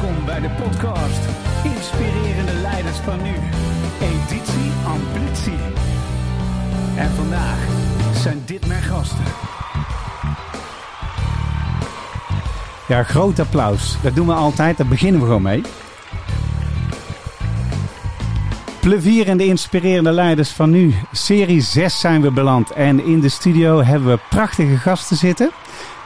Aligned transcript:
Welkom 0.00 0.24
bij 0.24 0.40
de 0.40 0.50
podcast 0.50 1.20
Inspirerende 1.64 2.52
Leiders 2.52 2.96
van 2.96 3.22
Nu. 3.22 3.34
Editie 4.00 4.72
Ambitie. 4.86 5.58
En 6.96 7.10
vandaag 7.10 7.58
zijn 8.14 8.42
dit 8.46 8.66
mijn 8.66 8.82
gasten. 8.82 9.24
Ja, 12.88 13.02
groot 13.02 13.38
applaus. 13.38 13.96
Dat 14.02 14.14
doen 14.14 14.26
we 14.26 14.32
altijd, 14.32 14.76
daar 14.76 14.86
beginnen 14.86 15.20
we 15.20 15.26
gewoon 15.26 15.42
mee. 15.42 15.62
Plevier 18.80 19.28
en 19.28 19.36
de 19.36 19.46
inspirerende 19.46 20.12
leiders 20.12 20.50
van 20.50 20.70
nu. 20.70 20.94
Serie 21.12 21.60
6 21.60 22.00
zijn 22.00 22.22
we 22.22 22.30
beland. 22.30 22.70
En 22.70 23.04
in 23.04 23.20
de 23.20 23.28
studio 23.28 23.82
hebben 23.82 24.08
we 24.08 24.18
prachtige 24.30 24.76
gasten 24.76 25.16
zitten. 25.16 25.50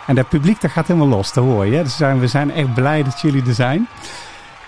En 0.06 0.14
dat 0.14 0.28
publiek 0.28 0.60
dat 0.60 0.70
gaat 0.70 0.86
helemaal 0.86 1.08
los, 1.08 1.32
dat 1.32 1.44
hoor 1.44 1.66
je. 1.66 1.82
Dus 1.82 1.98
we 1.98 2.26
zijn 2.26 2.50
echt 2.50 2.74
blij 2.74 3.02
dat 3.02 3.20
jullie 3.20 3.46
er 3.46 3.54
zijn. 3.54 3.88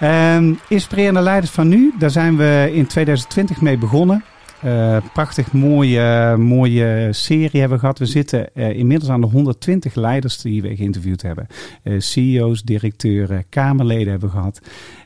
Um, 0.03 0.59
inspirerende 0.69 1.21
leiders 1.21 1.53
van 1.53 1.69
nu, 1.69 1.95
daar 1.99 2.11
zijn 2.11 2.37
we 2.37 2.71
in 2.73 2.87
2020 2.87 3.61
mee 3.61 3.79
begonnen. 3.79 4.25
Uh, 4.65 4.97
prachtig 5.13 5.53
mooie, 5.53 6.37
mooie 6.37 7.09
serie 7.11 7.61
hebben 7.61 7.71
we 7.71 7.79
gehad. 7.79 7.99
We 7.99 8.07
zitten 8.07 8.49
uh, 8.55 8.79
inmiddels 8.79 9.11
aan 9.11 9.21
de 9.21 9.27
120 9.27 9.95
leiders 9.95 10.41
die 10.41 10.63
we 10.63 10.77
geïnterviewd 10.77 11.23
hebben. 11.23 11.47
Uh, 11.83 12.01
CEO's, 12.01 12.63
directeuren, 12.63 13.45
Kamerleden 13.49 14.11
hebben 14.11 14.29
we 14.29 14.37
gehad. 14.37 14.61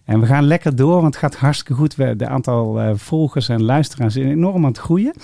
En 0.05 0.21
we 0.21 0.27
gaan 0.27 0.45
lekker 0.45 0.77
door, 0.77 1.01
want 1.01 1.15
het 1.15 1.17
gaat 1.17 1.37
hartstikke 1.37 1.75
goed. 1.75 1.95
We, 1.95 2.17
de 2.17 2.27
aantal 2.27 2.97
volgers 2.97 3.49
en 3.49 3.63
luisteraars 3.63 4.17
is 4.17 4.25
enorm 4.25 4.65
aan 4.65 4.71
het 4.71 4.79
groeien. 4.79 5.15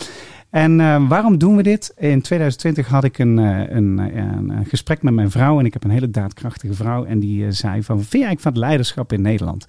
En 0.51 0.79
uh, 0.79 1.09
waarom 1.09 1.39
doen 1.39 1.57
we 1.57 1.63
dit? 1.63 1.95
In 1.97 2.21
2020 2.21 2.89
had 2.89 3.05
ik 3.05 3.19
een, 3.19 3.39
uh, 3.39 3.61
een, 3.69 3.99
een, 3.99 4.51
een, 4.51 4.65
gesprek 4.65 5.03
met 5.03 5.15
mijn 5.15 5.31
vrouw. 5.31 5.59
En 5.59 5.65
ik 5.65 5.73
heb 5.73 5.85
een 5.85 5.91
hele 5.91 6.11
daadkrachtige 6.11 6.75
vrouw. 6.75 7.05
En 7.05 7.19
die 7.19 7.53
zei 7.53 7.83
van, 7.83 7.97
vind 7.97 8.11
je 8.11 8.19
eigenlijk 8.19 8.41
van 8.41 8.53
het 8.53 8.61
leiderschap 8.61 9.13
in 9.13 9.23
Nederland? 9.23 9.67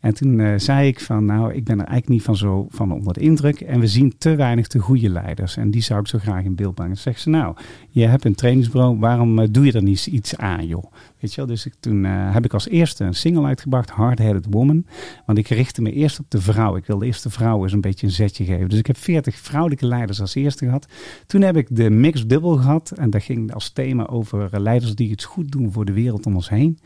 En 0.00 0.14
toen 0.14 0.60
zei 0.60 0.88
ik 0.88 1.00
van, 1.00 1.24
nou, 1.24 1.54
ik 1.54 1.64
ben 1.64 1.78
er 1.78 1.86
eigenlijk 1.86 2.08
niet 2.08 2.22
van 2.22 2.36
zo 2.36 2.66
van 2.70 2.92
onder 2.92 3.12
de 3.12 3.20
indruk. 3.20 3.60
En 3.60 3.80
we 3.80 3.86
zien 3.86 4.14
te 4.18 4.34
weinig 4.34 4.66
te 4.66 4.78
goede 4.78 5.08
leiders. 5.08 5.56
En 5.56 5.70
die 5.70 5.82
zou 5.82 6.00
ik 6.00 6.06
zo 6.06 6.18
graag 6.18 6.44
in 6.44 6.54
beeld 6.54 6.74
brengen. 6.74 6.96
Zeg 6.96 7.18
ze, 7.18 7.28
nou, 7.28 7.56
je 7.88 8.06
hebt 8.06 8.24
een 8.24 8.34
trainingsbureau. 8.34 8.98
Waarom 8.98 9.52
doe 9.52 9.64
je 9.64 9.72
er 9.72 9.82
niet 9.82 10.06
iets 10.06 10.36
aan, 10.36 10.66
joh? 10.66 10.92
Weet 11.20 11.30
je 11.30 11.36
wel? 11.36 11.46
Dus 11.46 11.68
toen 11.80 12.04
heb 12.04 12.44
ik 12.44 12.52
als 12.52 12.68
eerste 12.68 13.04
een 13.04 13.14
single 13.14 13.44
uitgebracht, 13.44 13.90
Hard 13.90 14.18
Headed 14.18 14.46
Woman. 14.50 14.86
Want 15.26 15.38
ik 15.38 15.48
richtte 15.48 15.82
me 15.82 15.92
eerst 15.92 16.18
op 16.18 16.30
de 16.30 16.40
vrouw. 16.40 16.76
Ik 16.76 16.86
wilde 16.86 17.06
eerst 17.06 17.22
de 17.22 17.30
vrouw 17.30 17.62
eens 17.62 17.72
een 17.72 17.80
beetje 17.80 18.06
een 18.06 18.12
zetje 18.12 18.44
geven. 18.44 18.68
Dus 18.68 18.78
ik 18.78 18.86
heb 18.86 18.96
40 18.96 19.36
vrouwelijke 19.36 19.86
leiders 19.86 20.20
als 20.20 20.34
eerste 20.34 20.64
gehad. 20.64 20.86
Toen 21.26 21.40
heb 21.40 21.56
ik 21.56 21.66
de 21.70 21.90
Mixed 21.90 22.28
Bubble 22.28 22.56
gehad. 22.56 22.90
En 22.90 23.10
dat 23.10 23.22
ging 23.22 23.54
als 23.54 23.70
thema 23.70 24.06
over 24.06 24.60
leiders 24.60 24.94
die 24.94 25.10
het 25.10 25.24
goed 25.24 25.52
doen 25.52 25.72
voor 25.72 25.84
de 25.84 25.92
wereld 25.92 26.26
om 26.26 26.34
ons 26.34 26.48
heen. 26.48 26.78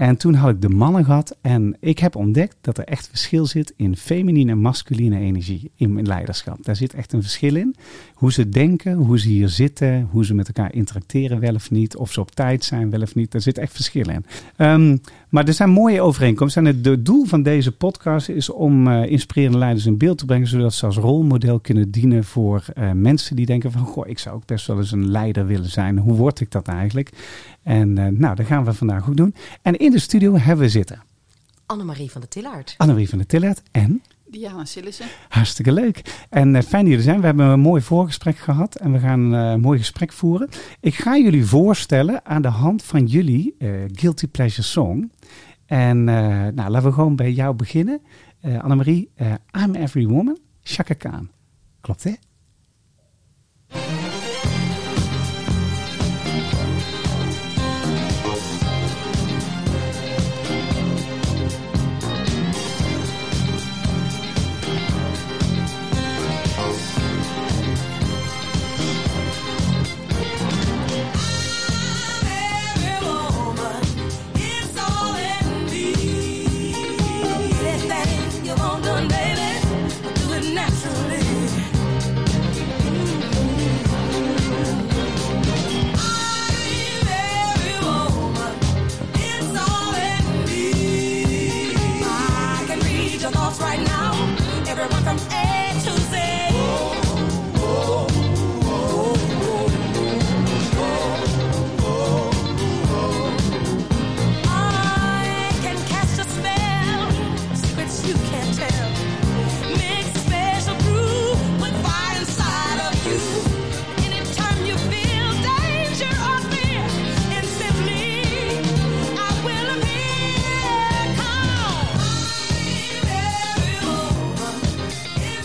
En 0.00 0.16
toen 0.16 0.34
had 0.34 0.50
ik 0.50 0.60
de 0.60 0.68
mannen 0.68 1.04
gehad 1.04 1.36
en 1.40 1.76
ik 1.80 1.98
heb 1.98 2.16
ontdekt 2.16 2.56
dat 2.60 2.78
er 2.78 2.84
echt 2.84 3.08
verschil 3.08 3.46
zit 3.46 3.72
in 3.76 3.96
feminine 3.96 4.50
en 4.50 4.58
masculine 4.58 5.18
energie 5.18 5.70
in 5.76 6.06
leiderschap. 6.06 6.64
Daar 6.64 6.76
zit 6.76 6.94
echt 6.94 7.12
een 7.12 7.22
verschil 7.22 7.56
in. 7.56 7.76
Hoe 8.14 8.32
ze 8.32 8.48
denken, 8.48 8.94
hoe 8.94 9.18
ze 9.18 9.28
hier 9.28 9.48
zitten, 9.48 10.08
hoe 10.10 10.24
ze 10.24 10.34
met 10.34 10.46
elkaar 10.46 10.74
interacteren 10.74 11.40
wel 11.40 11.54
of 11.54 11.70
niet, 11.70 11.96
of 11.96 12.12
ze 12.12 12.20
op 12.20 12.30
tijd 12.30 12.64
zijn 12.64 12.90
wel 12.90 13.00
of 13.00 13.14
niet. 13.14 13.30
Daar 13.30 13.40
zit 13.40 13.58
echt 13.58 13.72
verschil 13.72 14.08
in. 14.08 14.24
Um, 14.56 15.00
maar 15.30 15.46
er 15.46 15.52
zijn 15.52 15.70
mooie 15.70 16.00
overeenkomsten. 16.00 16.66
En 16.66 16.82
het 16.82 17.04
doel 17.04 17.24
van 17.24 17.42
deze 17.42 17.72
podcast 17.72 18.28
is 18.28 18.50
om 18.50 18.86
uh, 18.86 19.10
inspirerende 19.10 19.58
leiders 19.58 19.86
in 19.86 19.98
beeld 19.98 20.18
te 20.18 20.24
brengen, 20.24 20.46
zodat 20.46 20.74
ze 20.74 20.86
als 20.86 20.96
rolmodel 20.96 21.60
kunnen 21.60 21.90
dienen 21.90 22.24
voor 22.24 22.64
uh, 22.74 22.90
mensen 22.92 23.36
die 23.36 23.46
denken 23.46 23.72
van, 23.72 23.86
goh, 23.86 24.08
ik 24.08 24.18
zou 24.18 24.36
ook 24.36 24.46
best 24.46 24.66
wel 24.66 24.78
eens 24.78 24.92
een 24.92 25.10
leider 25.10 25.46
willen 25.46 25.70
zijn. 25.70 25.98
Hoe 25.98 26.14
word 26.14 26.40
ik 26.40 26.50
dat 26.50 26.66
eigenlijk? 26.68 27.10
En 27.62 27.88
uh, 27.96 28.06
nou, 28.06 28.34
dat 28.34 28.46
gaan 28.46 28.64
we 28.64 28.72
vandaag 28.72 29.08
ook 29.08 29.16
doen. 29.16 29.34
En 29.62 29.76
in 29.76 29.90
de 29.90 29.98
studio 29.98 30.36
hebben 30.36 30.64
we 30.64 30.70
zitten. 30.70 31.02
Annemarie 31.66 32.10
van 32.10 32.20
der 32.20 32.30
Tillaert. 32.30 32.74
Annemarie 32.76 33.08
van 33.08 33.18
der 33.18 33.26
Tillaert 33.26 33.62
en... 33.70 34.02
Diana 34.30 34.64
Sillissen. 34.64 35.06
Hartstikke 35.28 35.72
leuk. 35.72 36.24
En 36.28 36.54
uh, 36.54 36.62
fijn 36.62 36.82
dat 36.82 36.90
jullie 36.90 37.04
zijn. 37.04 37.20
We 37.20 37.26
hebben 37.26 37.46
een 37.46 37.60
mooi 37.60 37.82
voorgesprek 37.82 38.36
gehad 38.36 38.74
en 38.74 38.92
we 38.92 38.98
gaan 38.98 39.34
uh, 39.34 39.50
een 39.50 39.60
mooi 39.60 39.78
gesprek 39.78 40.12
voeren. 40.12 40.48
Ik 40.80 40.94
ga 40.94 41.16
jullie 41.16 41.44
voorstellen 41.44 42.24
aan 42.24 42.42
de 42.42 42.48
hand 42.48 42.82
van 42.82 43.06
jullie 43.06 43.54
uh, 43.58 43.70
Guilty 43.92 44.26
Pleasure 44.26 44.62
Song. 44.62 45.12
En 45.66 46.04
nou, 46.04 46.70
laten 46.70 46.82
we 46.82 46.92
gewoon 46.92 47.16
bij 47.16 47.32
jou 47.32 47.54
beginnen. 47.54 48.00
Annemarie, 48.60 49.10
I'm 49.64 49.74
Every 49.74 50.06
Woman, 50.06 50.38
Chaka 50.62 50.94
Khan. 50.94 51.30
Klopt 51.80 52.04
hè? 52.04 52.12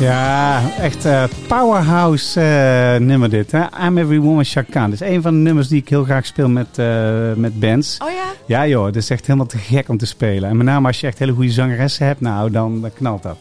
Ja, 0.06 0.62
echt 0.80 1.06
uh, 1.06 1.24
powerhouse 1.48 2.40
uh, 2.40 3.08
nummer 3.08 3.30
dit. 3.30 3.52
Hè? 3.52 3.64
I'm 3.86 3.98
Every 3.98 4.20
Woman 4.20 4.44
Shakan. 4.44 4.90
Dat 4.90 5.02
is 5.02 5.08
een 5.08 5.22
van 5.22 5.34
de 5.34 5.40
nummers 5.40 5.68
die 5.68 5.82
ik 5.82 5.90
heel 5.90 6.04
graag 6.04 6.26
speel 6.26 6.50
met, 6.50 6.78
uh, 6.78 7.34
met 7.34 7.60
bands. 7.60 7.98
Oh 8.02 8.10
ja? 8.10 8.32
Ja 8.46 8.68
joh, 8.68 8.86
dat 8.86 8.96
is 8.96 9.10
echt 9.10 9.26
helemaal 9.26 9.48
te 9.48 9.58
gek 9.58 9.90
om 9.90 9.98
te 9.98 10.06
spelen. 10.06 10.50
En 10.50 10.58
met 10.58 10.66
name 10.66 10.88
als 10.88 11.00
je 11.00 11.08
echt 11.08 11.20
hele 11.20 11.32
goede 11.32 11.52
zangeressen 11.52 12.06
hebt, 12.06 12.22
nou 12.22 12.52
dan, 12.52 12.92
knalt 12.94 13.24
dat. 13.24 13.38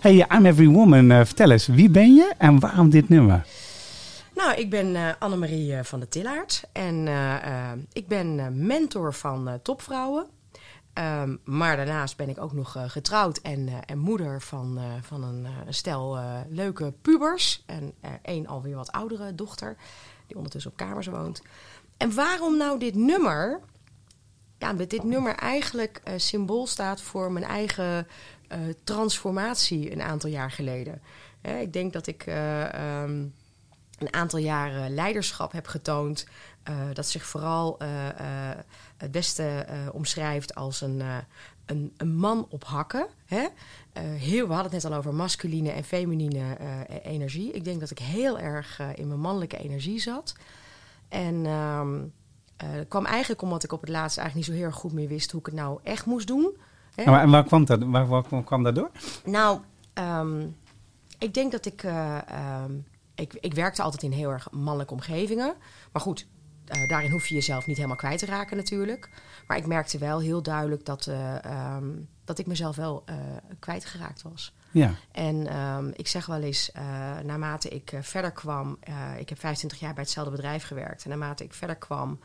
Hey, 0.00 0.26
I'm 0.34 0.46
Every 0.46 0.68
Woman, 0.68 1.08
vertel 1.26 1.50
eens, 1.50 1.66
wie 1.66 1.90
ben 1.90 2.14
je 2.14 2.32
en 2.38 2.60
waarom 2.60 2.90
dit 2.90 3.08
nummer? 3.08 3.46
Nou, 4.34 4.54
ik 4.54 4.70
ben 4.70 5.16
Annemarie 5.18 5.74
van 5.82 5.98
der 5.98 6.08
Tillaert 6.08 6.62
en 6.72 7.08
ik 7.92 8.08
ben 8.08 8.52
mentor 8.66 9.14
van 9.14 9.58
topvrouwen. 9.62 10.26
Um, 10.98 11.40
maar 11.44 11.76
daarnaast 11.76 12.16
ben 12.16 12.28
ik 12.28 12.40
ook 12.40 12.52
nog 12.52 12.76
uh, 12.76 12.82
getrouwd 12.86 13.38
en, 13.38 13.68
uh, 13.68 13.74
en, 13.86 13.98
moeder 13.98 14.42
van, 14.42 14.78
uh, 14.78 14.84
van 15.02 15.22
een 15.22 15.46
stel 15.68 16.18
leuke 16.48 16.92
pubers. 17.02 17.62
En 17.66 17.94
één 18.22 18.46
alweer 18.46 18.76
wat 18.76 18.92
oudere 18.92 19.34
dochter, 19.34 19.76
die 20.26 20.36
ondertussen 20.36 20.70
op 20.70 20.76
kamers 20.76 21.06
woont. 21.06 21.42
En 21.96 22.14
waarom 22.14 22.56
nou 22.56 22.78
dit 22.78 22.94
nummer? 22.94 23.60
Ja, 24.58 24.72
dit 24.72 25.04
nummer 25.04 25.34
eigenlijk 25.34 26.02
symbool 26.16 26.66
staat 26.66 27.00
voor 27.00 27.32
mijn 27.32 27.44
eigen 27.44 28.06
transformatie 28.84 29.92
een 29.92 30.02
aantal 30.02 30.30
jaar 30.30 30.50
geleden. 30.50 31.02
ik 31.60 31.72
denk 31.72 31.92
dat 31.92 32.06
ik 32.06 32.26
um, 32.26 33.34
een 33.98 34.12
aantal 34.12 34.38
jaren 34.38 34.94
leiderschap 34.94 35.52
heb 35.52 35.66
getoond. 35.66 36.26
Dat 36.92 37.06
zich 37.06 37.26
vooral 37.26 37.78
het 38.96 39.10
beste 39.10 39.66
omschrijft 39.92 40.54
als 40.54 40.80
een, 40.80 41.02
een, 41.66 41.92
een, 41.96 42.16
man 42.16 42.46
op 42.50 42.64
hakken. 42.64 43.06
Hè? 43.26 43.46
Heel, 44.00 44.46
we 44.46 44.52
hadden 44.52 44.72
het 44.72 44.82
net 44.82 44.92
al 44.92 44.98
over 44.98 45.14
masculine 45.14 45.70
en 45.70 45.84
feminine 45.84 46.56
energie. 47.02 47.52
Ik 47.52 47.64
denk 47.64 47.80
dat 47.80 47.90
ik 47.90 47.98
heel 47.98 48.38
erg 48.38 48.80
in 48.94 49.08
mijn 49.08 49.20
mannelijke 49.20 49.58
energie 49.58 50.00
zat. 50.00 50.34
En 51.08 51.46
um, 51.46 52.12
dat 52.56 52.88
kwam 52.88 53.04
eigenlijk 53.04 53.42
omdat 53.42 53.64
ik 53.64 53.72
op 53.72 53.80
het 53.80 53.90
laatst 53.90 54.18
eigenlijk 54.18 54.48
niet 54.48 54.56
zo 54.56 54.62
heel 54.62 54.70
erg 54.72 54.80
goed 54.80 54.92
meer 54.92 55.08
wist 55.08 55.30
hoe 55.30 55.40
ik 55.40 55.46
het 55.46 55.54
nou 55.54 55.78
echt 55.82 56.06
moest 56.06 56.26
doen. 56.26 56.56
Hè? 56.94 57.02
En 57.02 57.10
waar, 57.10 57.30
waar, 57.30 57.44
kwam 57.44 57.64
dat, 57.64 57.82
waar, 57.82 58.06
waar, 58.06 58.44
kwam 58.44 58.62
dat 58.62 58.74
door? 58.74 58.90
Nou, 59.24 59.60
um, 59.94 60.56
ik 61.18 61.34
denk 61.34 61.52
dat 61.52 61.66
ik, 61.66 61.82
um, 62.64 62.84
ik... 63.14 63.34
Ik 63.40 63.54
werkte 63.54 63.82
altijd 63.82 64.02
in 64.02 64.12
heel 64.12 64.30
erg 64.30 64.50
mannelijke 64.50 64.92
omgevingen. 64.92 65.54
Maar 65.92 66.02
goed, 66.02 66.26
eh, 66.66 66.88
daarin 66.88 67.10
hoef 67.10 67.26
je 67.26 67.34
jezelf 67.34 67.66
niet 67.66 67.76
helemaal 67.76 67.96
kwijt 67.96 68.18
te 68.18 68.26
raken 68.26 68.56
natuurlijk. 68.56 69.10
Maar 69.46 69.56
ik 69.56 69.66
merkte 69.66 69.98
wel 69.98 70.20
heel 70.20 70.42
duidelijk 70.42 70.84
dat, 70.84 71.06
eh, 71.06 71.44
ehm, 71.44 71.88
dat 72.24 72.38
ik 72.38 72.46
mezelf 72.46 72.76
wel 72.76 73.04
uh, 73.10 73.16
kwijtgeraakt 73.58 74.22
was. 74.22 74.54
Ja. 74.70 74.94
En 75.12 75.46
ehm, 75.46 75.90
ik 75.92 76.08
zeg 76.08 76.26
wel 76.26 76.42
eens, 76.42 76.70
naarmate 77.24 77.68
ik 77.68 77.92
verder 78.00 78.32
kwam... 78.32 78.78
ik 79.18 79.28
heb 79.28 79.38
25 79.38 79.80
jaar 79.80 79.94
bij 79.94 80.02
hetzelfde 80.02 80.30
bedrijf 80.30 80.64
gewerkt. 80.64 81.02
En 81.02 81.08
naarmate 81.08 81.44
ik 81.44 81.54
verder 81.54 81.76
kwam 81.76 82.18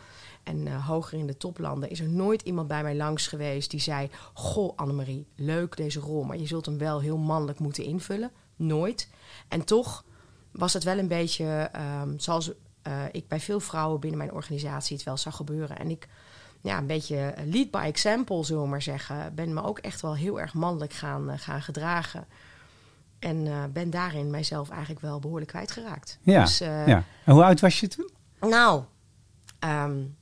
en 0.43 0.81
hoger 0.81 1.17
in 1.17 1.27
de 1.27 1.37
toplanden... 1.37 1.89
is 1.89 1.99
er 1.99 2.09
nooit 2.09 2.41
iemand 2.41 2.67
bij 2.67 2.83
mij 2.83 2.95
langs 2.95 3.27
geweest 3.27 3.71
die 3.71 3.79
zei... 3.79 4.09
Goh, 4.33 4.75
Annemarie, 4.75 5.27
leuk 5.35 5.77
deze 5.77 5.99
rol, 5.99 6.23
maar 6.23 6.37
je 6.37 6.47
zult 6.47 6.65
hem 6.65 6.77
wel 6.77 7.01
heel 7.01 7.17
mannelijk 7.17 7.59
moeten 7.59 7.83
invullen. 7.83 8.31
Nooit. 8.55 9.09
En 9.47 9.63
toch 9.63 10.03
was 10.51 10.73
het 10.73 10.83
wel 10.83 10.97
een 10.97 11.07
beetje 11.07 11.71
um, 12.01 12.19
zoals 12.19 12.51
uh, 12.87 12.93
ik 13.11 13.27
bij 13.27 13.39
veel 13.39 13.59
vrouwen 13.59 13.99
binnen 13.99 14.19
mijn 14.19 14.31
organisatie 14.31 14.95
het 14.95 15.05
wel 15.05 15.17
zag 15.17 15.35
gebeuren. 15.35 15.77
En 15.77 15.89
ik, 15.89 16.07
ja, 16.61 16.77
een 16.77 16.87
beetje 16.87 17.33
lead 17.45 17.71
by 17.71 17.83
example, 17.85 18.45
zullen 18.45 18.63
we 18.63 18.69
maar 18.69 18.81
zeggen, 18.81 19.35
ben 19.35 19.53
me 19.53 19.63
ook 19.63 19.79
echt 19.79 20.01
wel 20.01 20.15
heel 20.15 20.39
erg 20.39 20.53
mannelijk 20.53 20.93
gaan, 20.93 21.29
uh, 21.29 21.33
gaan 21.37 21.61
gedragen. 21.61 22.25
En 23.19 23.45
uh, 23.45 23.63
ben 23.73 23.89
daarin 23.89 24.29
mijzelf 24.29 24.69
eigenlijk 24.69 25.01
wel 25.01 25.19
behoorlijk 25.19 25.51
kwijtgeraakt. 25.51 26.17
Ja, 26.21 26.43
dus, 26.43 26.57
ja. 26.57 27.03
En 27.25 27.33
hoe 27.33 27.43
oud 27.43 27.59
was 27.59 27.79
je 27.79 27.87
toen? 27.87 28.09
Nou, 28.39 28.83
um, 29.59 30.15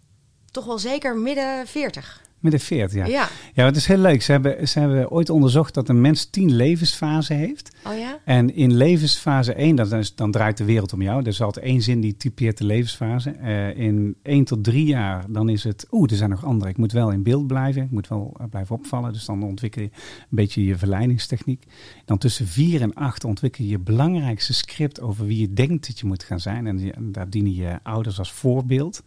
toch 0.52 0.66
wel 0.66 0.80
zeker 0.80 1.18
midden 1.18 1.68
40. 1.68 2.22
Midden 2.40 2.60
40, 2.60 2.98
ja. 2.98 3.06
Ja, 3.06 3.28
ja 3.54 3.66
het 3.66 3.76
is 3.76 3.86
heel 3.86 3.98
leuk. 3.98 4.22
Ze 4.22 4.32
hebben, 4.32 4.68
ze 4.68 4.80
hebben 4.80 5.12
ooit 5.12 5.30
onderzocht 5.30 5.74
dat 5.74 5.90
een 5.90 6.02
mens 6.02 6.26
tien 6.26 6.56
levensfasen 6.56 7.36
heeft. 7.36 7.76
Oh 7.86 7.98
ja? 7.98 8.20
En 8.26 8.56
in 8.56 8.74
levensfase 8.74 9.54
1, 9.54 9.76
dan, 9.76 10.04
dan 10.16 10.32
draait 10.32 10.58
de 10.58 10.64
wereld 10.64 10.94
om 10.94 11.02
jou. 11.02 11.22
Er 11.22 11.28
is 11.28 11.42
altijd 11.42 11.66
één 11.66 11.82
zin 11.82 12.02
die 12.02 12.18
typeert 12.18 12.58
de 12.58 12.66
levensfase. 12.66 13.36
Uh, 13.42 13.78
in 13.78 14.16
1 14.24 14.44
tot 14.44 14.64
3 14.64 14.86
jaar, 14.86 15.26
dan 15.30 15.50
is 15.50 15.64
het... 15.64 15.88
Oeh, 15.92 16.12
er 16.12 16.18
zijn 16.18 16.30
nog 16.30 16.46
andere. 16.46 16.72
Ik 16.72 16.78
moet 16.78 16.92
wel 16.92 17.12
in 17.12 17.24
beeld 17.24 17.48
blijven. 17.48 17.84
Ik 17.84 17.92
moet 17.92 18.08
wel 18.08 18.38
uh, 18.40 18.48
blijven 18.50 18.76
opvallen. 18.76 19.14
Dus 19.14 19.26
dan 19.26 19.44
ontwikkel 19.44 19.82
je 19.82 19.90
een 20.22 20.28
beetje 20.30 20.66
je 20.66 20.78
verleidingstechniek. 20.78 21.64
Dan 22.06 22.18
tussen 22.18 22.48
4 22.48 22.82
en 22.82 22.94
8 22.94 23.24
ontwikkel 23.24 23.64
je 23.64 23.70
je 23.70 23.80
belangrijkste 23.80 24.54
script... 24.54 25.02
over 25.02 25.26
wie 25.26 25.40
je 25.40 25.54
denkt 25.54 25.88
dat 25.88 26.00
je 26.00 26.06
moet 26.06 26.24
gaan 26.24 26.40
zijn. 26.40 26.68
En, 26.68 26.94
daar 27.12 27.30
dienen 27.30 27.54
je 27.54 27.80
ouders 27.84 28.20
als 28.20 28.32
voorbeeld. 28.32 29.04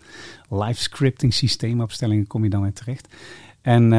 Life 0.49 0.83
scripting 0.83 1.35
systeemopstellingen 1.35 2.27
kom 2.27 2.45
je 2.45 2.51
dan 2.51 2.67
in 2.67 2.73
terecht. 2.73 3.09
En 3.63 3.83
uh, 3.83 3.91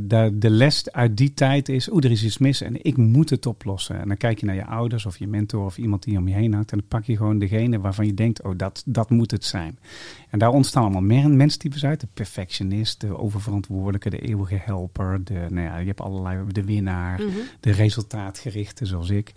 de, 0.00 0.30
de 0.32 0.50
les 0.50 0.90
uit 0.90 1.16
die 1.16 1.34
tijd 1.34 1.68
is, 1.68 1.90
oeh, 1.90 2.04
er 2.04 2.10
is 2.10 2.24
iets 2.24 2.38
mis 2.38 2.60
en 2.60 2.84
ik 2.84 2.96
moet 2.96 3.30
het 3.30 3.46
oplossen. 3.46 4.00
En 4.00 4.08
dan 4.08 4.16
kijk 4.16 4.40
je 4.40 4.46
naar 4.46 4.54
je 4.54 4.66
ouders 4.66 5.06
of 5.06 5.18
je 5.18 5.26
mentor 5.26 5.64
of 5.64 5.78
iemand 5.78 6.02
die 6.02 6.18
om 6.18 6.28
je 6.28 6.34
heen 6.34 6.52
hangt. 6.52 6.72
En 6.72 6.78
dan 6.78 6.88
pak 6.88 7.04
je 7.04 7.16
gewoon 7.16 7.38
degene 7.38 7.80
waarvan 7.80 8.06
je 8.06 8.14
denkt, 8.14 8.42
oh, 8.42 8.52
dat, 8.56 8.82
dat 8.86 9.10
moet 9.10 9.30
het 9.30 9.44
zijn. 9.44 9.78
En 10.30 10.38
daar 10.38 10.50
ontstaan 10.50 10.82
allemaal 10.82 11.02
meer 11.02 11.30
menstypes 11.30 11.84
uit. 11.84 12.00
De 12.00 12.08
perfectionist, 12.14 13.00
de 13.00 13.18
oververantwoordelijke, 13.18 14.10
de 14.10 14.20
eeuwige 14.20 14.60
helper. 14.60 15.24
De, 15.24 15.46
nou 15.48 15.66
ja, 15.66 15.78
je 15.78 15.86
hebt 15.86 16.00
allerlei, 16.00 16.38
de 16.48 16.64
winnaar, 16.64 17.20
mm 17.20 17.28
-hmm. 17.28 17.42
de 17.60 17.72
resultaatgerichte 17.72 18.86
zoals 18.86 19.10
ik. 19.10 19.32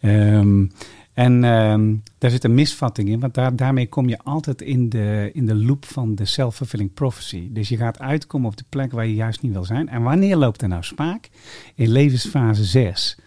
Um, 0.00 0.70
en 1.14 1.44
um, 1.44 2.02
daar 2.18 2.30
zit 2.30 2.44
een 2.44 2.54
misvatting 2.54 3.08
in, 3.08 3.20
want 3.20 3.34
daar, 3.34 3.56
daarmee 3.56 3.88
kom 3.88 4.08
je 4.08 4.18
altijd 4.18 4.62
in 4.62 4.88
de, 4.88 5.30
in 5.32 5.46
de 5.46 5.54
loop 5.54 5.84
van 5.84 6.14
de 6.14 6.24
self-fulfilling 6.24 6.94
prophecy. 6.94 7.48
Dus 7.52 7.68
je 7.68 7.76
gaat 7.76 7.98
uitkomen 7.98 8.50
op 8.50 8.56
de 8.56 8.64
plek 8.68 8.92
waar 8.92 9.06
je 9.06 9.14
juist 9.14 9.42
niet 9.42 9.52
wil 9.52 9.64
zijn. 9.64 9.88
En 9.88 10.02
wanneer 10.02 10.36
loopt 10.36 10.62
er 10.62 10.68
nou 10.68 10.82
spaak? 10.82 11.28
In 11.74 11.88
levensfase 11.88 12.64
6. 12.64 13.18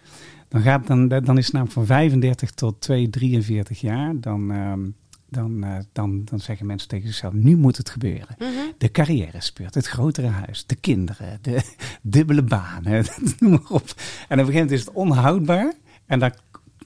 Dan, 0.48 0.60
gaat, 0.60 0.86
dan, 0.86 1.08
dan 1.08 1.38
is 1.38 1.44
het 1.44 1.52
namelijk 1.52 1.76
van 1.76 1.86
35 1.86 2.50
tot 2.50 2.80
2, 2.80 3.10
43 3.10 3.80
jaar. 3.80 4.20
Dan, 4.20 4.50
um, 4.50 4.94
dan, 5.28 5.64
uh, 5.64 5.76
dan, 5.92 6.24
dan 6.24 6.40
zeggen 6.40 6.66
mensen 6.66 6.88
tegen 6.88 7.06
zichzelf: 7.06 7.32
nu 7.32 7.56
moet 7.56 7.76
het 7.76 7.90
gebeuren. 7.90 8.36
Mm 8.38 8.46
-hmm. 8.46 8.72
De 8.78 8.90
carrière 8.90 9.40
speurt, 9.40 9.74
het 9.74 9.86
grotere 9.86 10.26
huis, 10.26 10.66
de 10.66 10.76
kinderen, 10.76 11.38
de 11.42 11.74
dubbele 12.02 12.42
banen, 12.42 13.04
noem 13.38 13.50
maar 13.50 13.60
op. 13.68 13.94
En 14.28 14.40
op 14.40 14.46
een 14.46 14.52
gegeven 14.52 14.52
moment 14.52 14.70
is 14.70 14.80
het 14.80 14.92
onhoudbaar. 14.92 15.72
En 16.06 16.18
dan 16.18 16.32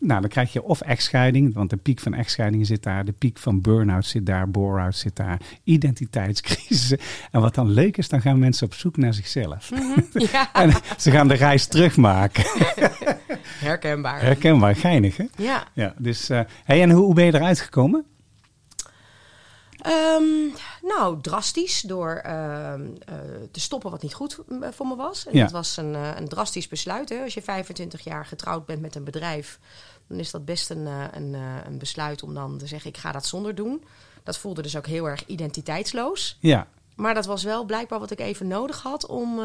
nou, 0.02 0.20
dan 0.20 0.30
krijg 0.30 0.52
je 0.52 0.62
of 0.62 0.80
echtscheiding, 0.80 1.54
want 1.54 1.70
de 1.70 1.76
piek 1.76 2.00
van 2.00 2.14
echtscheidingen 2.14 2.66
zit 2.66 2.82
daar, 2.82 3.04
de 3.04 3.12
piek 3.12 3.38
van 3.38 3.60
burn-out 3.60 4.04
zit 4.04 4.26
daar, 4.26 4.50
bore-out 4.50 4.96
zit 4.96 5.16
daar, 5.16 5.40
identiteitscrisis. 5.64 6.94
En 7.30 7.40
wat 7.40 7.54
dan 7.54 7.70
leuk 7.70 7.96
is, 7.96 8.08
dan 8.08 8.20
gaan 8.20 8.38
mensen 8.38 8.66
op 8.66 8.74
zoek 8.74 8.96
naar 8.96 9.14
zichzelf. 9.14 9.70
Mm 9.70 9.78
-hmm, 9.78 10.06
ja. 10.32 10.52
en 10.52 10.72
ze 10.98 11.10
gaan 11.10 11.28
de 11.28 11.34
reis 11.34 11.66
terugmaken. 11.66 12.44
Herkenbaar. 13.68 14.20
Herkenbaar, 14.20 14.76
geinig 14.76 15.16
hè? 15.16 15.24
Ja. 15.36 15.66
ja 15.74 15.94
dus, 15.98 16.30
uh, 16.30 16.40
hey, 16.64 16.82
en 16.82 16.90
hoe, 16.90 17.04
hoe 17.04 17.14
ben 17.14 17.24
je 17.24 17.34
eruit 17.34 17.60
gekomen? 17.60 18.04
Um, 19.86 20.52
nou, 20.82 21.20
drastisch 21.20 21.80
door 21.80 22.22
uh, 22.26 22.32
uh, 22.32 23.14
te 23.50 23.60
stoppen 23.60 23.90
wat 23.90 24.02
niet 24.02 24.14
goed 24.14 24.38
voor 24.70 24.86
me 24.86 24.96
was. 24.96 25.26
En 25.26 25.36
Ja. 25.36 25.42
dat 25.42 25.52
was 25.52 25.76
een, 25.76 25.92
uh, 25.94 26.16
een 26.16 26.28
drastisch 26.28 26.68
besluit. 26.68 27.08
Hè. 27.08 27.22
Als 27.22 27.34
je 27.34 27.42
25 27.42 28.00
jaar 28.04 28.26
getrouwd 28.26 28.66
bent 28.66 28.80
met 28.80 28.94
een 28.94 29.04
bedrijf, 29.04 29.58
dan 30.06 30.18
is 30.18 30.30
dat 30.30 30.44
best 30.44 30.70
een, 30.70 30.86
uh, 30.86 31.04
een, 31.12 31.34
een 31.66 31.78
besluit 31.78 32.22
om 32.22 32.34
dan 32.34 32.58
te 32.58 32.66
zeggen: 32.66 32.90
ik 32.90 32.96
ga 32.96 33.12
dat 33.12 33.26
zonder 33.26 33.54
doen. 33.54 33.84
Dat 34.22 34.38
voelde 34.38 34.62
dus 34.62 34.76
ook 34.76 34.86
heel 34.86 35.08
erg 35.08 35.26
identiteitsloos. 35.26 36.36
Ja, 36.40 36.66
Maar 36.96 37.14
dat 37.14 37.26
was 37.26 37.42
wel 37.42 37.64
blijkbaar 37.64 37.98
wat 37.98 38.10
ik 38.10 38.20
even 38.20 38.46
nodig 38.48 38.82
had 38.82 39.06
om, 39.06 39.40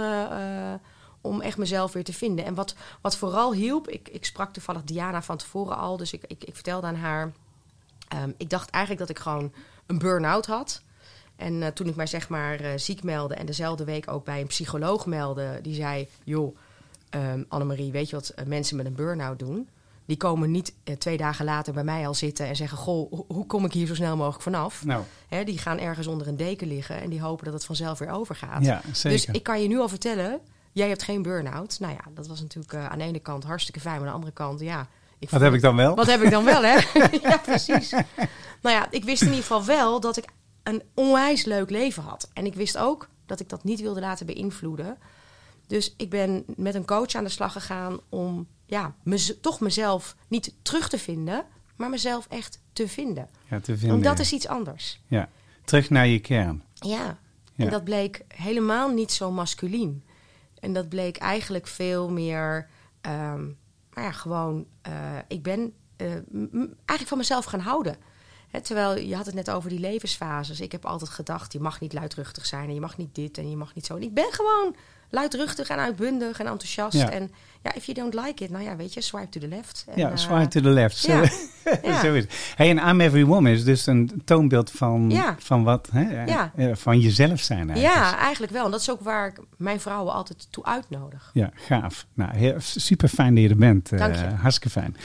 om 1.21 1.41
echt 1.41 1.57
mezelf 1.57 1.93
weer 1.93 2.03
te 2.03 2.13
vinden. 2.13 2.45
En 2.45 2.53
wat, 2.53 2.75
wat 3.01 3.15
vooral 3.17 3.53
hielp, 3.53 3.89
ik, 3.89 4.09
ik 4.09 4.25
sprak 4.25 4.53
toevallig 4.53 4.83
Diana 4.83 5.21
van 5.21 5.37
tevoren 5.37 5.77
al, 5.77 5.97
dus 5.97 6.13
ik, 6.13 6.23
ik, 6.27 6.43
ik 6.43 6.53
vertelde 6.55 6.87
aan 6.87 6.95
haar. 6.95 7.31
Um, 8.15 8.33
ik 8.37 8.49
dacht 8.49 8.69
eigenlijk 8.69 9.07
dat 9.07 9.17
ik 9.17 9.23
gewoon 9.23 9.53
een 9.85 9.97
burn-out 9.97 10.45
had. 10.45 10.81
En 11.35 11.53
uh, 11.53 11.67
toen 11.67 11.87
ik 11.87 11.95
mij 11.95 12.07
zeg 12.07 12.29
maar 12.29 12.61
uh, 12.61 12.69
ziek 12.75 13.03
meldde 13.03 13.35
en 13.35 13.45
dezelfde 13.45 13.83
week 13.83 14.11
ook 14.11 14.25
bij 14.25 14.41
een 14.41 14.47
psycholoog 14.47 15.05
meldde, 15.05 15.59
die 15.61 15.75
zei: 15.75 16.07
Joh, 16.23 16.57
um, 17.09 17.45
Annemarie, 17.47 17.91
weet 17.91 18.09
je 18.09 18.15
wat 18.15 18.33
uh, 18.39 18.45
mensen 18.45 18.77
met 18.77 18.85
een 18.85 18.95
burn-out 18.95 19.39
doen? 19.39 19.69
Die 20.05 20.17
komen 20.17 20.51
niet 20.51 20.73
twee 20.97 21.17
dagen 21.17 21.45
later 21.45 21.73
bij 21.73 21.83
mij 21.83 22.07
al 22.07 22.13
zitten 22.13 22.47
en 22.47 22.55
zeggen: 22.55 22.77
Goh, 22.77 23.11
ho 23.11 23.25
hoe 23.27 23.45
kom 23.45 23.65
ik 23.65 23.73
hier 23.73 23.87
zo 23.87 23.95
snel 23.95 24.15
mogelijk 24.15 24.43
vanaf? 24.43 24.85
nou, 24.85 25.03
Hè, 25.27 25.43
die 25.43 25.57
gaan 25.57 25.79
ergens 25.79 26.07
onder 26.07 26.27
een 26.27 26.37
deken 26.37 26.67
liggen 26.67 27.01
en 27.01 27.09
die 27.09 27.21
hopen 27.21 27.45
dat 27.45 27.53
het 27.53 27.65
vanzelf 27.65 27.99
weer 27.99 28.09
overgaat. 28.09 28.65
ja, 28.65 28.81
zeker. 28.93 29.09
Dus 29.09 29.25
ik 29.35 29.43
kan 29.43 29.61
je 29.61 29.67
nu 29.67 29.79
al 29.79 29.89
vertellen, 29.89 30.39
jij 30.71 30.87
hebt 30.87 31.03
geen 31.03 31.21
burn-out. 31.21 31.79
Nou 31.79 31.93
ja, 31.93 32.11
dat 32.13 32.27
was 32.27 32.41
natuurlijk 32.41 32.73
aan 32.73 32.97
de 32.97 33.03
ene 33.03 33.19
kant 33.19 33.43
hartstikke 33.43 33.79
fijn, 33.79 33.95
maar 33.95 34.03
aan 34.03 34.09
de 34.09 34.19
andere 34.19 34.33
kant, 34.33 34.59
ja. 34.59 34.87
Ik 35.19 35.29
Wat 35.29 35.41
heb 35.41 35.53
ik 35.53 35.61
dan 35.61 35.75
wel? 35.75 35.95
Wat 35.95 36.07
heb 36.07 36.21
ik 36.21 36.31
dan 36.31 36.43
wel, 36.43 36.63
hè? 36.63 36.77
ja, 37.29 37.37
precies. 37.37 37.91
Nou 38.61 38.75
ja, 38.75 38.87
ik 38.91 39.03
wist 39.03 39.21
in 39.21 39.27
ieder 39.27 39.43
geval 39.43 39.65
wel 39.65 39.99
dat 39.99 40.17
ik 40.17 40.25
een 40.63 40.81
onwijs 40.93 41.45
leuk 41.45 41.69
leven 41.69 42.03
had. 42.03 42.29
En 42.33 42.45
ik 42.45 42.53
wist 42.53 42.77
ook 42.77 43.09
dat 43.25 43.39
ik 43.39 43.49
dat 43.49 43.63
niet 43.63 43.81
wilde 43.81 43.99
laten 43.99 44.25
beïnvloeden. 44.25 44.97
Dus 45.67 45.93
ik 45.97 46.09
ben 46.09 46.43
met 46.55 46.75
een 46.75 46.85
coach 46.85 47.15
aan 47.15 47.23
de 47.23 47.29
slag 47.29 47.51
gegaan 47.51 47.99
om 48.09 48.47
ja, 48.65 48.95
mez 49.03 49.31
toch 49.41 49.59
mezelf 49.59 50.15
niet 50.27 50.53
terug 50.61 50.89
te 50.89 50.97
vinden, 50.97 51.45
maar 51.75 51.89
mezelf 51.89 52.27
echt 52.29 52.61
te 52.73 52.87
vinden. 52.87 53.29
Ja, 53.49 53.59
te 53.59 53.71
vinden. 53.71 53.89
Want 53.89 54.03
dat 54.03 54.17
ja. 54.17 54.23
is 54.23 54.33
iets 54.33 54.47
anders. 54.47 55.01
Ja, 55.07 55.29
terug 55.63 55.89
naar 55.89 56.07
je 56.07 56.19
kern. 56.19 56.63
Ja. 56.73 57.17
Ja. 57.55 57.65
En 57.65 57.71
dat 57.71 57.83
bleek 57.83 58.21
helemaal 58.27 58.89
niet 58.89 59.11
zo 59.11 59.31
masculien. 59.31 60.03
En 60.59 60.73
dat 60.73 60.89
bleek 60.89 61.17
eigenlijk 61.17 61.67
veel 61.67 62.09
meer, 62.09 62.67
um, 63.01 63.57
maar 63.97 64.05
ja, 64.05 64.11
gewoon, 64.11 64.65
uh, 64.87 64.93
ik 65.27 65.43
ben 65.43 65.73
uh, 65.97 66.11
eigenlijk 66.11 67.07
van 67.07 67.17
mezelf 67.17 67.45
gaan 67.45 67.59
houden. 67.59 67.97
Terwijl 68.61 68.97
je 68.97 69.15
had 69.15 69.25
het 69.25 69.35
net 69.35 69.49
over 69.49 69.69
die 69.69 69.79
levensfases. 69.79 70.59
Ik 70.59 70.71
heb 70.71 70.85
altijd 70.85 71.09
gedacht, 71.09 71.53
je 71.53 71.59
mag 71.59 71.79
niet 71.79 71.93
luidruchtig 71.93 72.45
zijn 72.45 72.67
en 72.67 72.73
je 72.73 72.79
mag 72.79 72.97
niet 72.97 73.15
dit 73.15 73.37
en 73.37 73.49
je 73.49 73.55
mag 73.55 73.75
niet 73.75 73.85
zo. 73.85 73.95
En 73.95 74.01
ik 74.01 74.13
ben 74.13 74.31
gewoon 74.31 74.75
luidruchtig 75.09 75.69
en 75.69 75.77
uitbundig 75.77 76.39
en 76.39 76.47
enthousiast. 76.47 76.97
Ja. 76.97 77.09
En 77.09 77.31
ja, 77.63 77.75
if 77.75 77.85
you 77.85 77.97
don't 77.97 78.13
like 78.25 78.43
it, 78.43 78.49
nou 78.49 78.63
ja, 78.63 78.75
weet 78.75 78.93
je, 78.93 79.01
swipe 79.01 79.29
to 79.29 79.39
the 79.39 79.47
left. 79.47 79.85
En, 79.87 79.99
ja, 79.99 80.09
uh, 80.11 80.15
swipe 80.17 80.47
to 80.47 80.61
the 80.61 80.69
left. 80.69 80.97
Zo, 81.07 81.11
Ja. 81.11 81.29
Ja. 81.83 81.99
zo 82.01 82.13
is 82.13 82.23
het. 82.23 82.53
Hey, 82.55 82.69
en 82.69 82.89
I'm 82.89 83.01
Every 83.01 83.25
Woman 83.25 83.51
is 83.51 83.63
dus 83.63 83.85
een 83.85 84.21
toonbeeld 84.25 84.71
van, 84.71 85.13
van 85.37 85.63
wat, 85.63 85.89
hè? 85.91 86.25
Eh, 86.25 86.69
van 86.73 86.99
jezelf 86.99 87.39
zijn 87.39 87.69
eigenlijk. 87.69 87.95
ja, 87.95 88.17
eigenlijk 88.17 88.51
wel. 88.51 88.65
En 88.65 88.71
dat 88.71 88.79
is 88.79 88.91
ook 88.91 89.01
waar 89.01 89.27
ik 89.27 89.39
mijn 89.57 89.79
vrouwen 89.79 90.13
altijd 90.13 90.47
toe 90.49 90.65
uitnodig. 90.65 91.29
Ja, 91.33 91.49
gaaf. 91.53 92.05
Nou, 92.13 92.55
super 92.59 93.07
fijn 93.07 93.33
dat 93.33 93.43
je 93.43 93.49
er 93.49 93.57
bent. 93.57 93.97
Dank 93.97 94.15
je. 94.15 94.21
hartstikke 94.21 94.79
fijn. 94.79 94.95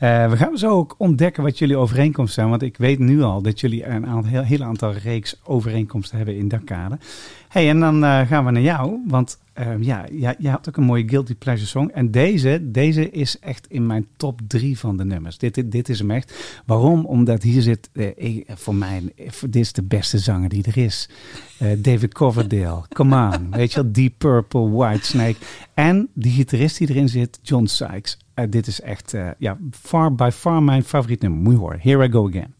Uh, 0.00 0.30
we 0.30 0.36
gaan 0.36 0.58
zo 0.58 0.70
ook 0.70 0.94
ontdekken 0.98 1.42
wat 1.42 1.58
jullie 1.58 1.76
overeenkomsten 1.76 2.34
zijn. 2.34 2.48
Want 2.48 2.62
ik 2.62 2.76
weet 2.76 2.98
nu 2.98 3.22
al 3.22 3.42
dat 3.42 3.60
jullie 3.60 3.86
een 3.86 4.06
aantal, 4.06 4.30
heel, 4.30 4.42
heel 4.42 4.62
aantal 4.62 4.92
reeks 4.92 5.40
overeenkomsten 5.44 6.16
hebben 6.16 6.36
in 6.36 6.48
dat 6.48 6.64
kader. 6.64 6.98
hey, 7.48 7.68
en 7.68 7.80
dan 7.80 8.04
uh, 8.04 8.20
gaan 8.20 8.44
we 8.44 8.50
naar 8.50 8.62
jou. 8.62 9.02
Want 9.06 9.38
uh, 9.60 9.74
ja, 9.80 10.06
jij, 10.12 10.34
jij 10.38 10.50
had 10.50 10.68
ook 10.68 10.76
een 10.76 10.84
mooie 10.84 11.08
Guilty 11.08 11.34
Pleasure 11.34 11.68
song. 11.68 11.88
En 11.88 12.10
deze, 12.10 12.60
deze 12.62 13.10
is 13.10 13.38
echt 13.38 13.66
in 13.68 13.86
mijn 13.86 14.06
top 14.16 14.40
drie 14.46 14.78
van 14.78 14.96
de 14.96 15.04
nummers. 15.04 15.38
Dit, 15.38 15.54
dit, 15.54 15.72
dit 15.72 15.88
is 15.88 15.98
hem 15.98 16.10
echt. 16.10 16.60
Waarom? 16.66 17.06
Omdat 17.06 17.42
hier 17.42 17.62
zit, 17.62 17.90
ik, 18.16 18.46
voor 18.54 18.74
mij, 18.74 19.12
dit 19.40 19.56
is 19.56 19.72
de 19.72 19.82
beste 19.82 20.18
zanger 20.18 20.48
die 20.48 20.64
er 20.64 20.76
is. 20.76 21.08
David 21.78 22.14
Coverdale, 22.14 22.82
come 22.96 23.32
on. 23.32 23.50
Weet 23.50 23.72
je 23.72 23.82
wel, 23.82 23.92
Deep 23.92 24.14
Purple, 24.18 24.70
Whitesnake. 24.70 25.36
En 25.74 26.08
die 26.14 26.32
gitarist 26.32 26.78
die 26.78 26.88
erin 26.88 27.08
zit, 27.08 27.38
John 27.42 27.66
Sykes. 27.66 28.18
Dit 28.48 28.66
is 28.66 28.80
echt, 28.80 29.14
ja, 29.38 29.58
far 29.70 30.14
by 30.14 30.30
far 30.32 30.62
mijn 30.62 30.84
favoriet 30.84 31.20
nummer. 31.20 31.40
Moet 31.40 31.72
je. 31.72 31.90
Here 31.90 32.06
I 32.06 32.10
go 32.10 32.28
again. 32.28 32.57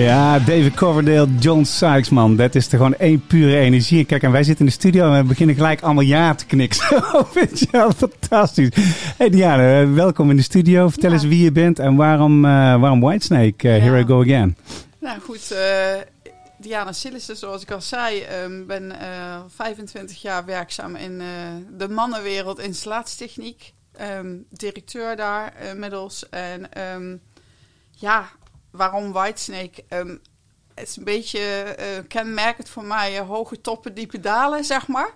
Ja, 0.00 0.38
David 0.38 0.74
Coverdale, 0.74 1.28
John 1.38 1.64
Sykes, 1.64 2.08
man. 2.08 2.36
Dat 2.36 2.54
is 2.54 2.64
er 2.66 2.76
gewoon 2.76 2.94
één 2.94 3.26
pure 3.26 3.56
energie. 3.56 4.04
Kijk, 4.04 4.22
en 4.22 4.32
wij 4.32 4.42
zitten 4.42 4.64
in 4.64 4.70
de 4.70 4.78
studio 4.78 5.12
en 5.12 5.22
we 5.22 5.28
beginnen 5.28 5.54
gelijk 5.54 5.80
allemaal 5.82 6.04
ja 6.04 6.34
te 6.34 6.46
knikken. 6.46 6.78
Zo, 6.78 7.00
vind 7.32 7.58
je 7.58 7.66
wel 7.70 7.92
fantastisch. 7.92 8.68
Hey 9.16 9.30
Diana, 9.30 9.80
eh, 9.80 9.92
welkom 9.92 10.30
in 10.30 10.36
de 10.36 10.42
studio. 10.42 10.88
Vertel 10.88 11.08
Ja. 11.08 11.14
eens 11.14 11.24
wie 11.24 11.44
je 11.44 11.52
bent 11.52 11.78
en 11.78 11.96
waarom, 11.96 12.44
eh, 12.44 12.50
waarom 12.80 13.00
Whitesnake. 13.00 13.68
Eh, 13.68 13.82
Here. 13.82 13.98
I 14.00 14.04
go 14.04 14.20
again. 14.20 14.56
Nou 15.00 15.20
goed, 15.20 15.54
Diana 16.58 16.92
Sillissen, 16.92 17.36
zoals 17.36 17.62
ik 17.62 17.70
al 17.70 17.80
zei, 17.80 18.20
ehm 18.20 18.66
ben 18.66 19.00
eh 19.00 19.40
25 19.48 20.22
jaar 20.22 20.44
werkzaam 20.44 20.96
in 20.96 21.22
de 21.78 21.88
mannenwereld 21.88 22.58
installatietechniek. 22.58 23.72
Ehm, 23.92 24.36
directeur 24.50 25.16
daar 25.16 25.52
inmiddels. 25.70 26.28
En 26.28 26.72
ehm, 26.72 27.16
ja, 27.90 28.28
waarom 28.70 29.12
Whitesnake? 29.12 29.84
Ehm 29.88 30.16
het 30.80 30.88
is 30.88 30.96
een 30.96 31.04
beetje 31.04 31.40
eh, 31.62 31.86
kenmerkend 32.08 32.68
voor 32.68 32.84
mij, 32.84 33.18
eh, 33.18 33.28
hoge 33.28 33.60
toppen, 33.60 33.94
diepe 33.94 34.20
dalen, 34.20 34.64
zeg 34.64 34.88
maar. 34.88 35.12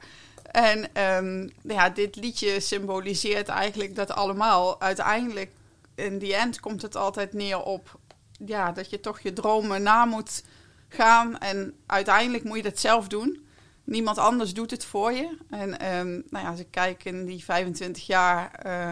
En 0.51 0.95
ehm, 0.95 1.49
ja, 1.63 1.91
dit 1.91 2.17
liedje 2.17 2.61
symboliseert 2.61 3.49
eigenlijk 3.49 3.95
dat 3.95 4.11
allemaal. 4.11 4.81
Uiteindelijk, 4.81 5.51
in 5.95 6.19
die 6.19 6.35
end, 6.35 6.61
komt 6.61 6.83
het 6.83 6.97
altijd 6.97 7.33
neer 7.33 7.63
op 7.63 7.99
ja, 8.47 8.73
dat 8.73 8.91
je 8.91 9.01
toch 9.01 9.21
je 9.21 9.33
dromen 9.33 9.83
na 9.83 10.05
moet 10.05 10.45
gaan. 10.89 11.39
En 11.39 11.75
uiteindelijk 11.87 12.45
moet 12.45 12.57
je 12.57 12.63
dat 12.63 12.79
zelf 12.79 13.09
doen. 13.09 13.47
Niemand 13.85 14.19
anders 14.19 14.55
doet 14.55 14.71
het 14.71 14.85
voor 14.85 15.13
je. 15.13 15.37
En 15.51 15.79
ehm, 15.79 16.11
nou 16.11 16.45
ja, 16.45 16.51
als 16.51 16.61
ik 16.61 16.71
kijk 16.71 17.05
in 17.05 17.25
die 17.25 17.45
25 17.45 18.07
jaar, 18.07 18.51
eh, 18.53 18.91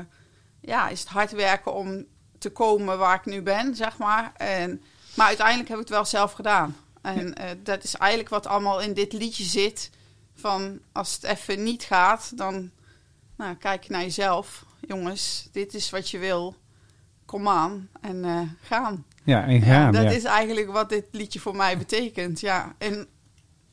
ja, 0.60 0.88
is 0.88 1.00
het 1.00 1.08
hard 1.08 1.32
werken 1.32 1.74
om 1.74 2.04
te 2.42 2.50
komen 2.50 2.98
waar 2.98 3.14
ik 3.14 3.24
nu 3.24 3.42
ben, 3.42 3.76
zeg 3.76 3.98
maar. 3.98 4.32
En, 4.36 4.82
maar 5.14 5.26
uiteindelijk 5.26 5.68
heb 5.68 5.78
ik 5.78 5.84
het 5.84 5.94
wel 5.94 6.04
zelf 6.04 6.32
gedaan. 6.32 6.76
En 7.02 7.34
eh, 7.34 7.50
dat 7.62 7.84
is 7.84 7.94
eigenlijk 7.94 8.30
wat 8.30 8.46
allemaal 8.46 8.80
in 8.80 8.94
dit 8.94 9.12
liedje 9.12 9.44
zit. 9.44 9.90
Van 10.34 10.80
als 10.92 11.14
het 11.14 11.22
even 11.22 11.62
niet 11.62 11.82
gaat, 11.82 12.32
dan 12.36 12.70
nou, 13.36 13.54
kijk 13.54 13.88
naar 13.88 14.02
jezelf. 14.02 14.64
Jongens, 14.80 15.48
dit 15.52 15.74
is 15.74 15.90
wat 15.90 16.10
je 16.10 16.18
wil. 16.18 16.56
Kom 17.24 17.48
aan 17.48 17.88
en 18.00 18.24
eh, 18.24 18.40
gaan. 18.62 19.04
Ja, 19.24 19.46
en 19.46 19.62
gaan. 19.62 19.92
dat 19.92 20.02
ja. 20.02 20.10
is 20.10 20.24
eigenlijk 20.24 20.70
wat 20.70 20.88
dit 20.88 21.04
liedje 21.10 21.40
voor 21.40 21.56
mij 21.56 21.78
betekent. 21.78 22.40
Ja, 22.40 22.74
en 22.78 23.06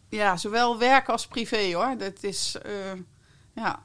ja, 0.10 0.38
zowel 0.38 0.78
werk 0.78 1.10
als 1.10 1.28
privé 1.28 1.74
hoor. 1.74 1.98
Dat 1.98 2.24
is, 2.24 2.56
eh, 2.64 3.00
ja. 3.54 3.84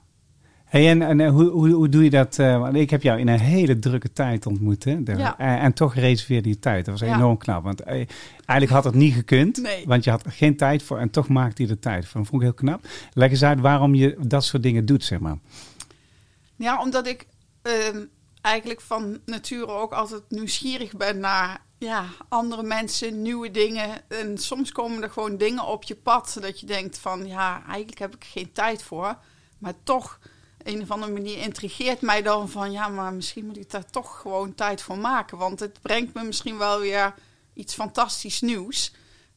Hey, 0.75 0.89
en 0.89 1.03
en 1.03 1.21
eh, 1.21 1.31
hoe, 1.31 1.49
hoe, 1.49 1.69
hoe 1.71 1.89
doe 1.89 2.05
je 2.05 2.11
dat? 2.11 2.39
eh, 2.39 2.59
want 2.59 2.75
ik 2.77 2.91
heb 2.91 3.03
jou 3.03 3.19
in 3.19 3.29
een 3.29 3.39
hele 3.41 3.79
drukke 3.79 4.13
tijd 4.13 4.47
ontmoet. 4.47 4.85
Hè? 4.85 5.03
De- 5.03 5.17
Ja. 5.17 5.39
en, 5.39 5.59
en 5.59 5.73
toch 5.73 5.95
reserveerde 5.95 6.49
je 6.49 6.59
tijd. 6.59 6.85
Dat 6.85 6.99
was 7.01 7.09
Ja. 7.09 7.15
enorm 7.15 7.37
knap. 7.39 7.63
Want 7.65 7.81
eh, 7.81 7.95
eigenlijk 8.47 8.71
had 8.71 8.85
het 8.85 8.95
niet 8.95 9.15
gekund. 9.15 9.63
Nee. 9.63 9.85
Want 9.87 10.05
je 10.05 10.11
had 10.11 10.25
er 10.25 10.33
geen 10.33 10.57
tijd 10.57 10.83
voor. 10.83 10.99
En 10.99 11.11
toch 11.11 11.29
maakte 11.29 11.63
je 11.63 11.69
er 11.69 11.79
tijd 11.79 12.07
voor. 12.07 12.21
Dat 12.21 12.31
vond 12.31 12.43
ik 12.43 12.49
heel 12.49 12.57
knap. 12.57 12.87
Leg 13.13 13.31
eens 13.31 13.43
uit 13.43 13.61
waarom 13.61 13.95
je 13.95 14.17
dat 14.21 14.45
soort 14.45 14.63
dingen 14.63 14.87
doet, 14.87 15.05
zeg 15.05 15.19
maar. 15.19 15.39
Ja, 16.57 16.81
omdat 16.83 17.07
ik 17.07 17.27
ehm, 17.63 18.05
eigenlijk 18.41 18.81
van 18.81 19.19
nature 19.27 19.67
ook 19.67 19.93
altijd 19.93 20.23
nieuwsgierig 20.29 20.97
ben 20.97 21.19
naar 21.19 21.61
ja, 21.79 22.05
andere 22.29 22.63
mensen, 22.63 23.23
nieuwe 23.23 23.51
dingen. 23.51 23.89
En 24.09 24.39
soms 24.39 24.73
komen 24.73 25.03
er 25.03 25.11
gewoon 25.11 25.37
dingen 25.37 25.67
op 25.67 25.83
je 25.83 25.95
pad 25.97 26.39
dat 26.41 26.61
je 26.61 26.67
denkt 26.67 26.99
van 26.99 27.27
ja, 27.27 27.63
eigenlijk 27.67 27.99
heb 27.99 28.15
ik 28.15 28.25
geen 28.25 28.53
tijd 28.53 28.83
voor. 28.83 29.17
Maar 29.59 29.75
toch, 29.83 30.19
een 30.65 30.83
of 30.83 30.91
andere 30.91 31.13
manier 31.13 31.39
intrigeert 31.39 32.01
mij 32.01 32.23
dan 32.23 32.49
van 32.49 32.73
ja, 32.73 32.89
maar 32.89 33.13
misschien 33.15 33.47
moet 33.47 33.57
ik 33.57 33.71
daar 33.71 33.91
toch 33.91 34.21
gewoon 34.21 34.55
tijd 34.55 34.83
voor 34.83 34.99
maken. 34.99 35.39
Want 35.39 35.61
het 35.61 35.79
brengt 35.83 36.15
me 36.15 36.23
misschien 36.25 36.59
wel 36.59 36.81
weer 36.81 37.15
iets 37.55 37.75
fantastisch 37.75 38.41
nieuws. 38.41 38.95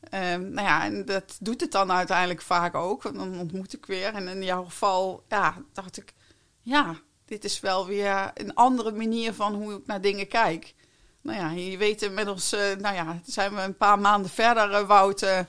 Ehm, 0.10 0.50
nou 0.51 0.67
ja, 0.67 0.84
en 0.86 1.05
dat 1.05 1.38
doet 1.39 1.62
het 1.62 1.72
dan 1.72 1.91
uiteindelijk 1.91 2.41
vaak 2.41 2.75
ook. 2.75 3.03
Want 3.03 3.15
Dan 3.15 3.39
ontmoet 3.39 3.74
ik 3.74 3.86
weer. 3.86 4.13
En 4.13 4.27
in 4.27 4.43
jouw 4.43 4.63
geval, 4.63 5.24
ja, 5.27 5.55
dacht 5.74 5.98
ik, 5.98 6.13
ja, 6.62 6.96
dit 7.25 7.43
is 7.43 7.60
wel 7.60 7.86
weer 7.86 8.31
een 8.34 8.53
andere 8.55 8.91
manier 8.91 9.34
van 9.34 9.53
hoe 9.53 9.74
ik 9.74 9.86
naar 9.86 10.01
dingen 10.01 10.27
kijk. 10.27 10.74
Nou 11.22 11.39
ja, 11.39 11.51
je 11.51 11.77
weet 11.77 12.01
inmiddels, 12.01 12.51
eh, 12.53 12.75
nou 12.75 12.96
ja, 12.96 13.19
zijn 13.25 13.55
we 13.55 13.62
een 13.62 13.77
paar 13.77 14.00
maanden 14.00 14.31
verder, 14.31 14.72
eh, 14.72 14.88
Wout. 14.88 15.22
eh, 15.22 15.39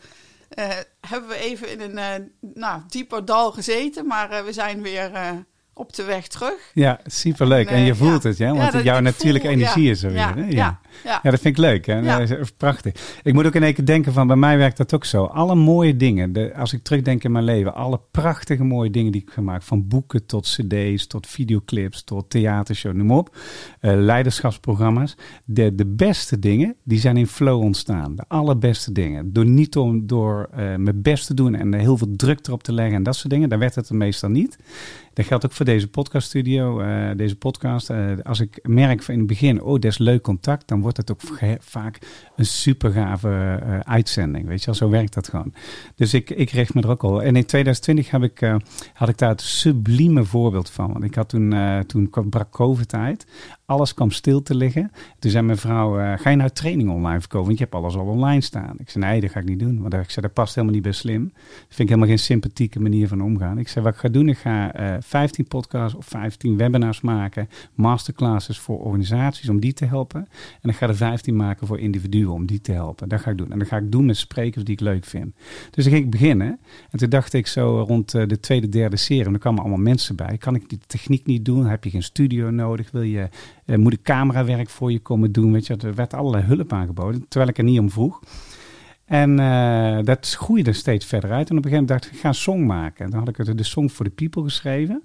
hebben 1.00 1.28
we 1.28 1.36
even 1.36 1.68
in 1.68 1.98
een 1.98 2.32
nou, 2.40 2.82
dieper 2.88 3.24
dal 3.24 3.52
gezeten, 3.52 4.06
maar 4.06 4.44
we 4.44 4.52
zijn 4.52 4.82
weer 4.82 5.10
op 5.78 5.94
de 5.94 6.04
weg 6.04 6.26
terug. 6.26 6.70
Ja, 6.74 7.00
superleuk. 7.06 7.66
En, 7.68 7.74
En, 7.74 7.80
eh, 7.80 7.86
je 7.86 7.94
voelt 7.94 8.22
ja. 8.22 8.28
het, 8.28 8.38
ja? 8.38 8.54
Want 8.54 8.84
jouw 8.84 9.00
natuurlijke 9.00 9.48
voel, 9.48 9.56
energie 9.56 9.84
ja. 9.84 9.90
is 9.90 10.02
er 10.02 10.10
weer. 10.10 10.18
Ja, 10.18 10.34
hè? 10.34 10.46
ja, 10.48 10.80
ja. 11.04 11.20
Dat 11.22 11.40
vind 11.40 11.44
ik 11.44 11.56
leuk. 11.56 11.86
Hè? 11.86 12.26
Prachtig. 12.56 13.20
Ik 13.22 13.34
moet 13.34 13.46
ook 13.46 13.54
in 13.54 13.62
één 13.62 13.74
keer 13.74 13.84
denken 13.84 14.12
van, 14.12 14.26
bij 14.26 14.36
mij 14.36 14.58
werkt 14.58 14.76
dat 14.76 14.94
ook 14.94 15.04
zo. 15.04 15.24
Alle 15.24 15.54
mooie 15.54 15.96
dingen, 15.96 16.32
de, 16.32 16.54
als 16.54 16.72
ik 16.72 16.82
terugdenk 16.82 17.24
in 17.24 17.32
mijn 17.32 17.44
leven, 17.44 17.74
alle 17.74 18.00
prachtige 18.10 18.64
mooie 18.64 18.90
dingen 18.90 19.12
die 19.12 19.20
ik 19.20 19.26
heb 19.26 19.36
gemaakt, 19.36 19.64
van 19.64 19.88
boeken 19.88 20.26
tot 20.26 20.46
cd's, 20.46 21.06
tot 21.06 21.26
videoclips, 21.26 22.04
tot 22.04 22.30
theatershow, 22.30 22.92
noem 22.94 23.10
op, 23.10 23.36
eh, 23.80 23.92
leiderschapsprogramma's. 23.94 25.16
De, 25.44 25.74
de 25.74 25.86
beste 25.86 26.38
dingen, 26.38 26.74
die 26.84 26.98
zijn 26.98 27.16
in 27.16 27.26
flow 27.26 27.62
ontstaan. 27.62 28.16
De 28.16 28.24
allerbeste 28.28 28.92
dingen. 28.92 29.32
Door 29.32 29.46
niet 29.46 29.76
om, 29.76 30.06
door 30.06 30.48
eh, 30.52 30.58
mijn 30.58 31.02
best 31.02 31.26
te 31.26 31.34
doen 31.34 31.54
en 31.54 31.74
heel 31.74 31.96
veel 31.96 32.12
druk 32.16 32.46
erop 32.46 32.62
te 32.62 32.72
leggen 32.72 32.94
en 32.94 33.02
dat 33.02 33.16
soort 33.16 33.30
dingen, 33.30 33.48
dan 33.48 33.58
werd 33.58 33.74
het 33.74 33.88
er 33.88 33.96
meestal 33.96 34.30
niet. 34.30 34.58
Dat 35.18 35.26
geldt 35.26 35.44
ook 35.44 35.52
voor 35.52 35.64
deze 35.64 35.88
podcaststudio, 35.88 36.80
eh 36.80 37.10
deze 37.16 37.36
podcast. 37.36 37.90
Eh, 37.90 38.10
als 38.22 38.40
ik 38.40 38.58
merk 38.62 39.08
in 39.08 39.18
het 39.18 39.26
begin, 39.26 39.62
oh, 39.62 39.72
dat 39.72 39.84
is 39.84 39.98
leuk 39.98 40.22
contact, 40.22 40.68
dan 40.68 40.80
wordt 40.80 40.96
het 40.96 41.10
ook 41.10 41.20
vaak 41.60 41.98
een 42.36 42.46
super 42.46 42.90
gave 42.90 43.28
eh, 43.62 43.78
uitzending. 43.78 44.46
Weet 44.46 44.60
je 44.60 44.66
wel, 44.66 44.74
zo 44.74 44.88
werkt 44.88 45.14
dat 45.14 45.28
gewoon. 45.28 45.54
Dus 45.94 46.14
ik, 46.14 46.30
ik 46.30 46.50
richt 46.50 46.74
me 46.74 46.82
er 46.82 46.90
ook 46.90 47.02
al. 47.02 47.22
En 47.22 47.36
in 47.36 47.46
2020 47.46 48.10
heb 48.10 48.22
ik, 48.22 48.58
had 48.92 49.08
ik 49.08 49.18
daar 49.18 49.28
het 49.28 49.40
sublieme 49.40 50.24
voorbeeld 50.24 50.70
van. 50.70 50.92
Want 50.92 51.04
ik 51.04 51.14
had 51.14 51.28
toen, 51.28 51.54
toen 51.86 52.10
brak 52.30 52.50
COVID 52.50 52.94
uit. 52.94 53.26
Alles 53.68 53.94
kwam 53.94 54.10
stil 54.10 54.42
te 54.42 54.54
liggen. 54.54 54.92
Toen 55.18 55.30
zei 55.30 55.44
mijn 55.44 55.58
vrouw, 55.58 55.98
eh, 55.98 56.18
ga 56.18 56.30
je 56.30 56.36
nou 56.36 56.50
training 56.50 56.90
online 56.90 57.20
verkopen? 57.20 57.46
Want 57.46 57.58
je 57.58 57.64
hebt 57.64 57.76
alles 57.76 57.96
al 57.96 58.06
online 58.06 58.40
staan. 58.40 58.74
Ik 58.78 58.90
zei, 58.90 59.04
nee, 59.04 59.20
dat 59.20 59.30
ga 59.30 59.40
ik 59.40 59.48
niet 59.48 59.58
doen. 59.58 59.80
Want 59.80 59.94
ik 59.94 60.10
zei, 60.10 60.26
dat 60.26 60.34
past 60.34 60.54
helemaal 60.54 60.74
niet 60.74 60.84
bij 60.84 60.92
slim. 60.92 61.22
Dat 61.34 61.54
vind 61.58 61.78
ik 61.78 61.88
helemaal 61.88 62.08
geen 62.08 62.18
sympathieke 62.18 62.80
manier 62.80 63.08
van 63.08 63.22
omgaan. 63.22 63.58
Ik 63.58 63.68
zei, 63.68 63.84
wat 63.84 63.94
ik 63.94 64.00
ga 64.00 64.08
doen, 64.08 64.28
ik 64.28 64.38
ga 64.38 64.74
eh 64.74 64.96
15 65.00 65.48
podcasts 65.48 65.96
of 65.98 66.06
15 66.06 66.56
webinars 66.56 67.00
maken. 67.00 67.48
Masterclasses 67.74 68.58
voor 68.58 68.78
organisaties 68.78 69.48
om 69.48 69.60
die 69.60 69.72
te 69.72 69.84
helpen. 69.84 70.28
En 70.60 70.70
ik 70.70 70.76
ga 70.76 70.88
er 70.88 70.96
15 70.96 71.36
maken 71.36 71.66
voor 71.66 71.78
individuen 71.78 72.32
om 72.32 72.46
die 72.46 72.60
te 72.60 72.72
helpen. 72.72 73.08
Dat 73.08 73.20
ga 73.20 73.30
ik 73.30 73.38
doen. 73.38 73.52
En 73.52 73.58
dat 73.58 73.68
ga 73.68 73.76
ik 73.76 73.92
doen 73.92 74.06
met 74.06 74.16
sprekers 74.16 74.64
die 74.64 74.74
ik 74.74 74.80
leuk 74.80 75.04
vind. 75.04 75.34
Dus 75.70 75.84
dan 75.84 75.92
ging 75.92 76.04
ik 76.04 76.10
beginnen. 76.10 76.58
En 76.90 76.98
toen 76.98 77.08
dacht 77.08 77.32
ik 77.32 77.46
zo 77.46 77.84
rond 77.88 78.14
eh, 78.14 78.26
de 78.26 78.40
tweede, 78.40 78.68
derde 78.68 78.96
serie. 78.96 79.24
En 79.24 79.32
er 79.32 79.38
kwamen 79.38 79.60
allemaal 79.60 79.78
mensen 79.78 80.16
bij. 80.16 80.36
Kan 80.38 80.54
ik 80.54 80.68
die 80.68 80.80
techniek 80.86 81.26
niet 81.26 81.44
doen? 81.44 81.66
Heb 81.66 81.84
je 81.84 81.90
geen 81.90 82.02
studio 82.02 82.50
nodig? 82.50 82.90
Wil 82.90 83.02
je, 83.02 83.20
eh, 83.20 83.28
moet 83.76 83.92
ik 83.92 84.02
camerawerk 84.02 84.68
voor 84.68 84.92
je 84.92 84.98
komen 84.98 85.32
doen? 85.32 85.52
Weet 85.52 85.66
je, 85.66 85.76
er 85.76 85.94
werd 85.94 86.14
allerlei 86.14 86.44
hulp 86.44 86.72
aangeboden. 86.72 87.28
Terwijl 87.28 87.50
ik 87.50 87.58
er 87.58 87.64
niet 87.64 87.78
om 87.78 87.90
vroeg. 87.90 88.20
En 89.08 89.38
eh, 89.38 89.98
dat 90.04 90.28
groeide 90.28 90.72
steeds 90.72 91.06
verder 91.06 91.30
uit. 91.30 91.50
En 91.50 91.56
op 91.56 91.64
een 91.64 91.70
gegeven 91.70 91.84
moment 91.86 92.02
dacht 92.02 92.14
ik, 92.14 92.20
ga 92.20 92.28
een 92.28 92.34
song 92.34 92.66
maken. 92.66 93.04
En 93.04 93.10
dan 93.10 93.18
had 93.18 93.28
ik 93.28 93.36
het 93.36 93.58
de 93.58 93.64
Song 93.64 93.88
for 93.88 94.04
the 94.04 94.10
People 94.10 94.42
geschreven. 94.42 95.02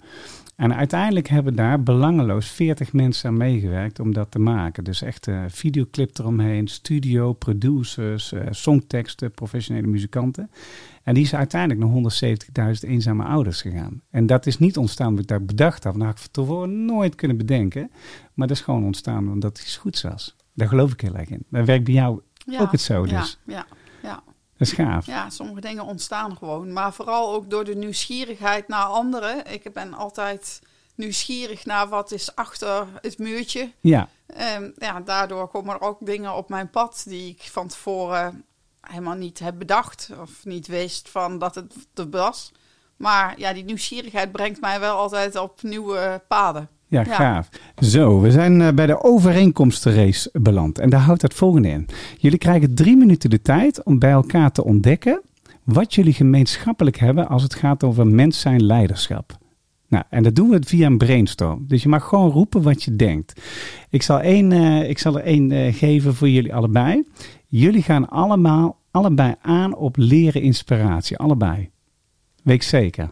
En 0.55 0.75
uiteindelijk 0.75 1.27
hebben 1.27 1.55
daar 1.55 1.83
belangeloos 1.83 2.47
40 2.47 2.93
mensen 2.93 3.29
aan 3.29 3.37
meegewerkt 3.37 3.99
om 3.99 4.13
dat 4.13 4.31
te 4.31 4.39
maken. 4.39 4.83
Dus 4.83 5.01
echt 5.01 5.27
eh 5.27 5.43
videoclip 5.47 6.17
eromheen, 6.17 6.67
studio, 6.67 7.33
producers, 7.33 8.31
eh, 8.31 8.41
songteksten, 8.49 9.31
professionele 9.31 9.87
muzikanten. 9.87 10.49
En 11.03 11.13
die 11.13 11.23
is 11.23 11.35
uiteindelijk 11.35 11.79
naar 11.79 11.89
170.000 11.89 12.83
eenzame 12.83 13.23
ouders 13.23 13.61
gegaan. 13.61 14.01
En 14.09 14.25
dat 14.25 14.45
is 14.45 14.59
niet 14.59 14.77
ontstaan 14.77 15.07
omdat 15.07 15.23
ik 15.23 15.29
dat 15.29 15.45
bedacht 15.45 15.83
had. 15.83 15.93
Dat 15.93 16.03
had 16.03 16.19
ik 16.19 16.31
tevoren 16.31 16.85
nooit 16.85 17.15
kunnen 17.15 17.37
bedenken. 17.37 17.91
Maar 18.33 18.47
dat 18.47 18.57
is 18.57 18.63
gewoon 18.63 18.83
ontstaan 18.85 19.31
omdat 19.31 19.57
het 19.57 19.65
iets 19.67 19.77
goeds 19.77 20.01
was. 20.01 20.35
Daar 20.53 20.67
geloof 20.67 20.91
ik 20.91 21.01
heel 21.01 21.15
erg 21.15 21.29
in. 21.29 21.45
Dat 21.49 21.65
werkt 21.65 21.83
bij 21.83 21.93
jou 21.93 22.21
Ja, 22.45 22.59
ook 22.59 22.71
het 22.71 22.81
zo 22.81 23.05
ja, 23.05 23.19
dus. 23.19 23.39
Ja, 23.45 23.65
ja, 24.01 24.23
Dat 24.57 24.67
is 24.67 24.71
gaaf. 24.71 25.05
ja, 25.05 25.29
sommige 25.29 25.61
dingen 25.61 25.85
ontstaan 25.85 26.37
gewoon. 26.37 26.73
Maar 26.73 26.93
vooral 26.93 27.33
ook 27.33 27.49
door 27.49 27.63
de 27.63 27.75
nieuwsgierigheid 27.75 28.67
naar 28.67 28.85
anderen. 28.85 29.51
Ik 29.53 29.73
ben 29.73 29.93
altijd 29.93 30.61
nieuwsgierig 30.95 31.65
naar 31.65 31.87
wat 31.87 32.11
is 32.11 32.35
achter 32.35 32.87
het 33.01 33.17
muurtje. 33.17 33.71
Ja, 33.79 34.09
ja, 34.77 34.99
daardoor 34.99 35.47
komen 35.47 35.73
er 35.75 35.81
ook 35.81 35.97
dingen 36.05 36.35
op 36.35 36.49
mijn 36.49 36.69
pad 36.69 37.03
die 37.07 37.29
ik 37.29 37.41
van 37.41 37.67
tevoren 37.67 38.45
helemaal 38.81 39.15
niet 39.15 39.39
heb 39.39 39.57
bedacht. 39.57 40.09
Of 40.21 40.45
niet 40.45 40.67
wist 40.67 41.09
van 41.09 41.39
dat 41.39 41.55
het 41.55 41.73
er 41.93 42.09
was. 42.09 42.51
Maar 42.97 43.39
ja, 43.39 43.53
die 43.53 43.63
nieuwsgierigheid 43.63 44.31
brengt 44.31 44.61
mij 44.61 44.79
wel 44.79 44.95
altijd 44.97 45.35
op 45.35 45.61
nieuwe 45.61 46.21
paden. 46.27 46.69
Ja, 46.93 47.03
Ja. 47.05 47.15
gaaf. 47.15 47.49
Zo, 47.79 48.21
we 48.21 48.31
zijn 48.31 48.61
eh, 48.61 48.73
bij 48.73 48.85
de 48.85 49.03
overeenkomstenrace 49.03 50.29
beland. 50.33 50.79
En 50.79 50.89
daar 50.89 50.99
houdt 50.99 51.21
het 51.21 51.33
volgende 51.33 51.67
in. 51.69 51.87
Jullie 52.17 52.37
krijgen 52.37 52.75
drie 52.75 52.97
minuten 52.97 53.29
de 53.29 53.41
tijd 53.41 53.83
om 53.83 53.99
bij 53.99 54.11
elkaar 54.11 54.51
te 54.51 54.63
ontdekken 54.63 55.21
wat 55.63 55.93
jullie 55.93 56.13
gemeenschappelijk 56.13 56.97
hebben 56.97 57.27
als 57.27 57.43
het 57.43 57.55
gaat 57.55 57.83
over 57.83 58.07
mens 58.07 58.39
zijn 58.39 58.63
leiderschap. 58.65 59.37
Nou, 59.87 60.03
en 60.09 60.23
dat 60.23 60.35
doen 60.35 60.49
we 60.49 60.59
via 60.65 60.85
een 60.85 60.97
brainstorm. 60.97 61.65
Dus 61.67 61.83
je 61.83 61.89
mag 61.89 62.03
gewoon 62.07 62.29
roepen 62.31 62.61
wat 62.61 62.83
je 62.83 62.95
denkt. 62.95 63.41
Ik 63.89 64.01
zal, 64.01 64.19
één, 64.19 64.51
eh, 64.51 64.89
ik 64.89 64.99
zal 64.99 65.17
er 65.17 65.23
één 65.23 65.51
eh, 65.51 65.73
geven 65.73 66.15
voor 66.15 66.29
jullie 66.29 66.53
allebei. 66.55 67.07
Jullie 67.47 67.81
gaan 67.81 68.09
allemaal, 68.09 68.79
allebei 68.91 69.35
aan 69.41 69.75
op 69.75 69.97
leren 69.97 70.41
inspiratie. 70.41 71.17
Allebei. 71.17 71.69
Weet 72.43 72.55
ik 72.55 72.63
zeker. 72.63 73.11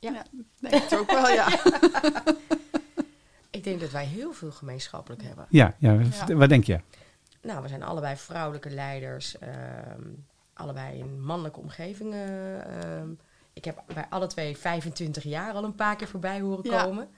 Ja. 0.00 0.22
Denk 0.70 0.82
het 0.82 0.96
ook 0.98 1.10
wel, 1.10 1.28
ja. 1.28 1.48
Ik 3.50 3.64
denk 3.64 3.80
dat 3.80 3.90
wij 3.90 4.04
heel 4.04 4.32
veel 4.32 4.50
gemeenschappelijk 4.50 5.22
hebben. 5.22 5.46
Ja, 5.48 5.74
ja, 5.78 5.92
Ja. 6.26 6.34
wat 6.34 6.48
denk 6.48 6.64
je? 6.64 6.80
Nou, 7.42 7.62
we 7.62 7.68
zijn 7.68 7.82
allebei 7.82 8.16
vrouwelijke 8.16 8.70
leiders. 8.70 9.38
ehm, 9.38 10.02
allebei 10.54 10.98
in 10.98 11.20
mannelijke 11.24 11.60
omgevingen. 11.60 12.64
ehm. 12.82 13.08
ik 13.52 13.64
heb 13.64 13.82
bij 13.94 14.06
alle 14.10 14.26
twee 14.26 14.56
25 14.58 15.22
jaar 15.22 15.52
al 15.52 15.64
een 15.64 15.74
paar 15.74 15.96
keer 15.96 16.08
voorbij 16.08 16.40
horen 16.40 16.70
Ja. 16.70 16.82
komen. 16.84 17.08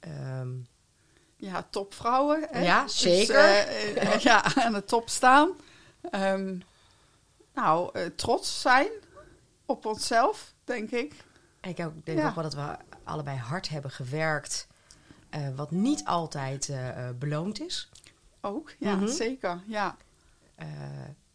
Ehm, 0.00 0.48
Ja, 1.36 1.66
topvrouwen. 1.70 2.46
Hè? 2.50 2.62
Ja, 2.62 2.82
Dus, 2.82 2.98
zeker. 2.98 3.34
eh, 3.36 4.02
eh, 4.14 4.20
ja, 4.20 4.44
aan 4.54 4.72
de 4.72 4.84
top 4.84 5.08
staan. 5.08 5.50
Ehm, 6.10 6.56
nou, 7.54 7.90
eh, 7.92 8.06
trots 8.16 8.60
zijn 8.60 8.88
op 9.66 9.86
onszelf, 9.86 10.52
denk 10.64 10.90
ik. 10.90 11.14
Ik 11.62 11.80
ook- 11.80 12.06
denk 12.06 12.18
Ja. 12.18 12.28
ook 12.28 12.34
wel 12.34 12.44
dat 12.44 12.54
we 12.54 12.76
allebei 13.04 13.36
hard 13.38 13.68
hebben 13.68 13.90
gewerkt. 13.90 14.66
eh, 15.30 15.48
wat 15.56 15.70
niet 15.70 16.04
altijd 16.04 16.68
eh, 16.68 17.08
eh, 17.08 17.14
beloond 17.16 17.60
is. 17.60 17.90
Ook, 18.40 18.74
ja, 18.78 18.94
Mhm. 18.96 19.08
zeker. 19.08 19.60
Ja, 19.66 19.96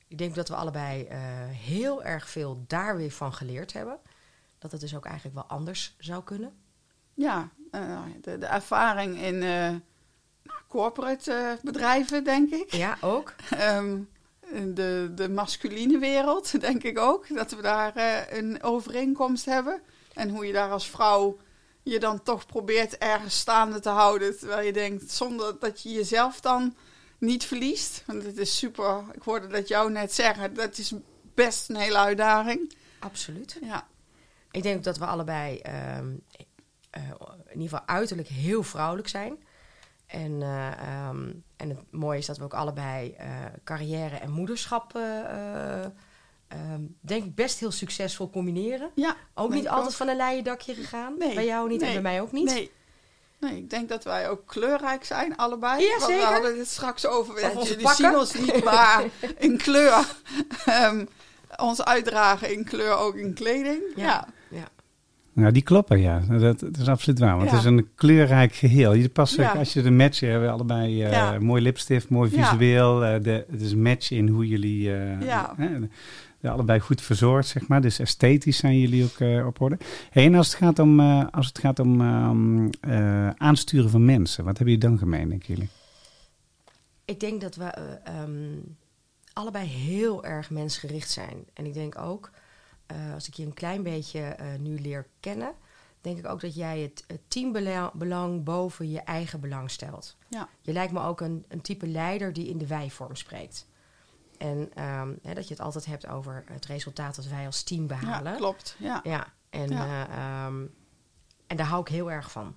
ik 0.08 0.18
denk 0.18 0.36
dat 0.36 0.48
we 0.50 0.56
allebei 0.56 1.08
heel 1.52 2.04
erg 2.04 2.30
veel 2.30 2.64
daar 2.68 2.98
weer 2.98 3.12
van 3.12 3.34
geleerd 3.34 3.74
hebben. 3.74 3.98
Dat 4.60 4.72
het 4.72 4.82
dus 4.82 4.96
ook 4.96 5.06
eigenlijk 5.06 5.36
wel 5.36 5.46
anders 5.46 5.96
zou 6.00 6.24
kunnen. 6.24 6.54
ja 7.14 7.50
eh, 7.72 8.02
de, 8.22 8.38
de 8.38 8.46
ervaring 8.46 9.18
in 9.22 9.44
eh, 9.44 9.74
corporate 10.68 11.60
bedrijven, 11.64 12.24
denk 12.24 12.52
ik. 12.54 12.72
Ja, 12.74 12.98
ook. 13.02 13.34
Ehm, 13.50 14.00
de, 14.74 15.12
de 15.16 15.30
masculine 15.30 15.98
wereld, 15.98 16.62
denk 16.62 16.84
ik 16.84 16.98
ook. 17.00 17.36
Dat 17.36 17.52
we 17.52 17.62
daar 17.62 17.94
een 18.34 18.64
overeenkomst 18.64 19.46
hebben. 19.46 19.82
En 20.18 20.30
hoe 20.30 20.46
je 20.46 20.54
daar 20.54 20.72
als 20.72 20.90
vrouw 20.90 21.38
je 21.84 22.00
dan 22.00 22.24
toch 22.24 22.46
probeert 22.46 22.98
ergens 22.98 23.40
staande 23.40 23.80
te 23.80 23.90
houden. 23.90 24.38
Terwijl 24.38 24.66
je 24.66 24.74
denkt, 24.74 25.12
zonder 25.12 25.60
dat 25.60 25.82
je 25.82 25.90
jezelf 25.90 26.42
dan 26.42 26.76
niet 27.18 27.46
verliest. 27.46 28.04
Want 28.06 28.24
het 28.24 28.38
is 28.38 28.58
super, 28.58 29.04
ik 29.12 29.22
hoorde 29.22 29.48
dat 29.48 29.68
jou 29.68 29.92
net 29.92 30.14
zeggen, 30.14 30.54
dat 30.54 30.78
is 30.78 30.94
best 31.34 31.70
een 31.70 31.76
hele 31.76 31.98
uitdaging. 31.98 32.74
Absoluut. 33.00 33.58
Ja, 33.62 33.88
Ik 34.52 34.64
denk 34.64 34.84
dat 34.84 34.98
we 34.98 35.06
allebei 35.06 35.58
ehm, 35.60 36.16
eh, 36.90 37.04
in 37.46 37.60
ieder 37.60 37.70
geval 37.70 37.88
uiterlijk 37.88 38.28
heel 38.28 38.64
vrouwelijk 38.64 39.08
zijn. 39.08 39.44
En, 40.06 40.42
eh, 40.42 40.72
ehm, 40.72 41.32
en 41.56 41.70
het 41.70 41.92
mooie 41.92 42.18
is 42.18 42.26
dat 42.26 42.38
we 42.38 42.44
ook 42.44 42.54
allebei 42.54 43.12
eh, 43.12 43.30
carrière 43.64 44.16
en 44.16 44.32
moederschap, 44.32 44.94
eh, 46.48 46.58
eh, 46.60 46.74
ehm, 46.74 46.82
denk 47.02 47.24
ik, 47.24 47.36
best 47.36 47.60
heel 47.60 47.72
succesvol 47.72 48.30
combineren. 48.30 48.90
ja 48.96 49.16
Ook 49.34 49.54
niet 49.54 49.68
altijd 49.68 49.96
van 49.96 50.08
een 50.08 50.16
leien 50.16 50.44
dakje 50.44 50.74
gegaan. 50.74 51.14
Nee, 51.20 51.34
Bij 51.36 51.46
jou 51.46 51.70
niet 51.70 51.80
nee, 51.80 51.88
en 51.96 52.02
bij 52.02 52.12
mij 52.12 52.22
ook 52.22 52.32
niet. 52.32 52.46
Nee. 52.54 52.72
Nee, 53.40 53.58
ik 53.58 53.70
denk 53.70 53.90
dat 53.90 54.04
wij 54.04 54.30
ook 54.30 54.42
kleurrijk 54.46 55.04
zijn, 55.06 55.36
allebei. 55.36 55.82
Ja, 55.84 55.90
Want 55.90 56.04
zeker. 56.04 56.28
We 56.28 56.34
hadden 56.34 56.58
het 56.58 56.68
straks 56.68 57.06
over, 57.08 57.34
onze 57.56 57.70
jullie 57.70 57.84
pakken. 57.84 58.06
zien 58.06 58.16
ons 58.18 58.34
niet, 58.34 58.64
maar 58.74 59.04
in 59.38 59.58
kleur. 59.58 60.06
Ehm, 60.66 61.06
ons 61.56 61.84
uitdragen 61.84 62.54
in 62.54 62.64
kleur, 62.64 62.98
ook 62.98 63.16
in 63.16 63.34
kleding. 63.34 63.82
Ja. 63.96 64.04
Ja, 64.06 64.28
Ja. 64.50 64.68
Nou, 65.34 65.52
die 65.52 65.62
kloppen, 65.62 66.00
ja. 66.02 66.20
Dat, 66.30 66.60
dat 66.60 66.78
is 66.78 66.88
absoluut 66.88 67.20
waar. 67.20 67.36
Want 67.38 67.50
Ja. 67.50 67.56
het 67.56 67.60
is 67.60 67.66
een 67.72 67.90
kleurrijk 67.96 68.54
geheel. 68.56 68.94
Je 68.94 69.10
past 69.10 69.36
Ja. 69.36 69.52
als 69.52 69.74
je 69.74 69.82
de 69.82 69.92
match 69.92 70.20
hebben 70.20 70.42
we 70.42 70.50
allebei 70.50 71.04
eh, 71.04 71.12
Ja. 71.12 71.40
mooi 71.40 71.62
lipstift, 71.62 72.10
mooi 72.10 72.36
Ja. 72.36 72.50
visueel. 72.50 73.04
eh, 73.06 73.24
de, 73.24 73.46
het 73.52 73.62
is 73.62 73.72
een 73.72 73.82
match 73.82 74.12
in 74.12 74.28
hoe 74.28 74.48
jullie 74.48 74.94
eh, 74.94 75.22
Ja. 75.22 75.56
Allebei 76.50 76.80
goed 76.80 77.02
verzorgd, 77.02 77.48
zeg 77.48 77.68
maar. 77.68 77.82
Dus 77.82 78.00
esthetisch 78.00 78.58
zijn 78.58 78.80
jullie 78.80 79.04
ook 79.04 79.20
eh, 79.20 79.46
op 79.46 79.62
orde. 79.62 79.78
Hey, 80.10 80.26
en 80.26 80.36
als 80.36 80.48
het 80.48 80.56
gaat 80.56 80.80
om, 80.80 81.00
eh, 81.00 81.26
als 81.32 81.48
het 81.48 81.60
gaat 81.60 81.80
om 81.80 82.02
ehm, 82.02 82.70
eh, 82.82 83.30
aansturen 83.30 83.90
van 83.90 84.06
mensen, 84.06 84.44
wat 84.44 84.58
hebben 84.58 84.74
jullie 84.74 84.90
dan 84.90 84.98
gemeen, 84.98 85.30
denken 85.30 85.54
jullie? 85.54 85.70
Ik 87.06 87.20
denk 87.20 87.42
dat 87.42 87.56
we 87.56 87.64
eh, 87.64 88.22
ehm, 88.22 88.60
allebei 89.34 89.68
heel 89.68 90.26
erg 90.26 90.50
mensgericht 90.50 91.10
zijn. 91.10 91.46
En 91.54 91.66
ik 91.66 91.74
denk 91.74 91.98
ook, 91.98 92.32
eh, 92.86 93.14
als 93.14 93.28
ik 93.28 93.34
je 93.34 93.46
een 93.46 93.54
klein 93.54 93.84
beetje 93.84 94.36
nu 94.60 94.80
leer 94.80 95.08
kennen, 95.20 95.54
denk 96.02 96.18
ik 96.18 96.28
ook 96.28 96.42
dat 96.42 96.56
jij 96.56 96.80
het, 96.80 97.04
het 97.08 97.22
teambelang 97.28 97.92
belang 97.92 98.44
boven 98.44 98.90
je 98.90 99.00
eigen 99.00 99.40
belang 99.40 99.72
stelt. 99.72 100.16
Ja. 100.28 100.50
Je 100.62 100.74
lijkt 100.74 100.94
me 100.94 101.02
ook 101.02 101.22
een, 101.22 101.46
een 101.48 101.62
type 101.62 101.88
leider 101.88 102.34
die 102.34 102.50
in 102.50 102.58
de 102.58 102.68
wij-vorm 102.68 103.16
spreekt. 103.16 103.67
En 104.38 104.72
ehm, 104.74 105.10
hè, 105.22 105.34
dat 105.34 105.48
je 105.48 105.54
het 105.54 105.64
altijd 105.64 105.86
hebt 105.86 106.08
over 106.08 106.44
het 106.52 106.66
resultaat 106.66 107.16
dat 107.16 107.26
wij 107.26 107.46
als 107.46 107.64
team 107.64 107.88
behalen. 107.88 108.32
ja 108.32 108.38
klopt. 108.38 108.76
Ja. 108.80 109.00
Ja, 109.04 109.28
en, 109.50 109.70
Ja. 109.70 110.08
eh, 110.08 110.18
ehm, 110.46 110.56
en 111.48 111.58
daar 111.58 111.66
hou 111.68 111.82
ik 111.82 111.88
heel 111.88 112.12
erg 112.12 112.32
van. 112.32 112.56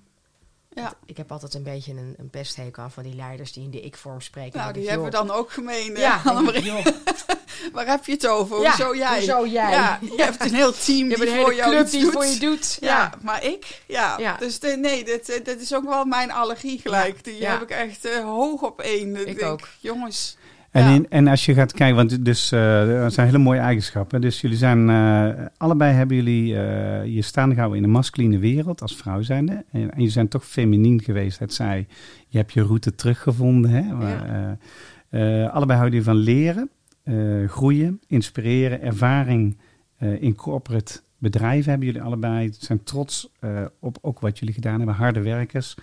Ja. 0.73 0.81
Want 0.83 0.95
Ik 1.05 1.17
heb 1.17 1.31
altijd 1.31 1.53
een 1.53 1.63
beetje 1.63 1.91
een, 1.91 2.13
een 2.17 2.29
pesthekel 2.29 2.83
aan 2.83 2.91
van 2.91 3.03
die 3.03 3.15
leiders 3.15 3.51
die 3.53 3.63
in 3.63 3.71
de 3.71 3.81
ik-vorm 3.81 4.21
spreken. 4.21 4.59
Nou, 4.59 4.73
die 4.73 4.81
ik, 4.83 4.87
hebben 4.89 5.05
we 5.05 5.11
dan 5.13 5.31
ook 5.31 5.51
gemeen, 5.51 5.95
Ja, 5.95 6.19
ik, 6.19 6.25
Annemarie. 6.25 6.71
Waar 7.73 7.85
heb 7.87 8.05
je 8.05 8.11
het 8.11 8.27
over? 8.27 8.61
Ja, 8.61 8.69
hoezo 8.69 8.95
jij? 8.95 9.15
hoezo 9.17 9.47
jij? 9.47 9.71
Ja, 9.71 9.99
je 10.01 10.23
hebt 10.23 10.41
een 10.45 10.53
heel 10.53 10.71
team 10.73 11.09
je 11.09 11.15
die 11.15 11.29
een 11.31 11.41
voor 11.41 11.55
jou 11.55 11.69
club 11.71 11.81
iets 11.83 11.91
die 11.91 12.01
doet. 12.01 12.11
voor 12.13 12.25
je 12.25 12.39
doet. 12.39 12.77
Ja, 12.81 12.87
Ja, 12.87 13.11
maar 13.21 13.43
ik, 13.43 13.81
ja. 13.87 14.17
Ja. 14.17 14.37
Dus 14.37 14.59
de, 14.59 14.67
nee, 14.77 15.03
dit, 15.03 15.41
dit 15.45 15.61
is 15.61 15.73
ook 15.75 15.83
wel 15.85 16.05
mijn 16.05 16.31
allergie 16.31 16.79
gelijk. 16.79 17.23
Die 17.23 17.45
heb 17.45 17.61
ik 17.61 17.69
echt 17.69 18.05
eh, 18.05 18.23
hoog 18.23 18.61
op 18.61 18.79
één. 18.81 19.13
Dat 19.13 19.27
Ik 19.27 19.39
denk, 19.39 19.51
ook. 19.51 19.67
Jongens, 19.79 20.37
En, 20.71 20.83
Ja. 20.83 20.93
in, 20.93 21.05
en 21.09 21.27
als 21.27 21.45
je 21.45 21.53
gaat 21.53 21.71
kijken, 21.73 21.95
want 21.95 22.25
dus, 22.25 22.51
eh 22.51 23.03
er 23.03 23.11
zijn 23.11 23.25
hele 23.25 23.37
mooie 23.37 23.59
eigenschappen. 23.59 24.21
Dus 24.21 24.41
jullie 24.41 24.57
zijn, 24.57 24.89
eh, 24.89 25.45
allebei 25.57 25.93
hebben 25.93 26.15
jullie 26.15 26.57
eh, 26.57 27.05
je 27.05 27.21
staande 27.21 27.53
gehouden 27.53 27.79
in 27.79 27.85
een 27.85 27.91
masculine 27.95 28.37
wereld 28.37 28.81
als 28.81 28.95
vrouw 28.95 29.21
zijnde. 29.21 29.51
En, 29.51 29.81
en 29.81 29.89
jullie 29.95 30.09
zijn 30.09 30.27
toch 30.27 30.45
feminien 30.45 31.01
geweest. 31.01 31.39
Het 31.39 31.53
zei, 31.53 31.87
je 32.27 32.37
hebt 32.37 32.53
je 32.53 32.61
route 32.63 32.95
teruggevonden. 32.95 33.71
Hè? 33.71 33.93
Maar, 33.93 34.57
allebei 35.49 35.79
houden 35.79 35.99
jullie 35.99 36.03
van 36.03 36.15
leren, 36.15 36.69
groeien, 37.49 38.01
inspireren, 38.07 38.81
ervaring 38.81 39.57
in 40.19 40.35
corporate 40.35 40.99
bedrijven 41.17 41.69
hebben 41.69 41.87
jullie 41.87 42.01
allebei. 42.03 42.49
Zijn 42.59 42.83
trots 42.83 43.31
op 43.79 43.97
ook 44.01 44.19
wat 44.19 44.39
jullie 44.39 44.53
gedaan 44.53 44.77
hebben, 44.77 44.95
harde 44.95 45.21
werkers. 45.21 45.75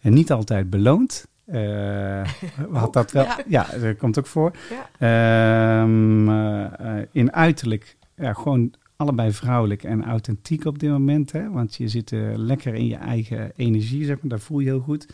En 0.00 0.12
niet 0.12 0.32
altijd 0.32 0.70
beloond. 0.70 1.26
Eh 1.46 2.28
had 2.72 2.92
dat 2.92 3.12
wel? 3.12 3.24
ja. 3.24 3.38
Ja. 3.46 3.66
dat 3.80 3.96
komt 3.96 4.18
ook 4.18 4.26
voor. 4.26 4.52
Ja. 4.70 5.82
Ehm, 5.82 6.28
eh, 6.28 7.02
in 7.10 7.32
uiterlijk, 7.32 7.96
ja, 8.16 8.32
gewoon 8.32 8.74
allebei 8.96 9.32
vrouwelijk 9.32 9.82
en 9.82 10.04
authentiek 10.04 10.64
op 10.64 10.78
dit 10.78 10.90
moment. 10.90 11.32
Hè? 11.32 11.50
Want 11.50 11.74
je 11.74 11.88
zit 11.88 12.12
eh, 12.12 12.20
lekker 12.36 12.74
in 12.74 12.86
je 12.86 12.96
eigen 12.96 13.52
energie, 13.56 14.04
zeg 14.04 14.16
maar. 14.20 14.30
Dat 14.30 14.40
voel 14.40 14.58
je 14.58 14.66
heel 14.66 14.80
goed. 14.80 15.06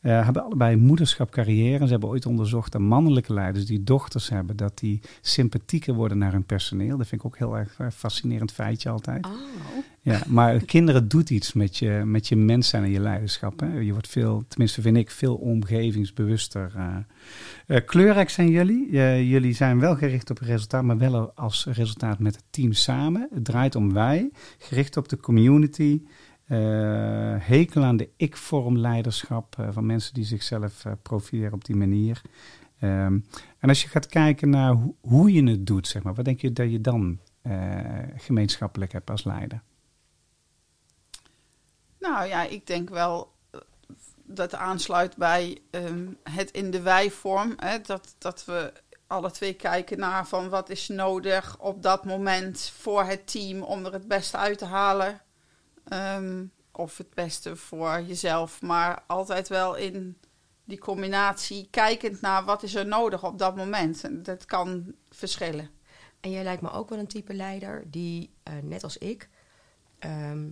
Hebben 0.00 0.44
allebei 0.44 0.76
moederschap 0.76 1.30
carrière. 1.30 1.84
Ze 1.84 1.90
hebben 1.90 2.08
ooit 2.08 2.26
onderzocht 2.26 2.72
dat 2.72 2.80
mannelijke 2.80 3.32
leiders 3.32 3.66
die 3.66 3.84
dochters 3.84 4.28
hebben, 4.28 4.56
dat 4.56 4.78
die 4.78 5.00
sympathieker 5.20 5.94
worden 5.94 6.18
naar 6.18 6.32
hun 6.32 6.44
personeel. 6.44 6.96
Dat 6.96 7.06
vind 7.06 7.20
ik 7.20 7.26
ook 7.26 7.38
heel 7.38 7.56
erg 7.56 7.94
fascinerend 7.94 8.52
feitje 8.52 8.90
altijd. 8.90 9.26
Oh. 9.26 9.32
Ja, 10.04 10.22
maar 10.26 10.64
kinderen 10.64 11.08
doet 11.08 11.30
iets 11.30 11.52
met 11.52 11.76
je, 11.76 12.02
met 12.04 12.28
je 12.28 12.36
mens 12.36 12.68
zijn 12.68 12.84
en 12.84 12.90
je 12.90 13.00
leiderschap. 13.00 13.60
Hè? 13.60 13.78
Je 13.78 13.92
wordt 13.92 14.08
veel, 14.08 14.44
tenminste 14.48 14.80
vind 14.80 14.96
ik, 14.96 15.10
veel 15.10 15.34
omgevingsbewuster. 15.34 16.72
eh. 16.76 16.96
Eh, 17.66 17.84
kleurrijk 17.86 18.30
zijn 18.30 18.50
jullie. 18.50 18.90
Jullie 19.28 19.52
zijn 19.54 19.78
wel 19.80 19.96
gericht 19.96 20.30
op 20.30 20.38
resultaat, 20.38 20.82
maar 20.84 20.98
wel 20.98 21.32
als 21.34 21.66
resultaat 21.70 22.18
met 22.18 22.34
het 22.34 22.44
team 22.50 22.72
samen. 22.72 23.28
Het 23.34 23.44
draait 23.44 23.74
om 23.74 23.92
wij, 23.92 24.30
gericht 24.58 24.96
op 24.96 25.08
de 25.08 25.16
community. 25.16 26.02
eh, 26.46 26.58
hekel 27.38 27.82
aan 27.84 27.96
de 27.96 28.08
ik-vorm 28.16 28.78
leiderschap 28.78 29.66
van 29.70 29.86
mensen 29.86 30.14
die 30.14 30.24
zichzelf 30.24 30.84
profileren 31.02 31.52
op 31.52 31.64
die 31.64 31.76
manier. 31.76 32.20
Ehm, 32.78 33.18
en 33.58 33.68
als 33.68 33.82
je 33.82 33.88
gaat 33.88 34.06
kijken 34.06 34.50
naar 34.50 34.76
hoe, 35.00 35.32
je 35.32 35.42
het 35.50 35.66
doet, 35.66 35.86
zeg 35.88 36.02
maar, 36.02 36.14
wat 36.14 36.24
denk 36.24 36.40
je 36.40 36.52
dat 36.52 36.70
je 36.70 36.80
dan 36.80 37.18
gemeenschappelijk 38.16 38.92
hebt 38.92 39.10
als 39.10 39.24
leider? 39.24 39.62
Nou 42.02 42.26
ja, 42.26 42.42
ik 42.42 42.66
denk 42.66 42.88
wel 42.88 43.32
eh, 43.50 43.60
dat 44.24 44.54
aansluit 44.54 45.16
bij 45.16 45.58
ehm, 45.70 46.08
het 46.22 46.50
in 46.50 46.70
de 46.70 46.80
wij-vorm. 46.80 47.56
Dat, 47.82 48.14
dat 48.18 48.44
we 48.44 48.72
alle 49.06 49.30
twee 49.30 49.54
kijken 49.54 49.98
naar 49.98 50.26
van 50.26 50.48
wat 50.48 50.68
is 50.70 50.88
nodig 50.88 51.58
op 51.58 51.82
dat 51.82 52.04
moment 52.04 52.72
voor 52.78 53.04
het 53.04 53.26
team 53.26 53.62
om 53.62 53.84
er 53.84 53.92
het 53.92 54.08
beste 54.08 54.36
uit 54.36 54.58
te 54.58 54.64
halen. 54.64 55.20
Ehm, 55.88 56.44
of 56.72 56.98
het 56.98 57.14
beste 57.14 57.56
voor 57.56 58.00
jezelf, 58.00 58.62
maar 58.62 59.02
altijd 59.06 59.48
wel 59.48 59.74
in 59.74 60.18
die 60.64 60.78
combinatie 60.78 61.68
kijkend 61.70 62.20
naar 62.20 62.44
wat 62.44 62.62
is 62.62 62.74
er 62.74 62.86
nodig 62.86 63.24
op 63.24 63.38
dat 63.38 63.56
moment. 63.56 64.04
En 64.04 64.22
dat 64.22 64.44
kan 64.44 64.94
verschillen. 65.10 65.70
En 66.20 66.30
jij 66.30 66.42
lijkt 66.42 66.62
me 66.62 66.70
ook 66.70 66.88
wel 66.88 66.98
een 66.98 67.06
type 67.06 67.34
leider 67.34 67.90
die, 67.90 68.34
eh, 68.42 68.54
net 68.62 68.84
als 68.84 68.98
ik, 68.98 69.28
ehm, 69.98 70.48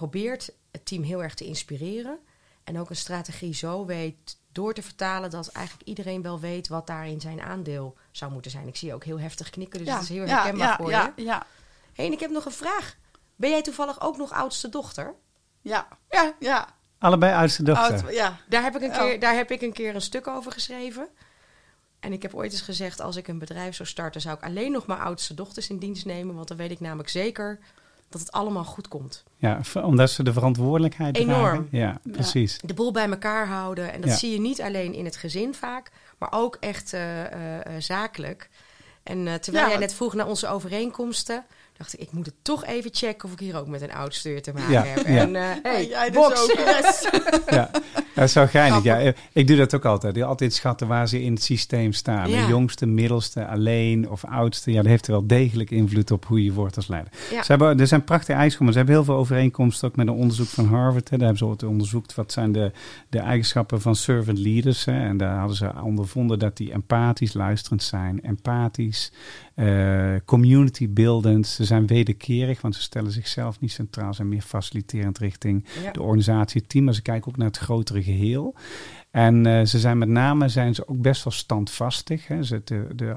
probeert 0.00 0.50
het 0.70 0.86
team 0.86 1.02
heel 1.02 1.22
erg 1.22 1.34
te 1.34 1.44
inspireren. 1.44 2.18
En 2.64 2.78
ook 2.78 2.90
een 2.90 2.96
strategie 2.96 3.54
zo 3.54 3.86
weet 3.86 4.38
door 4.52 4.74
te 4.74 4.82
vertalen 4.82 5.30
dat 5.30 5.48
eigenlijk 5.48 5.88
iedereen 5.88 6.22
wel 6.22 6.40
weet 6.40 6.68
wat 6.68 6.86
daarin 6.86 7.20
zijn 7.20 7.40
aandeel 7.40 7.96
zou 8.10 8.32
moeten 8.32 8.50
zijn. 8.50 8.68
Ik 8.68 8.76
zie 8.76 8.88
je 8.88 8.94
ook 8.94 9.04
heel 9.04 9.20
heftig 9.20 9.50
knikken, 9.50 9.78
dus 9.78 9.88
dat 9.88 10.02
is 10.02 10.08
heel 10.08 10.26
herkenbaar 10.26 10.68
ja, 10.68 10.76
voor 10.76 10.90
ja, 10.90 11.12
je. 11.16 11.22
ja, 11.24 11.46
Hey, 11.92 12.06
en 12.06 12.12
ik 12.12 12.20
heb 12.20 12.30
nog 12.30 12.44
een 12.44 12.52
vraag. 12.52 12.96
Ben 13.36 13.50
jij 13.50 13.62
toevallig 13.62 14.00
ook 14.00 14.16
nog 14.16 14.32
oudste 14.32 14.68
dochter? 14.68 15.14
ja, 15.60 15.88
ja, 16.10 16.34
ja. 16.38 16.68
Allebei 16.98 17.34
oudste 17.34 17.62
dochter. 17.62 18.04
Oud- 18.04 18.14
ja. 18.14 18.36
Daar 18.48 18.62
heb, 18.62 18.76
ik 18.76 18.82
een 18.82 18.90
Oh. 18.90 18.98
keer, 18.98 19.20
daar 19.20 19.34
heb 19.34 19.50
ik 19.50 19.62
een 19.62 19.72
keer 19.72 19.94
een 19.94 20.00
stuk 20.00 20.26
over 20.26 20.52
geschreven. 20.52 21.08
En 22.00 22.12
ik 22.12 22.22
heb 22.22 22.34
ooit 22.34 22.52
eens 22.52 22.60
gezegd, 22.60 23.00
als 23.00 23.16
ik 23.16 23.28
een 23.28 23.38
bedrijf 23.38 23.74
zou 23.74 23.88
starten, 23.88 24.20
zou 24.20 24.36
ik 24.36 24.42
alleen 24.44 24.72
nog 24.72 24.86
mijn 24.86 25.00
oudste 25.00 25.34
dochters 25.34 25.68
in 25.68 25.78
dienst 25.78 26.04
nemen. 26.04 26.34
Want 26.34 26.48
dan 26.48 26.56
weet 26.56 26.70
ik 26.70 26.80
namelijk 26.80 27.08
zeker 27.08 27.58
dat 28.10 28.20
het 28.20 28.32
allemaal 28.32 28.64
goed 28.64 28.88
komt. 28.88 29.24
Ja, 29.36 29.60
omdat 29.82 30.10
ze 30.10 30.22
de 30.22 30.32
verantwoordelijkheid 30.32 31.16
Enorm. 31.16 31.40
dragen. 31.42 31.68
Ja, 31.70 32.00
precies. 32.02 32.58
De 32.64 32.74
boel 32.74 32.92
bij 32.92 33.08
elkaar 33.10 33.46
houden. 33.46 33.92
En 33.92 34.00
dat 34.00 34.10
Ja. 34.10 34.16
zie 34.16 34.30
je 34.32 34.40
niet 34.40 34.60
alleen 34.60 34.94
in 34.94 35.04
het 35.04 35.16
gezin 35.16 35.54
vaak, 35.54 35.90
maar 36.18 36.32
ook 36.32 36.56
echt 36.60 36.92
eh, 36.92 37.24
eh, 37.24 37.56
eh, 37.66 37.72
zakelijk. 37.82 38.48
En 39.02 39.26
eh, 39.28 39.34
terwijl 39.34 39.64
Ja. 39.64 39.70
jij 39.70 39.80
net 39.80 39.94
vroeg 39.94 40.14
naar 40.14 40.26
onze 40.26 40.48
overeenkomsten, 40.48 41.44
dacht 41.80 41.94
ik, 41.94 42.00
ik 42.00 42.12
moet 42.12 42.26
het 42.26 42.34
toch 42.42 42.64
even 42.64 42.90
checken 42.94 43.28
of 43.28 43.32
ik 43.34 43.38
hier 43.38 43.58
ook 43.58 43.66
met 43.66 43.82
een 43.82 43.92
oudstuur 43.92 44.42
te 44.42 44.52
maken 44.52 44.72
Ja, 44.72 44.82
heb. 44.84 45.06
ja. 45.06 45.16
En 45.16 45.36
eh 45.36 45.42
hey, 45.62 45.86
jij 45.88 46.06
dus 46.10 46.16
box. 46.16 46.42
ook. 46.42 46.58
Yes. 46.58 47.08
Ja, 47.50 47.70
dat 48.14 48.24
is 48.24 48.32
zo 48.32 48.46
geinig. 48.46 48.82
Ja, 48.82 49.12
ik 49.32 49.46
doe 49.46 49.56
dat 49.56 49.74
ook 49.74 49.84
altijd. 49.84 50.22
Altijd 50.22 50.54
schatten 50.54 50.86
waar 50.88 51.08
ze 51.08 51.22
in 51.22 51.32
het 51.32 51.42
systeem 51.42 51.92
staan. 51.92 52.30
Ja. 52.30 52.42
De 52.42 52.48
jongste, 52.48 52.86
middelste, 52.86 53.46
alleen 53.46 54.10
of 54.10 54.24
oudste. 54.24 54.70
Ja, 54.70 54.76
dat 54.76 54.86
heeft 54.86 55.06
er 55.06 55.12
wel 55.12 55.26
degelijk 55.26 55.70
invloed 55.70 56.10
op 56.10 56.24
hoe 56.24 56.44
je 56.44 56.52
wordt 56.52 56.76
als 56.76 56.86
leider. 56.88 57.12
Ja. 57.30 57.42
Ze 57.42 57.50
hebben, 57.50 57.80
er 57.80 57.86
zijn 57.86 58.04
prachtige 58.04 58.32
eigenschappen. 58.32 58.72
Ze 58.72 58.78
hebben 58.78 58.96
heel 58.96 59.04
veel 59.04 59.16
overeenkomsten 59.16 59.88
ook 59.88 59.96
met 59.96 60.06
een 60.06 60.14
onderzoek 60.14 60.46
van 60.48 60.66
Harvard. 60.66 61.10
Hè. 61.10 61.16
Daar 61.16 61.26
hebben 61.34 61.58
ze 61.58 61.66
onderzoekt 61.66 62.14
wat 62.14 62.32
zijn 62.32 62.52
de, 62.52 62.72
de 63.08 63.18
eigenschappen 63.18 63.80
van 63.80 63.96
servant 63.96 64.38
leaders. 64.38 64.84
Hè. 64.84 65.00
En 65.08 65.16
daar 65.16 65.38
hadden 65.38 65.56
ze 65.56 65.70
ondervonden 65.82 66.38
dat 66.38 66.56
die 66.56 66.72
empathisch 66.72 67.32
luisterend 67.32 67.82
zijn. 67.82 68.22
Empathisch, 68.22 69.12
eh, 69.54 70.14
community 70.24 70.88
buildend. 70.88 71.46
Ze 71.46 71.64
zijn 71.70 71.86
wederkerig, 71.86 72.60
want 72.60 72.74
ze 72.74 72.80
stellen 72.82 73.10
zichzelf 73.12 73.60
niet 73.60 73.72
centraal. 73.72 74.14
Zijn 74.14 74.28
meer 74.28 74.42
faciliterend 74.42 75.18
richting 75.18 75.64
Ja. 75.84 75.90
de 75.92 76.02
organisatie, 76.02 76.60
het 76.60 76.70
team. 76.70 76.84
Maar 76.84 76.94
ze 76.94 77.02
kijken 77.02 77.30
ook 77.30 77.36
naar 77.36 77.46
het 77.46 77.56
grotere 77.58 78.02
geheel. 78.02 78.54
En 79.10 79.46
eh, 79.46 79.64
ze 79.64 79.78
zijn 79.78 79.98
met 79.98 80.08
name 80.08 80.48
zijn 80.48 80.74
ze 80.74 80.88
ook 80.88 81.00
best 81.00 81.24
wel 81.24 81.32
standvastig. 81.32 82.26
Hè. 82.26 82.42
Ze, 82.42 82.62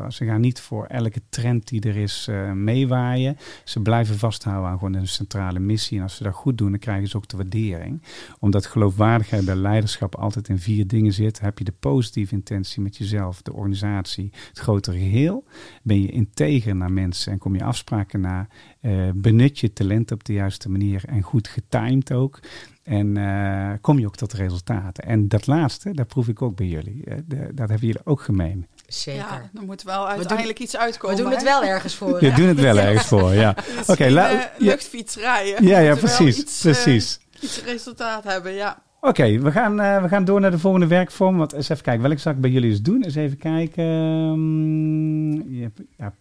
ze 0.10 0.26
gaan 0.26 0.42
niet 0.42 0.60
voor 0.60 0.86
elke 0.86 1.22
trend 1.30 1.68
die 1.68 1.82
er 1.82 1.96
is 1.96 2.28
eh, 2.30 2.52
meewaaien. 2.52 3.38
Ze 3.64 3.82
blijven 3.82 4.18
vasthouden 4.18 4.70
aan 4.70 4.78
gewoon 4.78 4.94
een 4.94 5.08
centrale 5.08 5.60
missie. 5.60 5.98
En 5.98 6.04
als 6.04 6.16
ze 6.16 6.24
dat 6.24 6.34
goed 6.34 6.58
doen, 6.58 6.70
dan 6.70 6.80
krijgen 6.80 7.08
ze 7.08 7.18
ook 7.18 7.28
de 7.28 7.38
waardering. 7.38 8.02
Omdat 8.40 8.66
geloofwaardigheid 8.66 9.46
bij 9.46 9.56
leiderschap 9.56 10.16
altijd 10.16 10.50
in 10.50 10.60
vier 10.60 10.88
dingen 10.88 11.14
zit. 11.14 11.40
Heb 11.40 11.58
je 11.58 11.64
de 11.64 11.74
positieve 11.80 12.34
intentie 12.34 12.82
met 12.82 12.98
jezelf, 12.98 13.42
de 13.42 13.54
organisatie, 13.54 14.32
het 14.50 14.60
grotere 14.60 14.98
geheel. 14.98 15.44
Ben 15.84 16.02
je 16.02 16.12
integer 16.12 16.76
naar 16.76 16.92
mensen 16.92 17.32
en 17.32 17.38
kom 17.38 17.56
je 17.56 17.64
afspraken 17.64 18.22
na. 18.22 18.48
eh, 18.82 19.10
benut 19.16 19.60
je 19.60 19.74
talent 19.74 20.12
op 20.12 20.24
de 20.24 20.34
juiste 20.34 20.70
manier 20.70 21.04
en 21.06 21.22
goed 21.22 21.48
getimed 21.48 22.12
ook. 22.14 22.40
En 22.84 23.18
eh, 23.18 23.72
kom 23.82 24.00
je 24.00 24.06
ook 24.06 24.16
tot 24.16 24.34
resultaten. 24.34 25.04
En 25.04 25.28
dat 25.28 25.48
laatste, 25.48 25.92
dat 25.94 26.08
proef 26.08 26.28
ik 26.28 26.42
ook 26.42 26.56
bij 26.56 26.66
jullie. 26.68 27.04
Eh, 27.06 27.18
de- 27.26 27.38
dat 27.54 27.70
hebben 27.70 27.88
jullie 27.88 28.02
ook 28.06 28.22
gemeen. 28.22 28.68
Zeker. 28.88 29.22
Ja, 29.22 29.50
er 29.60 29.66
moet 29.66 29.84
wel 29.84 30.08
uiteindelijk 30.10 30.60
iets 30.60 30.78
uitkomen. 30.78 31.16
We 31.18 31.24
doen 31.24 31.32
het 31.32 31.44
wel 31.44 31.64
ergens 31.64 31.96
voor. 31.96 32.22
Je 32.24 32.30
hè? 32.30 32.36
doet 32.36 32.48
het 32.48 32.60
wel 32.60 32.78
ergens 32.80 33.06
voor, 33.08 33.34
ja. 33.34 33.56
Oké, 33.88 34.10
la- 34.10 34.30
eh, 34.30 34.40
ja. 34.40 34.50
luchtfietsrijden. 34.58 35.66
Ja, 35.66 35.78
We 35.78 35.84
ja, 35.84 35.90
moeten 35.90 36.08
wel 36.08 36.16
precies. 36.18 36.40
Iets, 36.42 36.62
precies. 36.62 37.20
iets 37.42 37.64
resultaat 37.64 38.24
hebben, 38.24 38.52
ja. 38.54 38.82
Oké, 39.02 39.40
we, 39.40 39.52
gaan, 39.52 39.80
eh, 39.80 40.02
we 40.02 40.08
gaan 40.08 40.26
door 40.26 40.40
naar 40.40 40.52
de 40.52 40.60
volgende 40.60 40.88
werkvorm. 40.88 41.38
Want 41.38 41.54
eens 41.54 41.70
even 41.70 41.84
kijken, 41.84 42.02
welke 42.04 42.18
zal 42.20 42.32
ik 42.34 42.42
bij 42.42 42.50
jullie 42.50 42.70
eens 42.70 42.82
doen? 42.82 43.04
Eens 43.04 43.16
even 43.16 43.38
kijken. 43.38 43.84
Ehm, 43.84 45.32
je 45.56 45.62
hebt- 45.62 45.82
ja, 45.98 46.14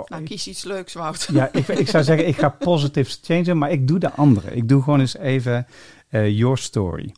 oh, 0.00 0.08
Nou, 0.08 0.22
ik- 0.22 0.28
kies 0.28 0.46
iets 0.48 0.64
leuks, 0.64 0.92
Wout. 0.92 1.28
ja, 1.32 1.48
ik, 1.52 1.68
ik 1.68 1.88
zou 1.88 2.04
zeggen, 2.04 2.26
ik 2.28 2.36
ga 2.36 2.48
positive 2.70 3.16
changen, 3.22 3.58
maar 3.58 3.70
ik 3.70 3.88
doe 3.88 3.98
de 3.98 4.10
andere. 4.12 4.50
Ik 4.54 4.68
doe 4.68 4.82
gewoon 4.82 5.00
eens 5.00 5.16
even 5.16 5.66
eh, 6.08 6.28
your 6.38 6.58
story. 6.58 7.14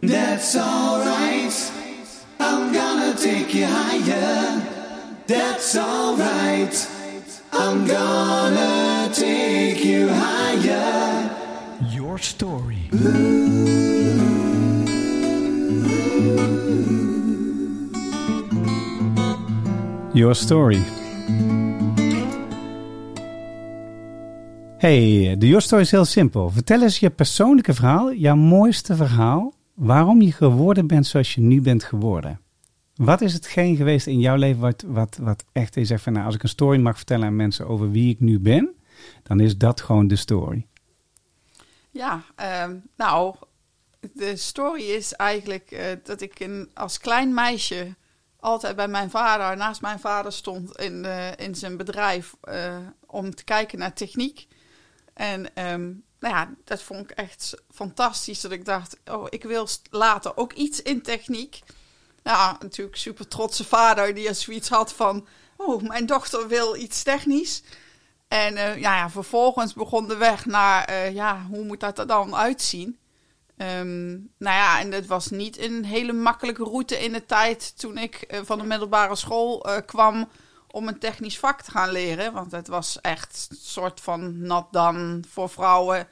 That's 0.00 0.56
alright. 0.56 1.72
I'm 2.40 2.74
gonna 2.74 3.12
take 3.14 3.56
you 3.58 3.66
higher. 3.66 4.62
That's 5.26 5.76
alright. 5.76 6.88
I'm 7.52 7.86
gonna 7.88 9.08
take 9.12 9.80
you 9.88 10.08
higher. 10.08 11.30
Your 11.94 12.18
story. 12.18 12.88
Your 20.14 20.34
story. 20.34 20.80
Hey, 24.82 25.34
de 25.38 25.60
Story 25.60 25.82
is 25.82 25.90
heel 25.90 26.04
simpel. 26.04 26.50
Vertel 26.50 26.82
eens 26.82 26.98
je 26.98 27.10
persoonlijke 27.10 27.74
verhaal, 27.74 28.12
jouw 28.12 28.36
mooiste 28.36 28.96
verhaal, 28.96 29.54
waarom 29.74 30.20
je 30.20 30.32
geworden 30.32 30.86
bent 30.86 31.06
zoals 31.06 31.34
je 31.34 31.40
nu 31.40 31.60
bent 31.60 31.84
geworden. 31.84 32.40
Wat 32.94 33.20
is 33.20 33.32
hetgeen 33.32 33.76
geweest 33.76 34.06
in 34.06 34.20
jouw 34.20 34.36
leven 34.36 34.60
wat, 34.60 34.84
wat, 34.86 35.16
wat 35.20 35.44
echt 35.52 35.76
zegt 35.80 36.02
van 36.02 36.12
nou, 36.12 36.26
als 36.26 36.34
ik 36.34 36.42
een 36.42 36.48
story 36.48 36.78
mag 36.78 36.96
vertellen 36.96 37.26
aan 37.26 37.36
mensen 37.36 37.66
over 37.66 37.90
wie 37.90 38.10
ik 38.10 38.20
nu 38.20 38.40
ben, 38.40 38.74
dan 39.22 39.40
is 39.40 39.58
dat 39.58 39.80
gewoon 39.80 40.08
de 40.08 40.16
story. 40.16 40.66
Ja, 41.90 42.22
ehm, 42.34 42.76
nou, 42.96 43.34
de 44.12 44.36
story 44.36 44.82
is 44.82 45.12
eigenlijk 45.12 45.70
eh, 45.70 45.84
dat 46.02 46.20
ik 46.20 46.40
in, 46.40 46.70
als 46.74 46.98
klein 46.98 47.34
meisje 47.34 47.94
altijd 48.40 48.76
bij 48.76 48.88
mijn 48.88 49.10
vader, 49.10 49.56
naast 49.56 49.80
mijn 49.80 50.00
vader 50.00 50.32
stond 50.32 50.76
in, 50.76 51.04
eh, 51.04 51.46
in 51.46 51.54
zijn 51.54 51.76
bedrijf 51.76 52.34
eh, 52.40 52.76
om 53.06 53.34
te 53.34 53.44
kijken 53.44 53.78
naar 53.78 53.92
techniek. 53.92 54.48
En 55.14 55.54
ehm, 55.54 55.92
nou 56.18 56.34
ja, 56.34 56.54
dat 56.64 56.82
vond 56.82 57.10
ik 57.10 57.10
echt 57.10 57.54
fantastisch. 57.70 58.40
Dat 58.40 58.52
ik 58.52 58.64
dacht, 58.64 58.96
oh, 59.10 59.26
ik 59.28 59.42
wil 59.42 59.68
later 59.90 60.36
ook 60.36 60.52
iets 60.52 60.82
in 60.82 61.02
techniek. 61.02 61.60
Nou, 62.22 62.56
natuurlijk 62.60 62.96
super 62.96 63.28
trotse 63.28 63.64
vader 63.64 64.14
die 64.14 64.28
als 64.28 64.42
zoiets 64.42 64.68
had 64.68 64.92
van, 64.92 65.26
oh, 65.56 65.82
mijn 65.82 66.06
dochter 66.06 66.48
wil 66.48 66.76
iets 66.76 67.02
technisch. 67.02 67.62
En 68.28 68.56
eh, 68.56 68.80
ja, 68.80 68.96
ja, 68.96 69.10
vervolgens 69.10 69.72
begon 69.72 70.08
de 70.08 70.16
weg 70.16 70.46
naar, 70.46 70.84
eh, 70.84 71.14
ja, 71.14 71.46
hoe 71.50 71.64
moet 71.64 71.80
dat 71.80 71.98
er 71.98 72.06
dan 72.06 72.36
uitzien? 72.36 72.98
Ehm, 73.56 74.10
nou 74.10 74.56
ja, 74.56 74.80
en 74.80 74.92
het 74.92 75.06
was 75.06 75.30
niet 75.30 75.58
een 75.58 75.84
hele 75.84 76.12
makkelijke 76.12 76.64
route 76.64 76.98
in 77.04 77.12
de 77.12 77.26
tijd 77.26 77.78
toen 77.78 77.98
ik 77.98 78.14
eh, 78.14 78.40
van 78.44 78.58
de 78.58 78.64
middelbare 78.64 79.16
school 79.16 79.66
kwam 79.86 80.28
om 80.72 80.88
een 80.88 80.98
technisch 80.98 81.38
vak 81.38 81.62
te 81.62 81.70
gaan 81.70 81.90
leren. 81.90 82.32
Want 82.32 82.52
het 82.52 82.68
was 82.68 83.00
echt 83.00 83.46
een 83.50 83.56
soort 83.60 84.00
van 84.00 84.40
nat 84.42 84.72
dan 84.72 85.24
voor 85.28 85.48
vrouwen, 85.48 86.08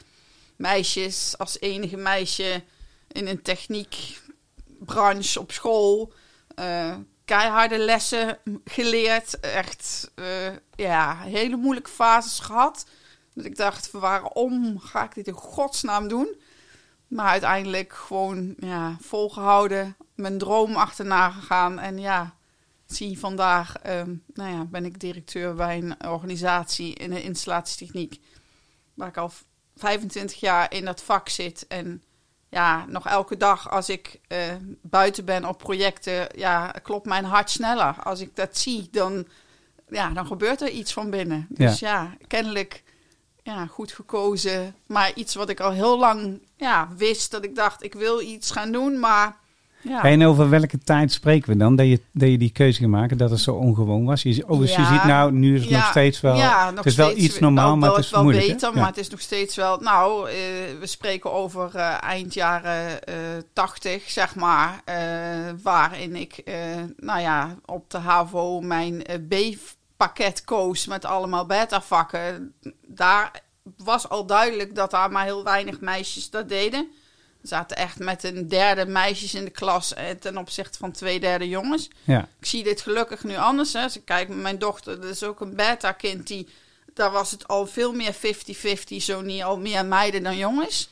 meisjes, 0.57 1.39
als 1.39 1.61
enige 1.61 1.97
meisje 1.97 2.65
in 3.09 3.27
een 3.27 3.43
techniekbranche 3.43 5.41
op 5.41 5.53
school. 5.53 6.13
eh, 6.55 6.97
keiharde 7.25 7.79
lessen 7.79 8.39
geleerd. 8.65 9.41
Echt, 9.41 10.11
eh, 10.15 10.57
ja, 10.75 11.17
hele 11.17 11.57
moeilijke 11.57 11.91
fases 11.91 12.39
gehad. 12.39 12.87
Dat 13.35 13.45
ik 13.45 13.57
dacht, 13.57 13.91
waarom 13.91 14.79
ga 14.79 15.05
ik 15.05 15.15
dit 15.15 15.27
in 15.27 15.33
godsnaam 15.33 16.09
doen? 16.09 16.41
Maar 17.09 17.27
uiteindelijk 17.27 17.93
gewoon 17.93 18.55
ja, 18.59 18.97
volgehouden, 19.01 19.97
mijn 20.15 20.39
droom 20.39 20.77
achterna 20.77 21.31
gegaan. 21.31 21.79
En 21.79 21.99
ja, 21.99 22.35
zie 22.95 23.19
vandaag, 23.19 23.77
ehm, 23.77 24.15
nou 24.35 24.51
ja, 24.51 24.65
ben 24.65 24.85
ik 24.85 25.01
directeur 25.01 25.55
bij 25.55 25.79
een 25.79 26.09
organisatie 26.09 26.95
in 26.95 27.11
de 27.11 27.23
installatietechniek. 27.23 28.21
Waar 28.95 29.09
ik 29.09 29.17
al 29.17 29.33
25 29.77 30.41
jaar 30.41 30.73
in 30.73 30.85
dat 30.85 31.03
vak 31.03 31.29
zit. 31.29 31.67
En 31.67 32.03
ja, 32.49 32.85
nog 32.89 33.07
elke 33.07 33.37
dag 33.37 33.71
als 33.71 33.89
ik 33.89 34.21
eh, 34.29 34.39
buiten 34.83 35.25
ben 35.25 35.45
op 35.45 35.59
projecten, 35.59 36.29
ja, 36.37 36.71
klopt 36.83 37.07
mijn 37.07 37.25
hart 37.25 37.51
sneller. 37.51 37.95
Als 38.03 38.21
ik 38.21 38.37
dat 38.37 38.59
zie, 38.59 38.89
dan, 38.91 39.27
ja, 39.89 40.11
dan 40.11 40.27
gebeurt 40.27 40.61
er 40.61 40.71
iets 40.71 40.93
van 40.93 41.11
binnen. 41.11 41.47
Dus 41.49 41.79
ja, 41.79 42.17
kennelijk 42.27 42.83
ja, 43.43 43.67
goed 43.67 43.93
gekozen. 43.93 44.75
Maar 44.87 45.13
iets 45.15 45.35
wat 45.35 45.49
ik 45.49 45.61
al 45.61 45.71
heel 45.71 45.99
lang 45.99 46.43
ja, 46.57 46.89
wist, 46.97 47.31
dat 47.31 47.45
ik 47.45 47.55
dacht, 47.55 47.83
ik 47.83 47.95
wil 47.95 48.21
iets 48.21 48.51
gaan 48.51 48.73
doen, 48.73 48.99
maar... 48.99 49.40
Ja. 49.83 50.03
En 50.03 50.25
over 50.25 50.51
welke 50.51 50.79
tijd 50.79 51.13
spreken 51.13 51.53
we 51.53 51.57
dan? 51.57 51.77
Dat 51.77 51.87
je, 51.87 52.01
dat 52.13 52.29
je 52.31 52.39
die 52.39 52.51
keuze 52.51 52.79
ging 52.79 52.91
maken, 52.91 53.19
dat 53.19 53.31
het 53.31 53.41
zo 53.41 53.55
ongewoon 53.55 54.05
was? 54.05 54.23
Je, 54.23 54.45
oh, 54.49 54.59
dus 54.59 54.75
je 54.75 54.85
ziet 54.85 55.05
nou, 55.05 55.33
nu 55.33 55.55
is 55.55 55.61
het 55.61 55.71
nog 55.71 55.87
steeds 55.87 56.21
wel... 56.21 56.35
nog 56.37 56.75
het 56.75 56.87
is 56.87 56.95
wel 56.95 57.17
iets 57.17 57.39
normaal, 57.39 57.67
wel- 57.67 57.77
maar 57.77 57.91
het 57.91 58.05
is 58.05 58.11
wel 58.11 58.23
moeilijk. 58.23 58.47
beter, 58.47 58.75
maar 58.75 58.87
het 58.87 58.99
is 58.99 59.09
nog 59.09 59.21
steeds 59.21 59.57
wel... 59.57 59.79
Nou, 59.79 60.29
eh, 60.29 60.35
we 60.81 60.87
spreken 60.87 61.33
over 61.33 61.75
eh, 61.75 62.03
eind 62.03 62.35
jaren 62.35 63.05
eh 63.05 63.15
80, 63.53 64.11
zeg 64.11 64.35
maar. 64.35 64.83
waarin 65.63 66.17
ik, 66.17 66.43
nou 66.97 67.21
ja, 67.21 67.57
op 67.65 67.91
de 67.91 67.99
HAVO 67.99 68.61
mijn 68.61 69.03
B-pakket 69.29 70.45
koos 70.45 70.87
met 70.87 71.05
allemaal 71.05 71.47
beta-vakken. 71.47 72.55
Daar 72.87 73.43
was 73.77 74.09
al 74.09 74.27
duidelijk 74.27 74.75
dat 74.75 74.91
daar 74.91 75.11
maar 75.11 75.25
heel 75.25 75.45
weinig 75.45 75.81
meisjes 75.81 76.31
dat 76.31 76.49
deden. 76.49 76.91
Zaten 77.43 77.77
echt 77.77 77.99
met 77.99 78.25
een 78.25 78.49
derde 78.49 78.87
meisjes 78.87 79.35
in 79.35 79.45
de 79.45 79.51
klas 79.51 79.95
eh, 79.95 80.11
ten 80.11 80.37
opzichte 80.37 80.79
van 80.79 80.93
twee 80.93 81.21
derde 81.21 81.49
jongens. 81.49 81.89
Ja. 82.05 82.29
Ik 82.39 82.47
zie 82.47 82.63
dit 82.63 82.81
gelukkig 82.81 83.25
nu 83.25 83.37
anders. 83.37 83.73
Hè. 83.73 83.85
Ik 83.85 84.05
kijk 84.05 84.29
mijn 84.29 84.59
dochter, 84.59 85.01
dat 85.01 85.11
is 85.11 85.23
ook 85.23 85.41
een 85.41 85.55
beta-kind. 85.55 86.27
Die, 86.27 86.49
daar 86.95 87.11
was 87.11 87.31
het 87.31 87.49
al 87.49 87.67
veel 87.67 87.93
meer 87.93 88.15
50-50, 88.15 88.97
zo 88.97 89.21
niet 89.21 89.43
al 89.43 89.59
meer 89.59 89.87
meiden 89.87 90.23
dan 90.23 90.37
jongens. 90.37 90.89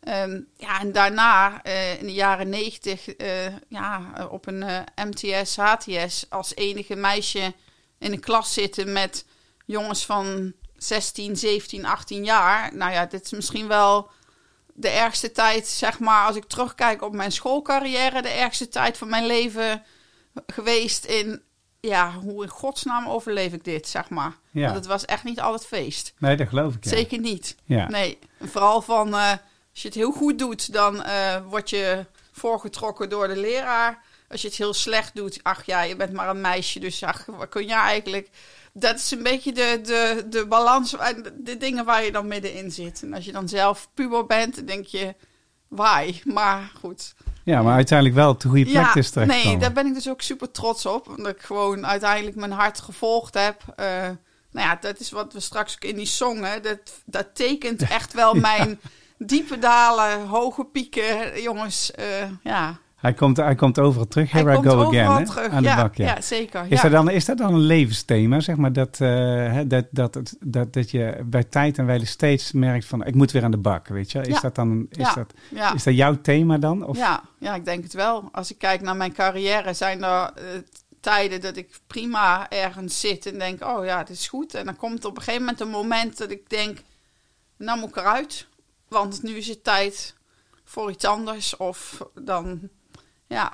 Ehm, 0.00 0.40
ja, 0.56 0.80
en 0.80 0.92
daarna, 0.92 1.62
eh, 1.62 2.00
in 2.00 2.06
de 2.06 2.12
jaren 2.12 2.48
90, 2.48 3.08
eh, 3.08 3.46
ja, 3.68 4.12
op 4.30 4.46
een 4.46 4.64
MTS, 4.94 5.56
HTS, 5.56 6.26
als 6.28 6.54
enige 6.54 6.96
meisje 6.96 7.52
in 7.98 8.12
een 8.12 8.20
klas 8.20 8.52
zitten 8.52 8.92
met 8.92 9.24
jongens 9.66 10.06
van 10.06 10.52
16, 10.76 11.36
17, 11.36 11.84
18 11.84 12.24
jaar. 12.24 12.74
Nou 12.76 12.92
ja, 12.92 13.06
dit 13.06 13.24
is 13.24 13.30
misschien 13.30 13.68
wel 13.68 14.10
de 14.72 14.88
ergste 14.88 15.32
tijd, 15.32 15.66
zeg 15.66 15.98
maar, 15.98 16.26
als 16.26 16.36
ik 16.36 16.44
terugkijk 16.44 17.02
op 17.02 17.12
mijn 17.12 17.32
schoolcarrière, 17.32 18.22
de 18.22 18.28
ergste 18.28 18.68
tijd 18.68 18.98
van 18.98 19.08
mijn 19.08 19.26
leven 19.26 19.82
geweest 20.46 21.04
in, 21.04 21.42
ja, 21.80 22.12
hoe 22.12 22.42
in 22.42 22.48
godsnaam 22.48 23.06
overleef 23.06 23.52
ik 23.52 23.64
dit, 23.64 23.88
zeg 23.88 24.08
maar. 24.08 24.32
Ja. 24.50 24.64
Want 24.64 24.74
het 24.74 24.86
was 24.86 25.04
echt 25.04 25.24
niet 25.24 25.40
altijd 25.40 25.66
feest. 25.66 26.14
Nee, 26.18 26.36
dat 26.36 26.48
geloof 26.48 26.74
ik. 26.74 26.84
Ja. 26.84 26.90
Zeker 26.90 27.18
niet. 27.18 27.56
Ja. 27.64 27.88
Nee, 27.88 28.18
en 28.38 28.48
vooral 28.48 28.82
van, 28.82 29.14
eh, 29.14 29.30
als 29.70 29.82
je 29.82 29.88
het 29.88 29.96
heel 29.96 30.12
goed 30.12 30.38
doet, 30.38 30.72
dan 30.72 31.02
eh, 31.02 31.36
word 31.48 31.70
je 31.70 32.06
voorgetrokken 32.32 33.08
door 33.08 33.28
de 33.28 33.36
leraar. 33.36 34.02
Als 34.28 34.42
je 34.42 34.48
het 34.48 34.56
heel 34.56 34.74
slecht 34.74 35.14
doet, 35.14 35.40
ach 35.42 35.66
ja, 35.66 35.82
je 35.82 35.96
bent 35.96 36.12
maar 36.12 36.28
een 36.28 36.40
meisje, 36.40 36.80
dus 36.80 37.02
ach, 37.02 37.26
wat 37.26 37.48
kun 37.48 37.66
je 37.66 37.74
eigenlijk... 37.74 38.28
Dat 38.72 38.96
is 38.96 39.10
een 39.10 39.22
beetje 39.22 39.52
de, 39.52 39.80
de, 39.82 40.26
de 40.28 40.46
balans, 40.46 40.96
en 40.96 41.24
de, 41.38 41.56
dingen 41.56 41.84
waar 41.84 42.04
je 42.04 42.12
dan 42.12 42.26
middenin 42.26 42.70
zit. 42.70 43.02
En 43.02 43.14
als 43.14 43.24
je 43.24 43.32
dan 43.32 43.48
zelf 43.48 43.88
puber 43.94 44.26
bent, 44.26 44.56
dan 44.56 44.64
denk 44.64 44.86
je, 44.86 45.14
why? 45.68 46.20
Maar 46.24 46.72
goed. 46.80 47.14
Ja, 47.44 47.62
maar 47.62 47.74
uiteindelijk 47.74 48.18
wel 48.18 48.30
op 48.30 48.40
de 48.40 48.48
goede 48.48 48.64
plek 48.64 48.74
Ja, 48.74 48.94
is 48.94 49.10
terecht 49.10 49.44
nee, 49.44 49.58
daar 49.58 49.72
ben 49.72 49.86
ik 49.86 49.94
dus 49.94 50.08
ook 50.08 50.22
super 50.22 50.50
trots 50.50 50.86
op. 50.86 51.08
Omdat 51.08 51.34
ik 51.34 51.42
gewoon 51.42 51.86
uiteindelijk 51.86 52.36
mijn 52.36 52.52
hart 52.52 52.80
gevolgd 52.80 53.34
heb. 53.34 53.62
Eh, 53.76 53.86
nou 54.50 54.68
ja, 54.68 54.76
dat 54.80 55.00
is 55.00 55.10
wat 55.10 55.32
we 55.32 55.40
straks 55.40 55.74
ook 55.74 55.90
in 55.90 55.96
die 55.96 56.06
song, 56.06 56.42
hè, 56.42 56.60
dat, 56.60 56.78
dat 57.04 57.34
tekent 57.34 57.82
echt 57.98 58.12
wel 58.12 58.34
mijn 58.34 58.80
diepe 59.18 59.58
dalen, 59.58 60.26
hoge 60.26 60.64
pieken. 60.64 61.42
Jongens, 61.42 61.90
eh, 61.90 62.30
ja. 62.42 62.78
Hij 63.02 63.12
komt, 63.12 63.36
hij 63.36 63.54
komt 63.54 63.78
overal 63.78 64.08
terug. 64.08 64.30
Hij 64.30 64.40
Here 64.40 64.52
I 64.52 64.54
komt 64.54 64.68
go 64.68 64.86
again. 64.86 65.24
terug. 65.24 65.48
Aan 65.48 65.62
de 65.62 65.74
bak, 65.76 65.94
ja. 65.94 66.06
ja, 66.06 66.20
zeker. 66.20 66.64
Is, 66.68 66.82
ja. 66.82 66.82
dat 66.82 66.92
dan, 66.92 67.10
is 67.10 67.24
dat 67.24 67.38
dan 67.38 67.54
een 67.54 67.60
levensthema, 67.60 68.40
zeg 68.40 68.56
maar, 68.56 68.72
dat, 68.72 69.00
eh, 69.00 69.58
dat, 69.66 69.86
dat, 69.90 70.36
dat, 70.40 70.72
dat 70.72 70.90
je 70.90 71.20
bij 71.24 71.44
tijd 71.44 71.78
en 71.78 71.86
wijle 71.86 72.04
steeds 72.04 72.52
merkt 72.52 72.84
van, 72.84 73.04
ik 73.04 73.14
moet 73.14 73.30
weer 73.30 73.44
aan 73.44 73.50
de 73.50 73.56
bak, 73.56 73.88
weet 73.88 74.12
je? 74.12 74.20
Is, 74.20 74.40
dat, 74.40 74.54
dan, 74.54 74.86
is, 74.90 75.14
dat, 75.14 75.32
is 75.74 75.82
dat 75.82 75.94
jouw 75.94 76.20
thema 76.20 76.58
dan? 76.58 76.86
Of? 76.86 76.96
Ja, 76.96 77.22
ja, 77.38 77.54
ik 77.54 77.64
denk 77.64 77.82
het 77.82 77.92
wel. 77.92 78.28
Als 78.32 78.50
ik 78.50 78.58
kijk 78.58 78.80
naar 78.80 78.96
mijn 78.96 79.12
carrière, 79.12 79.74
zijn 79.74 80.02
er 80.02 80.32
eh, 80.34 80.44
tijden 81.00 81.40
dat 81.40 81.56
ik 81.56 81.80
prima 81.86 82.50
ergens 82.50 83.00
zit 83.00 83.26
en 83.26 83.38
denk, 83.38 83.64
oh 83.64 83.84
ja, 83.84 83.98
het 83.98 84.10
is 84.10 84.28
goed. 84.28 84.54
En 84.54 84.64
dan 84.64 84.76
komt 84.76 85.04
op 85.04 85.16
een 85.16 85.22
gegeven 85.22 85.40
moment 85.40 85.60
een 85.60 85.70
moment 85.70 86.18
dat 86.18 86.30
ik 86.30 86.50
denk, 86.50 86.78
nou 87.56 87.78
moet 87.78 87.88
ik 87.88 87.96
eruit. 87.96 88.46
Want 88.88 89.22
nu 89.22 89.32
is 89.32 89.48
het 89.48 89.64
tijd 89.64 90.14
voor 90.64 90.90
iets 90.90 91.04
anders. 91.04 91.56
Of 91.56 92.06
dan, 92.14 92.68
ja. 93.32 93.52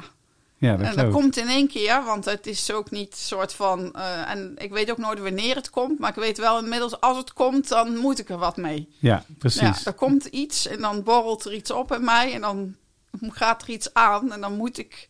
Ja, 0.61 0.77
dat 0.77 0.87
En 0.87 0.97
dat 0.97 1.13
komt 1.13 1.37
in 1.37 1.49
één 1.49 1.69
keer, 1.69 2.05
want 2.05 2.25
het 2.25 2.47
is 2.47 2.73
ook 2.73 2.91
niet 2.91 3.17
soort 3.17 3.53
van... 3.53 3.93
eh, 3.95 4.31
en 4.31 4.55
ik 4.57 4.73
weet 4.73 4.91
ook 4.91 4.99
nooit 4.99 5.19
wanneer 5.19 5.55
het 5.55 5.71
komt, 5.71 5.99
maar 5.99 6.09
ik 6.09 6.15
weet 6.15 6.39
wel 6.39 6.59
inmiddels, 6.59 7.01
als 7.01 7.17
het 7.17 7.33
komt, 7.33 7.69
dan 7.69 7.97
moet 7.97 8.19
ik 8.19 8.29
er 8.29 8.39
wat 8.39 8.57
mee. 8.57 8.89
Ja, 8.99 9.25
precies. 9.39 9.61
Ja, 9.61 9.75
er 9.85 9.93
komt 9.93 10.25
iets 10.25 10.67
en 10.67 10.81
dan 10.81 11.03
borrelt 11.03 11.45
er 11.45 11.55
iets 11.55 11.71
op 11.71 11.93
in 11.93 12.05
mij 12.05 12.35
en 12.35 12.41
dan 12.41 12.75
gaat 13.21 13.63
er 13.63 13.69
iets 13.69 13.95
aan 13.95 14.33
en 14.33 14.41
dan 14.41 14.57
moet 14.57 14.79
ik 14.79 15.09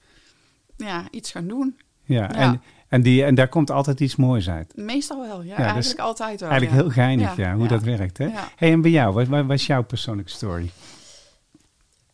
ja, 0.77 1.05
iets 1.11 1.31
gaan 1.31 1.47
doen. 1.47 1.79
Ja, 2.05 2.23
Ja. 2.23 2.35
En, 2.35 2.63
en, 2.89 3.03
die, 3.03 3.25
en 3.25 3.35
daar 3.35 3.49
komt 3.49 3.71
altijd 3.71 4.01
iets 4.01 4.17
moois 4.17 4.51
uit. 4.51 4.73
Meestal 4.77 5.21
wel, 5.21 5.43
ja. 5.43 5.57
eigenlijk 5.57 6.01
altijd 6.01 6.41
wel. 6.41 6.51
Eigenlijk 6.51 6.83
heel 6.83 6.91
geinig, 6.91 7.37
ja, 7.37 7.55
hoe 7.55 7.69
dat 7.69 7.83
werkt. 7.83 8.19
Hè? 8.19 8.29
Hey, 8.57 8.73
en 8.73 8.81
bij 8.81 8.91
jou, 8.91 9.27
wat 9.27 9.47
was 9.47 9.67
jouw 9.67 9.83
persoonlijke 9.83 10.31
story? 10.31 10.71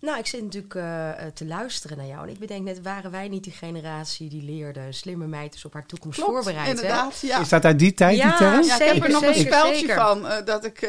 Nou, 0.04 0.18
ik 0.18 0.26
zit 0.26 0.42
natuurlijk 0.42 0.74
eh, 0.74 1.10
eh, 1.10 1.32
te 1.32 1.46
luisteren 1.46 1.96
naar 1.96 2.06
jou. 2.06 2.22
En 2.26 2.32
ik 2.32 2.38
bedenk 2.38 2.64
net, 2.64 2.82
waren 2.82 3.10
wij 3.10 3.28
niet 3.28 3.44
die 3.44 3.52
generatie 3.52 4.28
die 4.28 4.42
leerde 4.42 4.92
slimme 4.92 5.26
meid 5.26 5.62
op 5.64 5.72
haar 5.72 5.86
toekomst 5.86 6.18
Klopt, 6.18 6.32
voorbereid? 6.32 6.64
hè? 6.64 6.70
inderdaad. 6.70 7.20
Ja. 7.20 7.40
Is 7.40 7.48
dat 7.48 7.64
uit 7.64 7.78
die 7.78 7.94
tijd, 7.94 8.16
Ja, 8.16 8.28
die 8.28 8.36
term? 8.36 8.62
ja, 8.62 8.74
ik 8.74 8.80
heb 8.80 8.80
er 8.80 8.94
Zeker, 8.94 9.10
nog 9.10 9.22
een 9.22 9.34
zeker, 9.34 9.52
speltje 9.52 9.78
zeker. 9.78 9.94
van 9.94 10.28
eh, 10.28 10.44
dat 10.44 10.64
ik... 10.64 10.80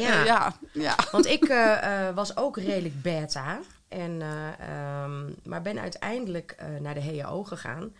Ja. 0.00 0.24
ja, 0.24 0.56
ja. 0.72 0.96
Want 1.10 1.26
ik 1.26 1.54
was 2.14 2.36
ook 2.36 2.56
redelijk 2.56 3.02
beta. 3.02 3.60
En, 3.94 4.22
eh, 4.22 5.02
ehm, 5.02 5.30
maar 5.44 5.62
ben 5.62 5.80
uiteindelijk 5.80 6.54
eh, 6.58 6.66
naar 6.80 6.94
de 6.94 7.20
HAO 7.20 7.44
gegaan. 7.44 7.92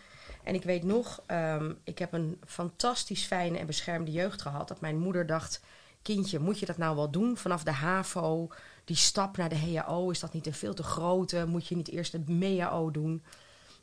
En 0.43 0.53
ik 0.53 0.63
weet 0.63 0.83
nog, 0.83 1.21
ehm, 1.25 1.71
ik 1.83 1.99
heb 1.99 2.13
een 2.13 2.41
fantastisch 2.45 3.23
fijne 3.25 3.57
en 3.57 3.65
beschermde 3.65 4.11
jeugd 4.11 4.41
gehad. 4.41 4.67
Dat 4.67 4.81
mijn 4.81 4.97
moeder 4.97 5.25
dacht, 5.25 5.61
kindje, 6.01 6.39
moet 6.39 6.59
je 6.59 6.65
dat 6.65 6.77
nou 6.77 6.95
wel 6.95 7.11
doen 7.11 7.37
vanaf 7.37 7.63
de 7.63 7.71
HAVO? 7.71 8.47
Die 8.85 8.95
stap 8.95 9.37
naar 9.37 9.49
de 9.49 9.57
HAO, 9.57 10.09
is 10.09 10.19
dat 10.19 10.33
niet 10.33 10.45
een 10.45 10.53
veel 10.53 10.73
te 10.73 10.83
grote? 10.83 11.45
Moet 11.47 11.67
je 11.67 11.75
niet 11.75 11.89
eerst 11.89 12.11
de 12.11 12.33
MEAO 12.33 12.91
doen? 12.91 13.23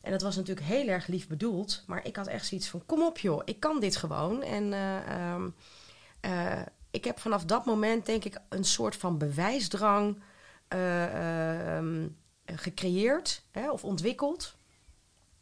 En 0.02 0.10
dat 0.10 0.22
was 0.22 0.36
natuurlijk 0.36 0.66
heel 0.66 0.86
erg 0.88 1.06
lief 1.06 1.28
bedoeld. 1.28 1.82
Maar 1.86 2.06
ik 2.06 2.16
had 2.16 2.26
echt 2.26 2.46
zoiets 2.46 2.68
van, 2.68 2.86
kom 2.86 3.02
op 3.02 3.18
joh, 3.18 3.42
ik 3.44 3.60
kan 3.60 3.80
dit 3.80 3.96
gewoon. 3.96 4.42
En 4.42 4.72
eh, 4.72 5.32
ehm, 5.32 5.48
eh, 6.20 6.60
ik 6.90 7.04
heb 7.04 7.20
vanaf 7.20 7.44
dat 7.44 7.64
moment 7.64 8.06
denk 8.06 8.24
ik 8.24 8.38
een 8.48 8.64
soort 8.64 8.96
van 8.96 9.18
bewijsdrang 9.18 10.22
eh, 10.68 11.76
ehm, 11.76 12.08
gecreëerd 12.46 13.42
hè, 13.50 13.70
of 13.70 13.84
ontwikkeld. 13.84 14.54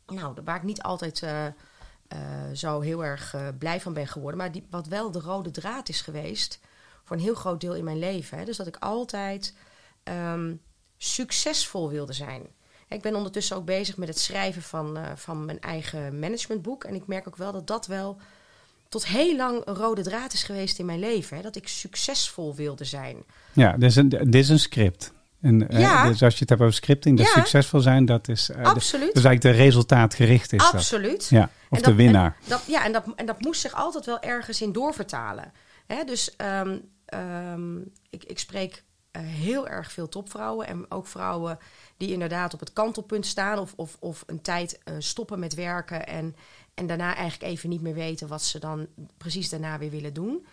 Nou, 0.07 0.37
waar 0.45 0.57
ik 0.57 0.63
niet 0.63 0.83
altijd 0.83 1.27
zo 2.53 2.81
heel 2.81 3.05
erg 3.05 3.37
blij 3.59 3.81
van 3.81 3.93
ben 3.93 4.07
geworden. 4.07 4.39
Maar 4.39 4.53
die, 4.53 4.67
wat 4.71 4.87
wel 4.87 5.11
de 5.11 5.21
rode 5.21 5.51
draad 5.51 5.89
is 5.89 6.01
geweest 6.01 6.61
voor 7.11 7.19
een 7.19 7.25
heel 7.25 7.35
groot 7.35 7.61
deel 7.61 7.75
in 7.75 7.85
mijn 7.85 7.99
leven. 7.99 8.39
Hè. 8.39 8.45
Dus 8.45 8.57
dat 8.57 8.67
ik 8.67 8.77
altijd 8.77 9.55
ehm, 10.03 10.55
succesvol 10.99 11.89
wilde 11.91 12.13
zijn. 12.13 12.43
Ik 12.89 13.03
ben 13.03 13.15
ondertussen 13.15 13.57
ook 13.57 13.65
bezig 13.65 13.97
met 13.97 14.09
het 14.09 14.19
schrijven 14.19 14.63
van, 14.63 14.97
eh, 14.97 15.03
van 15.15 15.45
mijn 15.45 15.61
eigen 15.61 16.19
managementboek. 16.19 16.85
En 16.85 16.95
ik 16.95 17.07
merk 17.07 17.29
ook 17.29 17.37
wel 17.37 17.53
dat 17.53 17.67
dat 17.67 17.87
wel 17.87 18.19
tot 18.89 19.07
heel 19.07 19.37
lang 19.37 19.63
een 19.65 19.75
rode 19.75 20.03
draad 20.03 20.33
is 20.33 20.43
geweest 20.43 20.79
in 20.79 20.87
mijn 20.87 20.99
leven. 20.99 21.37
Hè? 21.37 21.43
Dat 21.43 21.57
ik 21.57 21.69
succesvol 21.69 22.55
wilde 22.55 22.85
zijn. 22.85 23.17
Ja, 23.53 23.73
dit 23.73 23.91
is 23.91 23.97
een, 23.97 24.09
dit 24.09 24.35
is 24.35 24.49
een 24.49 24.59
script. 24.59 25.13
En, 25.41 25.69
eh, 25.69 25.81
Ja. 25.81 26.09
dus 26.09 26.23
als 26.23 26.33
je 26.35 26.41
het 26.41 26.49
hebt 26.49 26.61
over 26.61 26.75
scripting, 26.75 27.17
dat 27.19 27.27
Ja. 27.27 27.33
succesvol 27.33 27.81
zijn, 27.81 28.05
dat 28.05 28.29
is, 28.29 28.47
de- 28.47 28.55
Absoluut. 28.63 29.15
dus 29.15 29.25
eigenlijk 29.25 29.57
de 29.57 29.63
resultaatgericht 29.63 30.53
is 30.53 30.59
dat. 30.59 30.73
Absoluut. 30.75 31.27
Ja, 31.29 31.43
of 31.43 31.51
En 31.71 31.83
de 31.83 31.83
dat- 31.89 31.95
winnaar. 31.95 32.37
En 32.43 32.49
dat, 32.49 32.63
ja, 32.67 32.85
en 32.85 32.93
dat, 32.93 33.05
en 33.17 33.27
dat 33.27 33.41
moest 33.41 33.61
zich 33.61 33.75
altijd 33.75 34.07
wel 34.07 34.21
ergens 34.21 34.63
in 34.63 34.73
doorvertalen. 34.73 35.53
Hè, 35.87 36.05
dus 36.05 36.37
ehm, 36.37 36.79
ehm, 37.11 37.79
ik, 38.11 38.25
ik 38.25 38.39
spreek 38.39 38.85
eh, 39.11 39.23
heel 39.23 39.69
erg 39.69 39.93
veel 39.93 40.09
topvrouwen. 40.09 40.67
En 40.67 40.91
ook 40.91 41.07
vrouwen 41.07 41.59
die 41.97 42.13
inderdaad 42.13 42.55
op 42.55 42.61
het 42.61 42.73
kantelpunt 42.73 43.27
staan. 43.27 43.59
Of, 43.59 43.73
of, 43.77 43.97
of 44.01 44.23
een 44.27 44.43
tijd 44.43 44.79
eh, 44.85 44.95
stoppen 44.99 45.39
met 45.39 45.55
werken. 45.55 46.07
En, 46.07 46.37
en 46.75 46.87
daarna 46.87 47.15
eigenlijk 47.15 47.53
even 47.53 47.69
niet 47.69 47.81
meer 47.81 47.95
weten 47.95 48.29
wat 48.29 48.43
ze 48.43 48.59
dan 48.59 48.87
precies 49.17 49.49
daarna 49.49 49.79
weer 49.79 49.91
willen 49.91 50.15
doen. 50.15 50.47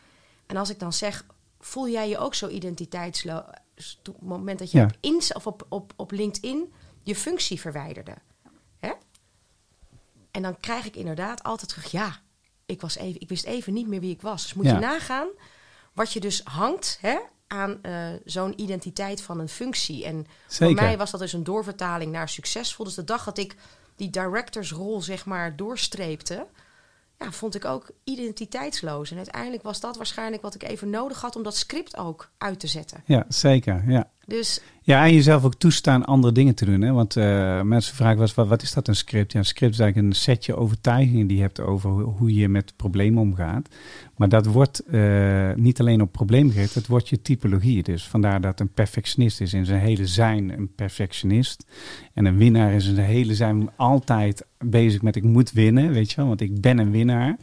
En 0.46 0.58
als 0.58 0.70
ik 0.70 0.80
dan 0.80 0.94
zeg, 0.94 1.26
voel 1.60 1.90
jij 1.90 2.10
je 2.10 2.18
ook 2.18 2.34
zo 2.36 2.48
identiteitsloos 2.48 4.00
op 4.00 4.06
het 4.06 4.22
moment 4.22 4.60
dat 4.60 4.72
je 4.72 4.78
Ja. 4.78 4.86
op, 4.86 5.36
of 5.36 5.48
op, 5.48 5.66
op, 5.70 5.94
op 5.96 6.12
LinkedIn 6.12 6.74
je 7.04 7.16
functie 7.16 7.60
verwijderde? 7.60 8.14
Hè? 8.80 8.92
En 10.32 10.42
dan 10.42 10.60
krijg 10.60 10.86
ik 10.86 10.96
inderdaad 10.96 11.44
altijd 11.44 11.70
terug, 11.70 11.92
ja, 11.92 12.20
ik, 12.66 12.82
was 12.82 12.96
even, 12.98 13.22
ik 13.22 13.30
wist 13.30 13.46
even 13.46 13.74
niet 13.74 13.88
meer 13.88 14.00
wie 14.00 14.14
ik 14.14 14.22
was. 14.22 14.42
Dus 14.44 14.54
moet 14.54 14.66
Ja. 14.66 14.74
je 14.74 14.80
nagaan 14.80 15.28
wat 15.98 16.14
je 16.14 16.20
dus 16.20 16.42
hangt 16.44 16.98
hè, 17.02 17.18
aan 17.48 17.82
eh, 17.82 18.08
zo'n 18.26 18.62
identiteit 18.62 19.22
van 19.22 19.40
een 19.40 19.50
functie. 19.50 20.06
En 20.06 20.28
Zeker. 20.48 20.76
voor 20.76 20.86
mij 20.86 20.98
was 20.98 21.12
dat 21.12 21.20
dus 21.20 21.34
een 21.34 21.44
doorvertaling 21.44 22.12
naar 22.12 22.30
succesvol. 22.30 22.86
Dus 22.86 22.94
de 22.94 23.04
dag 23.04 23.24
dat 23.24 23.38
ik 23.38 23.56
die 23.96 24.10
directorsrol 24.10 25.02
zeg 25.02 25.26
maar 25.26 25.56
doorstreepte, 25.56 26.48
ja, 27.20 27.32
vond 27.32 27.56
ik 27.56 27.66
ook 27.66 27.92
identiteitsloos. 28.04 29.12
En 29.12 29.18
uiteindelijk 29.18 29.64
was 29.64 29.80
dat 29.80 29.98
waarschijnlijk 29.98 30.42
wat 30.42 30.56
ik 30.56 30.64
even 30.64 30.90
nodig 30.90 31.22
had 31.22 31.36
om 31.36 31.44
dat 31.44 31.56
script 31.56 31.98
ook 31.98 32.30
uit 32.38 32.60
te 32.60 32.68
zetten. 32.68 33.04
Ja, 33.06 33.26
zeker. 33.28 33.84
Ja. 33.88 34.10
Dus 34.28 34.62
Ja, 34.82 35.06
en 35.06 35.14
jezelf 35.14 35.44
ook 35.44 35.56
toestaan 35.56 36.06
andere 36.06 36.34
dingen 36.34 36.56
te 36.56 36.66
doen. 36.66 36.82
Hè? 36.82 36.92
Want 36.92 37.16
eh, 37.16 37.62
mensen 37.62 37.96
vragen 37.96 38.30
wel 38.36 38.48
wat, 38.48 38.62
is 38.62 38.74
dat 38.74 38.88
een 38.88 38.96
script? 38.96 39.32
Ja, 39.32 39.40
een 39.40 39.46
script 39.46 39.74
is 39.74 39.80
eigenlijk 39.80 40.10
een 40.10 40.20
setje 40.20 40.56
overtuigingen 40.56 41.28
die 41.28 41.38
je 41.38 41.44
hebt 41.44 41.60
over 41.60 41.90
hoe, 41.90 42.34
je 42.34 42.50
met 42.50 42.74
problemen 42.76 43.22
omgaat. 43.22 43.68
Maar 44.18 44.30
dat 44.30 44.46
wordt 44.46 44.80
eh, 44.80 45.54
niet 45.56 45.80
alleen 45.80 46.02
op 46.02 46.12
problemen 46.12 46.54
gericht, 46.54 46.76
het 46.76 46.88
wordt 46.88 47.10
je 47.10 47.22
typologie. 47.22 47.84
Dus 47.84 48.08
vandaar 48.08 48.42
dat 48.42 48.60
een 48.60 48.74
perfectionist 48.74 49.42
is 49.42 49.54
in 49.54 49.66
zijn 49.66 49.82
hele 49.82 50.08
zijn 50.08 50.58
een 50.58 50.74
perfectionist. 50.76 51.66
En 52.14 52.26
een 52.26 52.38
winnaar 52.38 52.74
is 52.74 52.88
in 52.88 52.96
zijn 52.96 53.08
hele 53.08 53.36
zijn 53.36 53.70
altijd 53.76 54.46
bezig 54.58 55.02
met 55.02 55.16
ik 55.16 55.24
moet 55.24 55.52
winnen, 55.52 55.92
weet 55.92 56.10
je 56.10 56.16
wel. 56.16 56.28
Want 56.28 56.42
ik 56.42 56.62
ben 56.62 56.78
een 56.78 56.92
winnaar. 56.92 57.38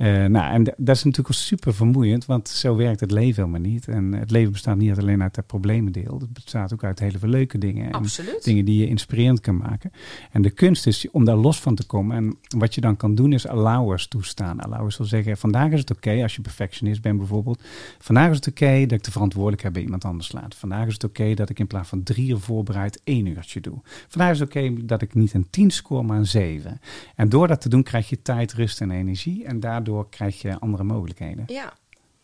Eh, 0.00 0.24
nou, 0.24 0.52
en 0.52 0.64
dat 0.76 0.96
is 0.96 1.04
natuurlijk 1.04 1.36
super 1.36 1.74
vermoeiend, 1.74 2.26
want 2.26 2.48
zo 2.48 2.76
werkt 2.76 3.00
het 3.00 3.10
leven 3.10 3.44
helemaal 3.44 3.70
niet. 3.70 3.88
En 3.88 4.12
het 4.12 4.30
leven 4.30 4.52
bestaat 4.52 4.76
niet 4.76 4.98
alleen 4.98 5.22
uit 5.22 5.36
het 5.36 5.46
problemendeel, 5.46 6.18
het 6.20 6.32
bestaat 6.32 6.72
ook 6.72 6.84
uit 6.84 6.98
hele 6.98 7.18
veel 7.18 7.28
leuke 7.28 7.58
dingen. 7.58 7.86
En 7.86 7.92
absoluut. 7.92 8.44
dingen 8.44 8.64
die 8.64 8.78
je 8.78 8.86
inspirerend 8.86 9.40
kan 9.40 9.56
maken. 9.56 9.92
En 10.30 10.42
de 10.42 10.50
kunst 10.50 10.86
is 10.86 11.10
om 11.10 11.24
daar 11.24 11.36
los 11.36 11.60
van 11.60 11.74
te 11.74 11.86
komen. 11.86 12.16
En 12.16 12.38
wat 12.58 12.74
je 12.74 12.80
dan 12.80 12.96
kan 12.96 13.14
doen 13.14 13.32
is 13.32 13.46
allowers 13.46 14.08
toestaan. 14.08 14.60
Allowers 14.60 14.96
wil 14.96 15.06
zeggen, 15.06 15.36
vandaag 15.36 15.70
is 15.70 15.80
het 15.80 15.90
oké, 15.90 16.22
als 16.22 16.34
je 16.34 16.42
perfectionist 16.42 17.02
bent 17.02 17.18
bijvoorbeeld. 17.18 17.62
Vandaag 17.98 18.30
is 18.30 18.36
het 18.36 18.48
oké 18.48 18.80
dat 18.80 18.98
ik 18.98 19.04
de 19.04 19.10
verantwoordelijkheid 19.10 19.74
bij 19.74 19.82
iemand 19.82 20.04
anders 20.04 20.32
laat. 20.32 20.54
Vandaag 20.54 20.86
is 20.86 20.92
het 20.92 21.04
oké 21.04 21.34
dat 21.34 21.50
ik 21.50 21.58
in 21.58 21.66
plaats 21.66 21.88
van 21.88 22.02
drie 22.02 22.30
uur 22.30 22.38
voorbereid 22.38 23.00
één 23.04 23.26
uurtje 23.26 23.60
doe. 23.60 23.80
Vandaag 24.08 24.30
is 24.30 24.38
het 24.38 24.48
oké 24.48 24.86
dat 24.86 25.02
ik 25.02 25.14
niet 25.14 25.34
een 25.34 25.46
tien 25.50 25.70
score, 25.70 26.02
maar 26.02 26.18
een 26.18 26.26
zeven. 26.26 26.80
En 27.16 27.28
door 27.28 27.48
dat 27.48 27.60
te 27.60 27.68
doen 27.68 27.82
krijg 27.82 28.08
je 28.08 28.22
tijd, 28.22 28.52
rust 28.52 28.80
en 28.80 28.90
energie. 28.90 29.44
En 29.44 29.60
daardoor 29.60 29.89
krijg 30.10 30.40
je 30.40 30.58
andere 30.58 30.84
mogelijkheden. 30.84 31.44
Ja. 31.46 31.72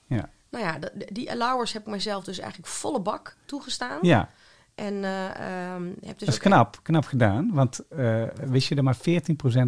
Ja. 0.07 0.31
Nou 0.51 0.65
ja, 0.65 0.79
die 1.13 1.31
allowers 1.31 1.73
heb 1.73 1.83
ik 1.83 1.89
mezelf 1.89 2.25
dus 2.25 2.39
eigenlijk 2.39 2.71
volle 2.71 3.01
bak 3.01 3.37
toegestaan. 3.47 3.99
Ja, 4.03 4.29
En 4.75 5.05
eh, 5.05 5.25
ehm, 5.25 5.87
heb 5.87 6.19
dus 6.19 6.27
dat 6.27 6.29
is 6.29 6.39
knap. 6.39 6.79
Knap 6.83 7.05
gedaan. 7.05 7.51
Want 7.53 7.89
eh, 7.89 8.25
wist 8.45 8.69
je 8.69 8.75
dat 8.75 8.85
maar 8.85 8.97
14% 8.97 9.01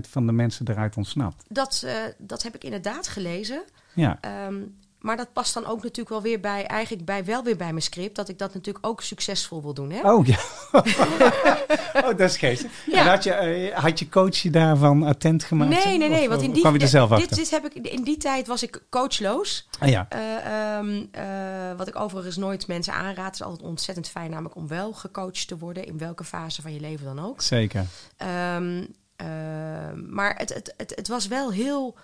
van 0.09 0.27
de 0.27 0.33
mensen 0.33 0.69
eruit 0.69 0.97
ontsnapt? 0.97 1.45
Dat, 1.49 1.83
eh, 1.87 1.95
dat 2.19 2.43
heb 2.43 2.55
ik 2.55 2.65
inderdaad 2.65 3.09
gelezen. 3.09 3.65
Ja. 3.95 4.19
Ehm, 4.21 4.63
maar 5.01 5.17
dat 5.17 5.33
past 5.33 5.55
dan 5.55 5.67
ook 5.67 5.83
natuurlijk 5.83 6.09
wel 6.09 6.23
weer 6.23 6.41
bij, 6.41 6.67
eigenlijk 6.67 7.05
bij, 7.05 7.25
wel 7.25 7.43
weer 7.43 7.57
bij 7.57 7.71
mijn 7.71 7.83
script, 7.83 8.17
dat 8.17 8.29
ik 8.29 8.39
dat 8.39 8.55
natuurlijk 8.55 8.87
ook 8.87 9.03
succesvol 9.03 9.63
wil 9.63 9.75
doen. 9.75 9.91
Hè? 9.91 10.13
Oh 10.13 10.27
ja. 10.27 10.39
oh, 12.05 12.17
dat 12.17 12.21
is 12.21 12.37
geestig. 12.37 12.71
Ja. 12.87 13.01
En 13.01 13.07
had 13.07 13.25
je, 13.25 13.33
eh, 13.33 13.79
had 13.79 13.99
je 13.99 14.09
coach 14.09 14.37
je 14.37 14.51
daarvan 14.51 15.03
attent 15.03 15.45
gemaakt? 15.45 15.85
nee, 15.85 15.99
nee, 15.99 16.09
nee. 16.09 16.23
Of, 16.23 16.29
Want 16.29 16.43
in 16.43 16.49
eh, 16.49 16.53
die, 16.53 16.63
kwam 16.63 16.75
je 16.75 16.81
er 16.81 16.89
zelf 16.89 17.09
dit, 17.09 17.19
achter? 17.19 17.37
dit 17.37 17.51
heb 17.51 17.65
ik, 17.65 17.75
in 17.75 18.03
die 18.03 18.17
tijd 18.17 18.47
was 18.47 18.63
ik 18.63 18.83
coachloos. 18.91 19.69
Ah, 19.79 19.89
ja. 19.89 20.07
Eh, 20.09 20.77
ehm, 20.77 21.05
eh, 21.11 21.77
wat 21.77 21.89
ik 21.89 22.01
overigens 22.01 22.37
nooit 22.37 22.67
mensen 22.67 22.93
aanraad. 22.93 23.25
Het 23.25 23.35
is 23.35 23.43
altijd 23.43 23.69
ontzettend 23.69 24.09
fijn 24.09 24.31
namelijk 24.31 24.57
om 24.57 24.69
wel 24.69 24.93
gecoacht 24.93 25.49
te 25.49 25.59
worden. 25.59 25.87
In 25.87 25.99
welke 25.99 26.25
fase 26.25 26.63
van 26.63 26.73
je 26.73 26.81
leven 26.81 27.05
dan 27.05 27.25
ook. 27.25 27.43
Zeker. 27.43 27.87
Ehm, 28.17 28.85
ehm, 29.17 30.15
maar 30.15 30.35
het, 30.37 30.55
het, 30.55 30.75
het, 30.77 30.93
het 30.95 31.09
was 31.09 31.27
wel 31.27 31.53
heel... 31.53 31.97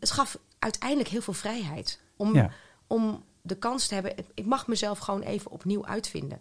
het 0.00 0.10
gaf 0.10 0.38
uiteindelijk 0.60 1.08
heel 1.08 1.20
veel 1.20 1.32
vrijheid. 1.32 2.00
Om, 2.16 2.34
Ja. 2.34 2.50
om 2.86 3.24
de 3.42 3.54
kans 3.54 3.86
te 3.86 3.94
hebben... 3.94 4.12
Ik 4.34 4.46
mag 4.46 4.66
mezelf 4.66 4.98
gewoon 4.98 5.22
even 5.22 5.50
opnieuw 5.50 5.86
uitvinden. 5.86 6.40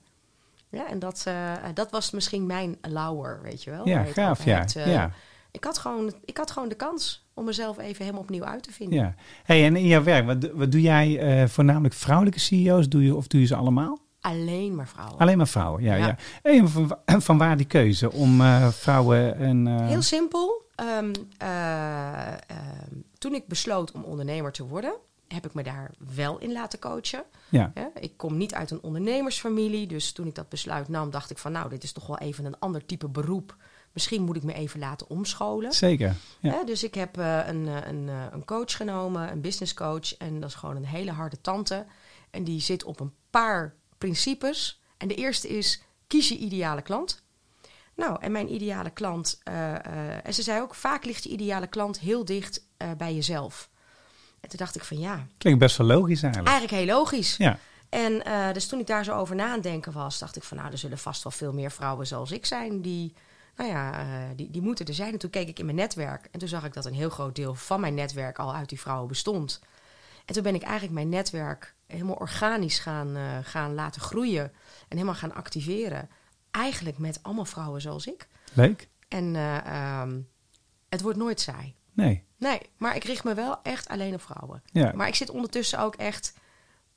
Ja, 0.69 0.88
en 0.89 0.99
dat, 0.99 1.23
eh, 1.25 1.53
dat 1.73 1.91
was 1.91 2.12
misschien 2.12 2.45
mijn 2.45 2.77
allower, 2.82 3.41
weet 3.41 3.63
je 3.63 3.71
wel. 3.71 3.88
Ja, 3.88 4.03
gaaf, 4.03 4.45
ja. 4.45 4.65
Eh, 4.75 4.91
ja. 4.91 5.12
Ik, 5.51 5.63
had 5.63 5.77
gewoon, 5.77 6.13
ik 6.25 6.38
had 6.38 6.51
gewoon 6.51 6.69
de 6.69 6.75
kans 6.75 7.27
om 7.34 7.45
mezelf 7.45 7.77
even 7.77 8.01
helemaal 8.03 8.21
opnieuw 8.23 8.43
uit 8.43 8.63
te 8.63 8.71
vinden. 8.71 8.99
ja. 8.99 9.15
Hey, 9.43 9.65
en 9.65 9.75
in 9.75 9.86
jouw 9.88 10.03
werk, 10.03 10.25
wat, 10.25 10.49
wat 10.53 10.71
doe 10.71 10.82
jij 10.82 11.19
eh, 11.19 11.47
voornamelijk 11.47 11.93
vrouwelijke 11.93 12.39
CEO's? 12.39 12.89
Doe 12.89 13.03
je, 13.03 13.15
of 13.15 13.27
doe 13.27 13.41
je 13.41 13.47
ze 13.47 13.55
allemaal? 13.55 13.97
Alleen 14.21 14.75
maar 14.75 14.88
vrouwen. 14.88 15.17
Alleen 15.17 15.38
maar 15.38 15.47
vrouwen, 15.47 15.84
ja. 15.84 15.95
ja. 15.95 16.08
Ja. 16.08 16.15
Hey, 16.41 16.67
van, 16.67 16.97
van 17.05 17.38
waar 17.38 17.58
die 17.58 17.65
keuze 17.65 18.12
om 18.12 18.41
eh, 18.41 18.67
vrouwen 18.67 19.67
eh, 19.67 19.88
Heel 19.88 20.01
simpel. 20.01 20.67
Ehm, 20.75 21.13
eh, 21.38 22.27
ehm, 22.27 22.95
toen 23.19 23.34
ik 23.34 23.47
besloot 23.47 23.91
om 23.91 24.03
ondernemer 24.03 24.51
te 24.51 24.65
worden, 24.67 24.93
heb 25.27 25.45
ik 25.45 25.53
me 25.53 25.63
daar 25.63 25.91
wel 26.15 26.38
in 26.38 26.51
laten 26.51 26.79
coachen. 26.79 27.23
ja, 27.49 27.71
Ik 27.99 28.17
kom 28.17 28.38
niet 28.38 28.53
uit 28.53 28.71
een 28.71 28.82
ondernemersfamilie, 28.82 29.88
dus 29.88 30.12
toen 30.12 30.27
ik 30.27 30.36
dat 30.36 30.49
besluit 30.49 30.88
nam, 30.88 31.10
dacht 31.10 31.29
ik 31.29 31.38
van 31.38 31.51
nou, 31.51 31.69
dit 31.69 31.84
is 31.84 31.91
toch 31.91 32.08
wel 32.08 32.17
even 32.17 32.45
een 32.45 32.60
ander 32.60 32.86
type 32.86 33.08
beroep. 33.08 33.55
Misschien 33.91 34.23
moet 34.23 34.36
ik 34.36 34.43
me 34.43 34.53
even 34.53 34.79
laten 34.79 35.10
omscholen. 35.10 35.73
zeker. 35.73 36.15
Ja. 36.39 36.63
Dus 36.63 36.84
ik 36.84 36.93
heb 36.93 37.17
eh, 37.17 37.47
een, 37.47 37.67
eh, 37.67 37.88
een, 37.88 38.10
eh, 38.10 38.25
een 38.32 38.45
coach 38.45 38.75
genomen, 38.75 39.32
een 39.32 39.41
business 39.41 39.73
coach. 39.73 40.17
En 40.17 40.39
dat 40.39 40.49
is 40.49 40.55
gewoon 40.55 40.75
een 40.75 40.86
hele 40.86 41.12
harde 41.12 41.41
tante. 41.41 41.86
En 42.29 42.43
die 42.43 42.62
zit 42.62 42.84
op 42.84 42.99
een 42.99 43.13
paar 43.29 43.75
principes. 43.97 44.82
En 44.97 45.08
de 45.08 45.15
eerste 45.15 45.47
is, 45.47 45.82
kies 46.08 46.29
je 46.29 46.38
ideale 46.38 46.82
klant. 46.82 47.23
Nou, 47.99 48.17
en 48.19 48.31
mijn 48.31 48.53
ideale 48.53 48.89
klant... 48.89 49.39
eh, 49.43 49.75
eh, 49.75 50.25
en 50.25 50.33
ze 50.33 50.41
zei 50.41 50.62
ook, 50.62 50.75
vaak 50.75 51.05
ligt 51.05 51.23
je 51.23 51.29
ideale 51.29 51.67
klant 51.67 51.99
heel 51.99 52.25
dicht 52.25 52.65
eh, 52.77 52.88
bij 52.97 53.15
jezelf. 53.15 53.69
En 54.39 54.49
toen 54.49 54.57
dacht 54.57 54.75
ik 54.75 54.83
van 54.83 54.99
ja, 54.99 55.25
Klinkt 55.38 55.59
best 55.59 55.77
wel 55.77 55.88
logisch 55.88 56.23
eigenlijk. 56.23 56.51
eigenlijk 56.51 56.83
heel 56.83 56.95
logisch. 56.95 57.38
Ja, 57.38 57.59
En 57.89 58.23
dus 58.53 58.67
toen 58.67 58.79
ik 58.79 58.88
daar 58.88 59.03
zo 59.03 59.15
over 59.15 59.35
na 59.35 59.51
aan 59.51 59.62
denken 59.62 59.91
was, 59.91 60.19
dacht 60.19 60.35
ik 60.35 60.43
van 60.43 60.57
nou, 60.57 60.71
er 60.71 60.77
zullen 60.77 60.97
vast 60.97 61.23
wel 61.23 61.31
veel 61.31 61.53
meer 61.53 61.71
vrouwen 61.71 62.07
zoals 62.07 62.31
ik 62.31 62.45
zijn 62.45 62.81
die, 62.81 63.13
nou 63.55 63.69
ja, 63.69 64.05
die, 64.35 64.51
die 64.51 64.62
moeten 64.62 64.85
er 64.85 64.93
zijn. 64.93 65.13
En 65.13 65.19
toen 65.19 65.29
keek 65.29 65.47
ik 65.47 65.59
in 65.59 65.65
mijn 65.65 65.77
netwerk 65.77 66.27
en 66.31 66.39
toen 66.39 66.47
zag 66.47 66.65
ik 66.65 66.73
dat 66.73 66.85
een 66.85 66.93
heel 66.93 67.09
groot 67.09 67.35
deel 67.35 67.55
van 67.55 67.79
mijn 67.79 67.93
netwerk 67.93 68.39
al 68.39 68.55
uit 68.55 68.69
die 68.69 68.79
vrouwen 68.79 69.07
bestond. 69.07 69.59
En 70.25 70.33
toen 70.33 70.43
ben 70.43 70.55
ik 70.55 70.63
eigenlijk 70.63 70.93
mijn 70.93 71.09
netwerk 71.09 71.73
helemaal 71.88 72.15
organisch 72.15 72.79
gaan, 72.79 73.17
gaan 73.43 73.73
laten 73.73 74.01
groeien 74.01 74.43
en 74.88 74.97
helemaal 74.97 75.15
gaan 75.15 75.33
activeren. 75.33 76.09
Eigenlijk 76.51 76.97
met 76.97 77.19
allemaal 77.21 77.45
vrouwen 77.45 77.81
zoals 77.81 78.07
ik. 78.07 78.27
leuk. 78.53 78.88
En 79.07 79.35
eh, 79.35 79.65
ehm, 79.65 80.19
het 80.89 81.01
wordt 81.01 81.17
nooit 81.17 81.39
saai. 81.39 81.75
Nee, 81.93 82.23
Nee, 82.38 82.59
maar 82.77 82.95
ik 82.95 83.03
richt 83.03 83.23
me 83.23 83.33
wel 83.33 83.59
echt 83.63 83.88
alleen 83.88 84.13
op 84.13 84.21
vrouwen. 84.21 84.62
ja. 84.71 84.91
Maar 84.95 85.07
ik 85.07 85.15
zit 85.15 85.29
ondertussen 85.29 85.79
ook 85.79 85.95
echt 85.95 86.33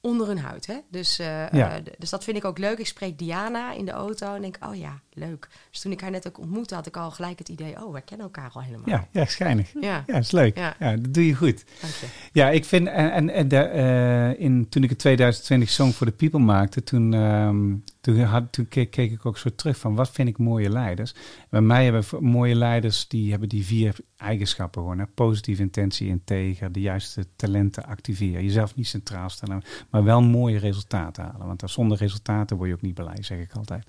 onder 0.00 0.26
hun 0.26 0.38
huid. 0.38 0.66
Hè? 0.66 0.76
Dus, 0.90 1.18
eh, 1.18 1.26
Ja. 1.50 1.74
eh, 1.76 1.82
d- 1.82 1.90
dus 1.98 2.10
dat 2.10 2.24
vind 2.24 2.36
ik 2.36 2.44
ook 2.44 2.58
leuk. 2.58 2.78
Ik 2.78 2.86
spreek 2.86 3.18
Diana 3.18 3.72
in 3.72 3.84
de 3.84 3.90
auto 3.90 4.34
en 4.34 4.40
denk, 4.42 4.56
oh 4.66 4.74
ja, 4.76 5.00
leuk. 5.12 5.48
Dus 5.70 5.80
toen 5.80 5.92
ik 5.92 6.00
haar 6.00 6.10
net 6.10 6.26
ook 6.26 6.38
ontmoette, 6.38 6.74
had 6.74 6.86
ik 6.86 6.96
al 6.96 7.10
gelijk 7.10 7.38
het 7.38 7.48
idee, 7.48 7.84
oh, 7.84 7.92
we 7.92 8.00
kennen 8.00 8.26
elkaar 8.26 8.50
al 8.52 8.62
helemaal. 8.62 8.88
Ja, 8.88 9.08
ja, 9.10 9.24
schijnig. 9.24 9.72
ja. 9.80 10.02
Ja, 10.06 10.14
is 10.14 10.30
leuk. 10.30 10.56
Ja. 10.56 10.74
Ja. 10.78 10.96
dat 10.96 11.14
doe 11.14 11.26
je 11.26 11.34
goed. 11.34 11.64
dank 11.80 11.92
je. 11.94 12.06
Ja, 12.32 12.48
ik 12.50 12.64
vind, 12.64 12.86
en, 12.88 13.12
en, 13.12 13.30
en 13.30 13.48
de, 13.48 14.34
in, 14.38 14.68
toen 14.68 14.82
ik 14.82 14.90
in 14.90 14.96
2020 14.96 15.70
Song 15.70 15.90
for 15.92 16.06
the 16.06 16.12
People 16.12 16.40
maakte, 16.40 16.82
toen, 16.82 17.14
ehm, 17.14 17.74
toen, 18.02 18.20
had, 18.20 18.52
toen 18.52 18.68
keek, 18.68 18.96
ik 18.96 19.26
ook 19.26 19.38
zo 19.38 19.54
terug 19.54 19.78
van 19.78 19.94
wat 19.94 20.10
vind 20.10 20.28
ik 20.28 20.38
mooie 20.38 20.70
leiders. 20.70 21.14
Bij 21.50 21.60
mij 21.60 21.84
hebben 21.84 22.04
mooie 22.24 22.54
leiders, 22.54 23.08
die 23.08 23.30
hebben 23.30 23.48
die 23.48 23.64
vier 23.64 23.96
eigenschappen 24.16 24.82
gewoon. 24.82 24.98
Hè? 24.98 25.06
Positieve 25.06 25.62
intentie, 25.62 26.08
integer, 26.08 26.72
de 26.72 26.80
juiste 26.80 27.26
talenten 27.36 27.84
activeren. 27.84 28.44
Jezelf 28.44 28.76
niet 28.76 28.86
centraal 28.86 29.28
stellen, 29.28 29.62
maar 29.90 30.04
wel 30.04 30.22
mooie 30.22 30.58
resultaten 30.58 31.24
halen. 31.24 31.46
Want 31.46 31.62
zonder 31.66 31.98
resultaten 31.98 32.56
word 32.56 32.68
je 32.68 32.74
ook 32.74 32.82
niet 32.82 32.94
blij, 32.94 33.22
zeg 33.22 33.38
ik 33.38 33.52
altijd. 33.52 33.86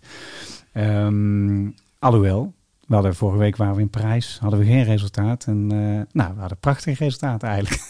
Ehm, 0.72 1.70
alhoewel, 2.00 2.54
we 2.88 2.94
hadden 2.94 3.16
vorige 3.16 3.38
week 3.38 3.56
waren 3.56 3.76
we 3.76 3.82
in 3.82 3.90
Parijs, 3.90 4.38
hadden 4.40 4.60
we 4.60 4.66
geen 4.66 4.84
resultaat. 4.84 5.46
En 5.46 5.72
eh, 5.72 5.78
nou, 6.12 6.34
we 6.34 6.40
hadden 6.40 6.58
prachtige 6.58 7.04
resultaten 7.04 7.48
eigenlijk. 7.48 7.82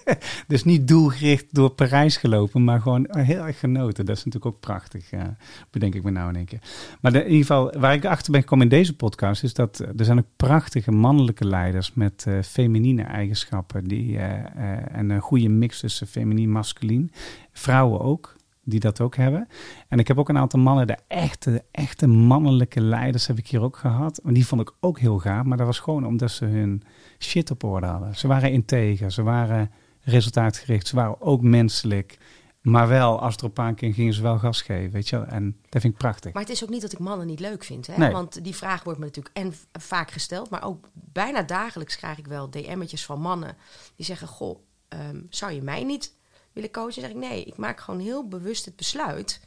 dus 0.48 0.64
niet 0.64 0.88
doelgericht 0.88 1.46
door 1.50 1.70
Parijs 1.70 2.16
gelopen, 2.16 2.64
maar 2.64 2.80
gewoon 2.80 3.06
heel 3.10 3.46
erg 3.46 3.58
genoten. 3.58 4.04
Dat 4.04 4.16
is 4.16 4.24
natuurlijk 4.24 4.54
ook 4.54 4.60
prachtig, 4.60 5.10
eh, 5.10 5.20
bedenk 5.70 5.94
ik 5.94 6.02
me 6.02 6.10
nou 6.10 6.28
in 6.28 6.36
één 6.36 6.44
keer. 6.44 6.60
Maar 7.00 7.14
in 7.14 7.22
ieder 7.22 7.40
geval, 7.40 7.72
waar 7.78 7.94
ik 7.94 8.04
achter 8.04 8.32
ben 8.32 8.40
gekomen 8.40 8.64
in 8.64 8.76
deze 8.76 8.96
podcast, 8.96 9.42
is 9.42 9.54
dat 9.54 9.80
eh, 9.80 9.88
er 9.96 10.04
zijn 10.04 10.18
ook 10.18 10.36
prachtige 10.36 10.90
mannelijke 10.90 11.46
leiders 11.46 11.94
met 11.94 12.24
eh 12.26 12.34
feminine 12.42 13.02
eigenschappen. 13.02 13.84
Die, 13.84 14.18
en 14.18 15.10
een 15.10 15.20
goede 15.20 15.48
mix 15.48 15.80
tussen 15.80 16.06
feminien 16.06 16.44
en 16.44 16.50
masculien. 16.50 17.12
Vrouwen 17.52 18.00
ook, 18.00 18.36
die 18.64 18.80
dat 18.80 19.00
ook 19.00 19.16
hebben. 19.16 19.48
En 19.88 19.98
ik 19.98 20.08
heb 20.08 20.18
ook 20.18 20.28
een 20.28 20.38
aantal 20.38 20.60
mannen, 20.60 20.86
de 20.86 20.98
echte, 21.06 21.64
echte 21.70 22.06
mannelijke 22.06 22.80
leiders 22.80 23.26
heb 23.26 23.38
ik 23.38 23.48
hier 23.48 23.62
ook 23.62 23.76
gehad. 23.76 24.18
En 24.18 24.34
die 24.34 24.46
vond 24.46 24.60
ik 24.60 24.72
ook 24.80 24.98
heel 24.98 25.18
gaaf, 25.18 25.44
maar 25.44 25.56
dat 25.56 25.66
was 25.66 25.78
gewoon 25.78 26.06
omdat 26.06 26.30
ze 26.30 26.44
hun 26.44 26.82
shit 27.18 27.50
op 27.50 27.64
orde 27.64 27.86
hadden. 27.86 28.16
Ze 28.16 28.26
waren 28.26 28.52
integer, 28.52 29.12
ze 29.12 29.22
waren 29.22 29.70
resultaatgericht, 30.00 30.86
ze 30.86 30.96
waren 30.96 31.20
ook 31.20 31.42
menselijk. 31.42 32.18
Maar 32.62 32.88
wel, 32.88 33.20
als 33.20 33.32
het 33.32 33.42
erop 33.42 33.58
aankwam, 33.58 33.92
gingen 33.92 34.14
ze 34.14 34.22
wel 34.22 34.38
gas 34.38 34.62
geven, 34.62 34.90
weet 34.90 35.08
je 35.08 35.16
wel. 35.16 35.26
En 35.26 35.56
dat 35.68 35.80
vind 35.80 35.92
ik 35.92 35.98
prachtig. 35.98 36.32
Maar 36.32 36.42
het 36.42 36.52
is 36.52 36.62
ook 36.62 36.70
niet 36.70 36.82
dat 36.82 36.92
ik 36.92 36.98
mannen 36.98 37.26
niet 37.26 37.40
leuk 37.40 37.64
vind. 37.64 37.86
Hè? 37.86 37.96
Nee. 37.96 38.12
Want 38.12 38.44
die 38.44 38.54
vraag 38.54 38.84
wordt 38.84 38.98
me 38.98 39.04
natuurlijk 39.04 39.36
en 39.36 39.54
vaak 39.80 40.10
gesteld. 40.10 40.50
Maar 40.50 40.64
ook 40.64 40.88
bijna 40.92 41.42
dagelijks 41.42 41.96
krijg 41.96 42.18
ik 42.18 42.26
wel 42.26 42.50
DM'tjes 42.50 43.04
van 43.04 43.20
mannen. 43.20 43.56
Die 43.96 44.06
zeggen, 44.06 44.28
goh, 44.28 44.58
ehm, 44.88 45.20
zou 45.28 45.52
je 45.52 45.62
mij 45.62 45.84
niet 45.84 46.14
willen 46.52 46.70
coachen? 46.70 47.00
Zeg 47.02 47.10
ik, 47.10 47.16
nee, 47.16 47.44
ik 47.44 47.56
maak 47.56 47.80
gewoon 47.80 48.00
heel 48.00 48.28
bewust 48.28 48.64
het 48.64 48.76
besluit 48.76 49.40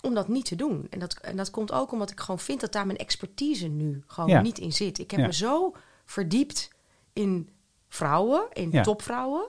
om 0.00 0.14
dat 0.14 0.28
niet 0.28 0.44
te 0.44 0.56
doen. 0.56 0.86
En 0.90 0.98
dat, 0.98 1.14
en 1.14 1.36
dat 1.36 1.50
komt 1.50 1.72
ook 1.72 1.92
omdat 1.92 2.10
ik 2.10 2.20
gewoon 2.20 2.38
vind 2.40 2.60
dat 2.60 2.72
daar 2.72 2.86
mijn 2.86 2.98
expertise 2.98 3.66
nu 3.68 4.02
gewoon 4.06 4.30
Ja. 4.30 4.40
niet 4.40 4.58
in 4.58 4.72
zit. 4.72 4.98
Ik 4.98 5.10
heb 5.10 5.20
Ja. 5.20 5.26
me 5.26 5.32
zo 5.32 5.74
verdiept 6.04 6.70
in 7.12 7.48
vrouwen, 7.88 8.46
in 8.52 8.70
Ja. 8.70 8.82
topvrouwen. 8.82 9.48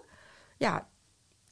Ja, 0.57 0.87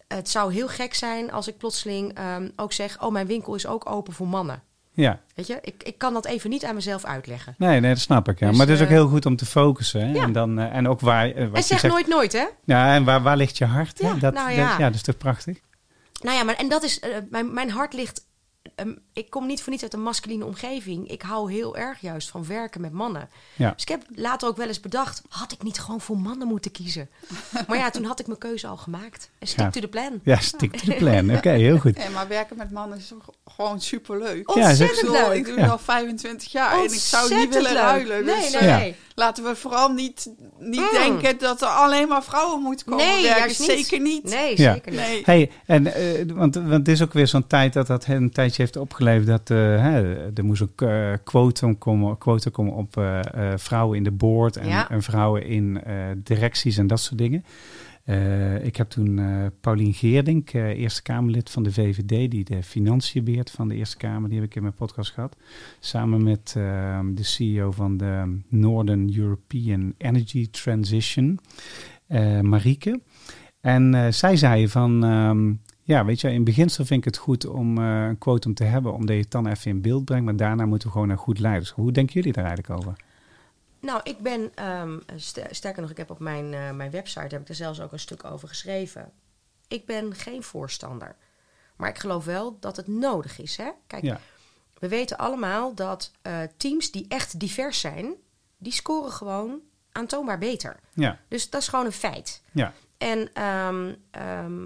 het 0.07 0.29
zou 0.29 0.53
heel 0.53 0.67
gek 0.67 0.93
zijn 0.93 1.31
als 1.31 1.47
ik 1.47 1.57
plotseling 1.57 2.13
ehm, 2.13 2.49
ook 2.55 2.73
zeg... 2.73 3.01
oh, 3.03 3.11
mijn 3.11 3.27
winkel 3.27 3.55
is 3.55 3.65
ook 3.67 3.89
open 3.89 4.13
voor 4.13 4.27
mannen. 4.27 4.63
Ja, 5.01 5.19
Weet 5.35 5.47
je, 5.47 5.59
ik, 5.61 5.83
ik 5.83 5.97
kan 5.97 6.13
dat 6.13 6.25
even 6.25 6.49
niet 6.49 6.65
aan 6.65 6.75
mezelf 6.75 7.05
uitleggen. 7.05 7.55
nee, 7.57 7.79
nee, 7.79 7.91
dat 7.93 7.99
snap 8.01 8.29
ik. 8.29 8.39
Ja. 8.39 8.47
Dus, 8.47 8.57
maar 8.57 8.67
het 8.67 8.75
is 8.75 8.81
ook 8.81 8.87
eh, 8.89 8.93
heel 8.93 9.07
goed 9.07 9.25
om 9.25 9.35
te 9.35 9.45
focussen. 9.45 10.01
Hè? 10.07 10.13
ja. 10.13 10.23
En, 10.23 10.31
dan, 10.31 10.59
eh, 10.59 10.75
en 10.75 10.87
ook 10.87 10.99
waar, 10.99 11.25
eh, 11.25 11.41
En 11.41 11.49
je 11.53 11.61
zeg 11.61 11.79
zegt, 11.79 11.93
nooit 11.93 12.07
nooit, 12.07 12.33
hè? 12.33 12.45
Ja, 12.65 12.93
en 12.93 13.03
waar, 13.03 13.21
waar 13.21 13.37
ligt 13.37 13.57
je 13.57 13.65
hart? 13.65 13.99
hè? 14.01 14.07
Ja, 14.07 14.13
dat, 14.13 14.33
nou 14.33 14.47
dat- 14.47 14.55
ja. 14.55 14.71
ja, 14.77 14.85
dat 14.85 14.95
is 14.95 15.01
toch 15.01 15.17
prachtig? 15.17 15.57
Nou 16.21 16.37
ja, 16.37 16.43
maar 16.43 16.55
en 16.55 16.69
dat 16.69 16.83
is... 16.83 16.99
mijn, 17.29 17.53
mijn 17.53 17.69
hart 17.69 17.93
ligt... 17.93 18.25
ehm, 18.75 18.93
ik 19.13 19.29
kom 19.29 19.45
niet 19.47 19.61
voor 19.61 19.71
niets 19.71 19.83
uit 19.83 19.93
een 19.93 20.01
masculine 20.01 20.45
omgeving. 20.45 21.09
Ik 21.11 21.21
hou 21.21 21.51
heel 21.51 21.77
erg 21.77 21.99
juist 22.01 22.29
van 22.29 22.45
werken 22.47 22.81
met 22.81 22.91
mannen. 22.91 23.29
Ja. 23.55 23.71
Dus 23.71 23.81
ik 23.81 23.89
heb 23.89 24.03
later 24.15 24.47
ook 24.49 24.57
wel 24.57 24.67
eens 24.67 24.79
bedacht... 24.79 25.21
had 25.29 25.51
ik 25.51 25.63
niet 25.63 25.79
gewoon 25.79 26.01
voor 26.01 26.17
mannen 26.17 26.47
moeten 26.47 26.71
kiezen? 26.71 27.09
maar 27.67 27.77
ja, 27.77 27.89
toen 27.89 28.03
had 28.03 28.19
ik 28.19 28.27
mijn 28.27 28.39
keuze 28.39 28.67
al 28.67 28.77
gemaakt. 28.77 29.29
En 29.39 29.47
stick 29.47 29.59
Ja. 29.59 29.69
to 29.69 29.79
the 29.79 29.87
plan. 29.87 30.19
Ja, 30.23 30.39
stick 30.39 30.71
to 30.77 30.85
the 30.91 30.95
plan. 30.97 31.31
Oké, 31.37 31.49
heel 31.49 31.77
goed. 31.79 31.97
Nee, 31.97 32.09
maar 32.09 32.27
werken 32.27 32.57
met 32.57 32.71
mannen 32.71 32.97
is 32.97 33.13
gewoon 33.45 33.81
superleuk. 33.81 34.49
Ja, 34.55 34.67
Ontzettend 34.67 34.99
Ik 35.01 35.05
bedoel, 35.05 35.27
leuk. 35.27 35.37
Ik 35.37 35.45
doe 35.45 35.55
Ja. 35.55 35.61
het 35.61 35.71
al 35.71 35.77
25 35.79 36.51
jaar 36.51 36.77
en 36.77 36.83
ik 36.83 36.89
zou 36.99 37.35
niet 37.35 37.53
willen 37.53 37.71
leuk. 37.73 37.81
ruilen. 37.81 38.25
Nee, 38.25 38.35
Dus 38.41 38.51
nee, 38.51 38.61
eh, 38.61 38.67
Ja. 38.67 38.77
nee. 38.77 38.95
Laten 39.21 39.43
we 39.43 39.55
vooral 39.55 39.89
niet, 39.89 40.33
niet 40.59 40.79
Mm. 40.79 40.97
denken 40.99 41.37
dat 41.37 41.61
er 41.61 41.67
alleen 41.67 42.07
maar 42.07 42.23
vrouwen 42.23 42.61
moeten 42.61 42.85
komen 42.85 43.05
Nee, 43.05 43.21
werken. 43.23 43.39
juist 43.39 43.59
niet. 43.59 43.69
Zeker 43.69 43.99
niet. 44.01 44.23
Nee, 44.23 44.57
Ja. 44.61 44.73
zeker 44.73 44.91
niet. 44.91 44.99
Nee. 45.01 45.21
Hey, 45.25 45.51
en, 45.65 45.93
eh, 45.93 46.25
want, 46.33 46.55
want 46.55 46.69
het 46.71 46.87
is 46.87 47.01
ook 47.01 47.13
weer 47.13 47.27
zo'n 47.27 47.47
tijd 47.47 47.73
dat 47.73 47.87
dat 47.87 48.05
een 48.07 48.31
tijdje 48.31 48.61
heeft 48.61 48.75
opgeleverd 48.77 49.27
dat 49.27 49.49
eh, 49.49 49.57
hè, 49.57 50.25
er 50.33 50.45
moest 50.45 50.61
ook 50.61 50.81
eh 50.81 51.11
quotum 51.23 51.77
komen, 51.77 52.17
quota 52.17 52.49
komen 52.49 52.73
op 52.73 52.97
eh, 52.97 53.19
eh, 53.19 53.57
vrouwen 53.57 53.97
in 53.97 54.03
de 54.03 54.11
board 54.11 54.57
en, 54.57 54.67
Ja. 54.67 54.89
en 54.89 55.01
vrouwen 55.03 55.45
in 55.45 55.83
eh, 55.83 55.93
directies 56.15 56.77
en 56.77 56.87
dat 56.87 56.99
soort 56.99 57.17
dingen. 57.17 57.45
Eh, 58.03 58.65
ik 58.65 58.75
heb 58.75 58.89
toen 58.89 59.19
eh 59.19 59.45
Paulien 59.61 59.93
Geerdink, 59.93 60.49
eh, 60.49 60.79
Eerste 60.79 61.01
Kamerlid 61.01 61.49
van 61.49 61.63
de 61.63 61.71
VVD, 61.73 62.31
die 62.31 62.43
de 62.43 62.63
financiën 62.63 63.23
beheert 63.23 63.51
van 63.51 63.67
de 63.67 63.75
Eerste 63.75 63.97
Kamer, 63.97 64.29
die 64.29 64.39
heb 64.39 64.47
ik 64.47 64.55
in 64.55 64.61
mijn 64.61 64.73
podcast 64.73 65.11
gehad. 65.11 65.35
Samen 65.79 66.23
met 66.23 66.53
eh, 66.57 66.99
de 67.13 67.23
CEO 67.23 67.71
van 67.71 67.97
de 67.97 68.39
Northern 68.47 69.17
European 69.17 69.93
Energy 69.97 70.49
Transition, 70.49 71.39
Marieke. 72.41 73.01
En 73.61 74.13
zij 74.13 74.35
zei 74.35 74.67
van, 74.67 75.03
ehm, 75.03 75.53
ja, 75.81 76.05
weet 76.05 76.21
je, 76.21 76.31
in 76.31 76.43
beginsel 76.43 76.85
vind 76.85 76.99
ik 76.99 77.05
het 77.05 77.17
goed 77.17 77.47
om 77.47 77.77
een 77.77 78.17
quotum 78.17 78.53
te 78.53 78.63
hebben, 78.63 78.93
omdat 78.93 79.15
je 79.15 79.21
het 79.21 79.31
dan 79.31 79.47
even 79.47 79.71
in 79.71 79.81
beeld 79.81 80.05
brengt, 80.05 80.25
maar 80.25 80.35
daarna 80.35 80.65
moeten 80.65 80.87
we 80.87 80.93
gewoon 80.93 81.07
naar 81.07 81.17
goed 81.17 81.39
leiderschap. 81.39 81.77
Hoe 81.77 81.91
denken 81.91 82.13
jullie 82.13 82.33
daar 82.33 82.45
eigenlijk 82.45 82.79
over? 82.79 82.95
Nou, 83.81 83.99
ik 84.03 84.17
ben, 84.19 84.51
ehm, 84.55 84.99
ster- 85.15 85.55
sterker 85.55 85.81
nog, 85.81 85.91
ik 85.91 85.97
heb 85.97 86.09
op 86.09 86.19
mijn, 86.19 86.53
eh, 86.53 86.71
mijn 86.71 86.91
website 86.91 87.19
heb 87.35 87.41
ik 87.41 87.49
er 87.49 87.55
zelfs 87.55 87.79
ook 87.81 87.91
een 87.91 87.99
stuk 87.99 88.23
over 88.23 88.47
geschreven. 88.47 89.11
Ik 89.67 89.85
ben 89.85 90.15
geen 90.15 90.43
voorstander. 90.43 91.15
Maar 91.75 91.89
ik 91.89 91.99
geloof 91.99 92.25
wel 92.25 92.57
dat 92.59 92.75
het 92.75 92.87
nodig 92.87 93.39
is. 93.39 93.57
Hè? 93.57 93.69
Kijk, 93.87 94.03
Ja. 94.03 94.19
we 94.79 94.87
weten 94.87 95.17
allemaal 95.17 95.73
dat 95.75 96.11
eh, 96.21 96.41
teams 96.57 96.91
die 96.91 97.05
echt 97.07 97.39
divers 97.39 97.79
zijn, 97.79 98.13
die 98.57 98.71
scoren 98.73 99.11
gewoon 99.11 99.59
aantoonbaar 99.91 100.37
beter. 100.37 100.79
Ja, 100.93 101.19
Dus 101.27 101.49
dat 101.49 101.61
is 101.61 101.67
gewoon 101.67 101.85
een 101.85 101.91
feit. 101.91 102.41
ja, 102.51 102.73
En, 102.97 103.33
ehm, 103.33 103.95
ehm, 104.11 104.65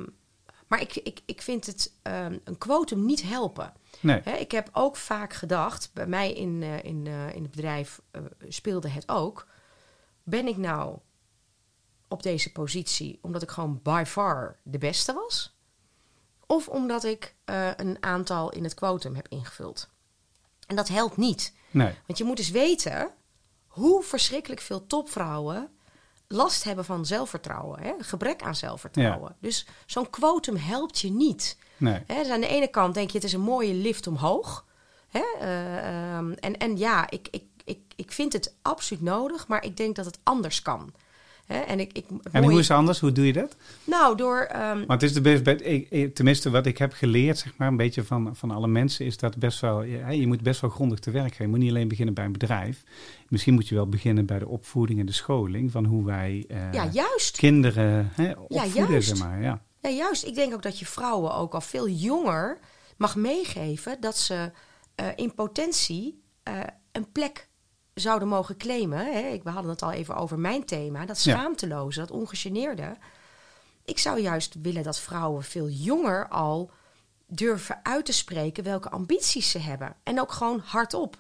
maar 0.68 0.82
ik, 0.82 0.96
ik, 0.96 1.20
ik 1.26 1.42
vind 1.42 1.66
het 1.66 1.92
een 2.44 2.58
quotum 2.58 3.06
niet 3.06 3.22
helpen. 3.24 3.74
Nee, 4.06 4.22
Hè, 4.24 4.32
ik 4.32 4.52
heb 4.52 4.70
ook 4.72 4.96
vaak 4.96 5.34
gedacht, 5.34 5.90
bij 5.94 6.08
mij 6.08 6.34
in, 6.34 6.64
eh, 6.64 6.84
in, 6.84 7.08
eh, 7.08 7.36
in 7.36 7.42
het 7.42 7.52
bedrijf 7.52 8.02
eh, 8.12 8.22
speelde 8.48 8.90
het 8.90 9.10
ook. 9.10 9.48
Ben 10.24 10.48
ik 10.48 10.58
nou 10.58 10.98
op 12.08 12.24
deze 12.24 12.52
positie 12.52 13.20
omdat 13.22 13.42
ik 13.42 13.50
gewoon 13.50 13.80
by 13.84 14.04
far 14.08 14.60
de 14.64 14.78
beste 14.78 15.14
was? 15.14 15.58
Of 16.46 16.68
omdat 16.68 17.04
ik 17.04 17.36
een 17.76 17.98
aantal 18.00 18.52
in 18.52 18.64
het 18.64 18.74
quotum 18.74 19.16
heb 19.16 19.28
ingevuld? 19.28 19.90
En 20.68 20.76
dat 20.76 20.88
helpt 20.88 21.18
niet. 21.18 21.54
nee, 21.72 21.94
Want 22.06 22.18
je 22.18 22.24
moet 22.24 22.40
eens 22.40 22.50
weten 22.50 23.12
hoe 23.68 24.04
verschrikkelijk 24.04 24.62
veel 24.62 24.88
topvrouwen 24.88 25.75
last 26.28 26.64
hebben 26.64 26.86
van 26.86 27.06
zelfvertrouwen. 27.06 27.82
Hè? 27.82 27.94
Gebrek 28.00 28.44
aan 28.44 28.56
zelfvertrouwen. 28.56 29.36
Dus 29.40 29.68
zo'n 29.86 30.10
quotum 30.10 30.56
helpt 30.56 31.00
je 31.00 31.12
niet. 31.12 31.58
nee. 31.78 32.04
Hè, 32.08 32.16
dus 32.16 32.30
aan 32.30 32.42
de 32.42 32.48
ene 32.48 32.68
kant 32.68 32.94
denk 32.94 33.10
je, 33.10 33.16
het 33.18 33.28
is 33.28 33.34
een 33.34 33.42
mooie 33.42 33.74
lift 33.74 34.08
omhoog. 34.08 34.66
Hè? 35.08 35.24
eh, 35.40 36.14
ehm, 36.18 36.32
en, 36.32 36.58
en 36.58 36.78
ja, 36.78 37.10
ik, 37.10 37.28
ik, 37.32 37.44
ik, 37.64 37.80
ik 37.96 38.12
vind 38.12 38.34
het 38.34 38.56
absoluut 38.62 39.04
nodig, 39.04 39.48
maar 39.48 39.64
ik 39.64 39.78
denk 39.78 39.96
dat 39.96 40.06
het 40.06 40.20
anders 40.24 40.62
kan. 40.62 40.94
Hè? 41.46 41.60
En, 41.60 41.80
ik, 41.80 41.94
ik, 41.94 42.06
En 42.32 42.44
hoe 42.44 42.60
is 42.60 42.68
het 42.68 42.78
anders? 42.78 43.00
Hoe 43.00 43.12
doe 43.12 43.26
je 43.26 43.34
dat? 43.34 43.56
Nou, 43.84 44.18
door... 44.18 44.48
Maar 44.52 44.84
het 44.88 45.04
is 45.04 45.14
de 45.14 45.22
best, 45.22 45.44
best- 45.44 45.62
ik- 45.66 45.90
ik- 45.90 46.16
tenminste 46.16 46.50
wat 46.50 46.66
ik 46.66 46.78
heb 46.78 46.94
geleerd, 46.94 47.38
zeg 47.38 47.54
maar, 47.58 47.68
een 47.68 47.78
beetje 47.78 48.04
van, 48.04 48.36
van 48.36 48.52
alle 48.52 48.68
mensen, 48.68 49.06
is 49.06 49.18
dat 49.18 49.38
best 49.38 49.60
wel, 49.60 49.84
je, 49.84 50.28
moet 50.28 50.42
best 50.42 50.62
wel 50.62 50.70
grondig 50.70 51.00
te 51.00 51.12
werk 51.12 51.34
gaan. 51.36 51.46
Je 51.46 51.52
moet 51.52 51.62
niet 51.62 51.70
alleen 51.70 51.88
beginnen 51.88 52.14
bij 52.14 52.26
een 52.26 52.32
bedrijf. 52.32 52.84
Misschien 53.30 53.54
moet 53.54 53.68
je 53.68 53.76
wel 53.76 53.90
beginnen 53.90 54.26
bij 54.26 54.40
de 54.40 54.48
opvoeding 54.48 55.00
en 55.00 55.06
de 55.06 55.12
scholing 55.12 55.72
van 55.72 55.86
hoe 55.86 56.06
wij 56.06 56.46
eh, 56.48 56.74
ja, 56.74 56.88
juist. 56.92 57.38
kinderen 57.38 58.10
hè, 58.14 58.32
opvoeden, 58.32 58.90
juist. 58.92 59.08
zeg 59.08 59.18
maar. 59.20 59.42
Ja. 59.42 59.62
Ja, 59.82 59.90
juist. 59.90 60.26
Ik 60.26 60.36
denk 60.36 60.54
ook 60.54 60.62
dat 60.64 60.80
je 60.80 60.86
vrouwen 60.86 61.34
ook 61.36 61.54
al 61.54 61.62
veel 61.62 61.90
jonger 61.90 62.60
mag 62.98 63.16
meegeven 63.16 63.98
dat 64.02 64.18
ze 64.18 64.52
eh, 64.96 65.08
in 65.16 65.34
potentie 65.34 66.22
eh, 66.44 66.60
een 66.92 67.12
plek 67.12 67.50
zouden 67.96 68.28
mogen 68.28 68.58
claimen. 68.58 69.14
Hè? 69.14 69.20
Ik- 69.20 69.44
We 69.44 69.50
hadden 69.50 69.72
het 69.72 69.82
al 69.82 69.92
even 69.92 70.16
over 70.16 70.40
mijn 70.40 70.66
thema, 70.66 71.06
dat 71.06 71.18
schaamteloze, 71.18 72.00
dat 72.00 72.12
ongegeneerde. 72.12 72.98
Ik 73.86 74.00
zou 74.00 74.20
juist 74.20 74.56
willen 74.62 74.84
dat 74.84 75.00
vrouwen 75.00 75.44
veel 75.44 75.70
jonger 75.70 76.28
al 76.28 76.72
durven 77.28 77.80
uit 77.84 78.06
te 78.06 78.14
spreken 78.14 78.64
welke 78.64 78.90
ambities 78.90 79.50
ze 79.52 79.60
hebben. 79.60 79.96
En 80.04 80.20
ook 80.22 80.32
gewoon 80.32 80.62
hardop. 80.66 81.18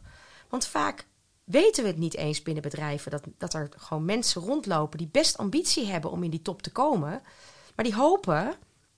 Want 0.49 0.65
vaak 0.67 1.05
weten 1.43 1.83
we 1.83 1.89
het 1.89 1.97
niet 1.97 2.15
eens 2.15 2.41
binnen 2.41 2.63
bedrijven 2.63 3.11
dat, 3.11 3.23
dat 3.37 3.53
er 3.53 3.69
gewoon 3.77 4.05
mensen 4.05 4.41
rondlopen 4.41 4.97
die 4.97 5.09
best 5.11 5.37
ambitie 5.37 5.85
hebben 5.85 6.11
om 6.11 6.23
in 6.23 6.29
die 6.29 6.41
top 6.41 6.61
te 6.61 6.71
komen. 6.71 7.21
Maar 7.75 7.85
die 7.85 7.95
hopen 7.95 8.53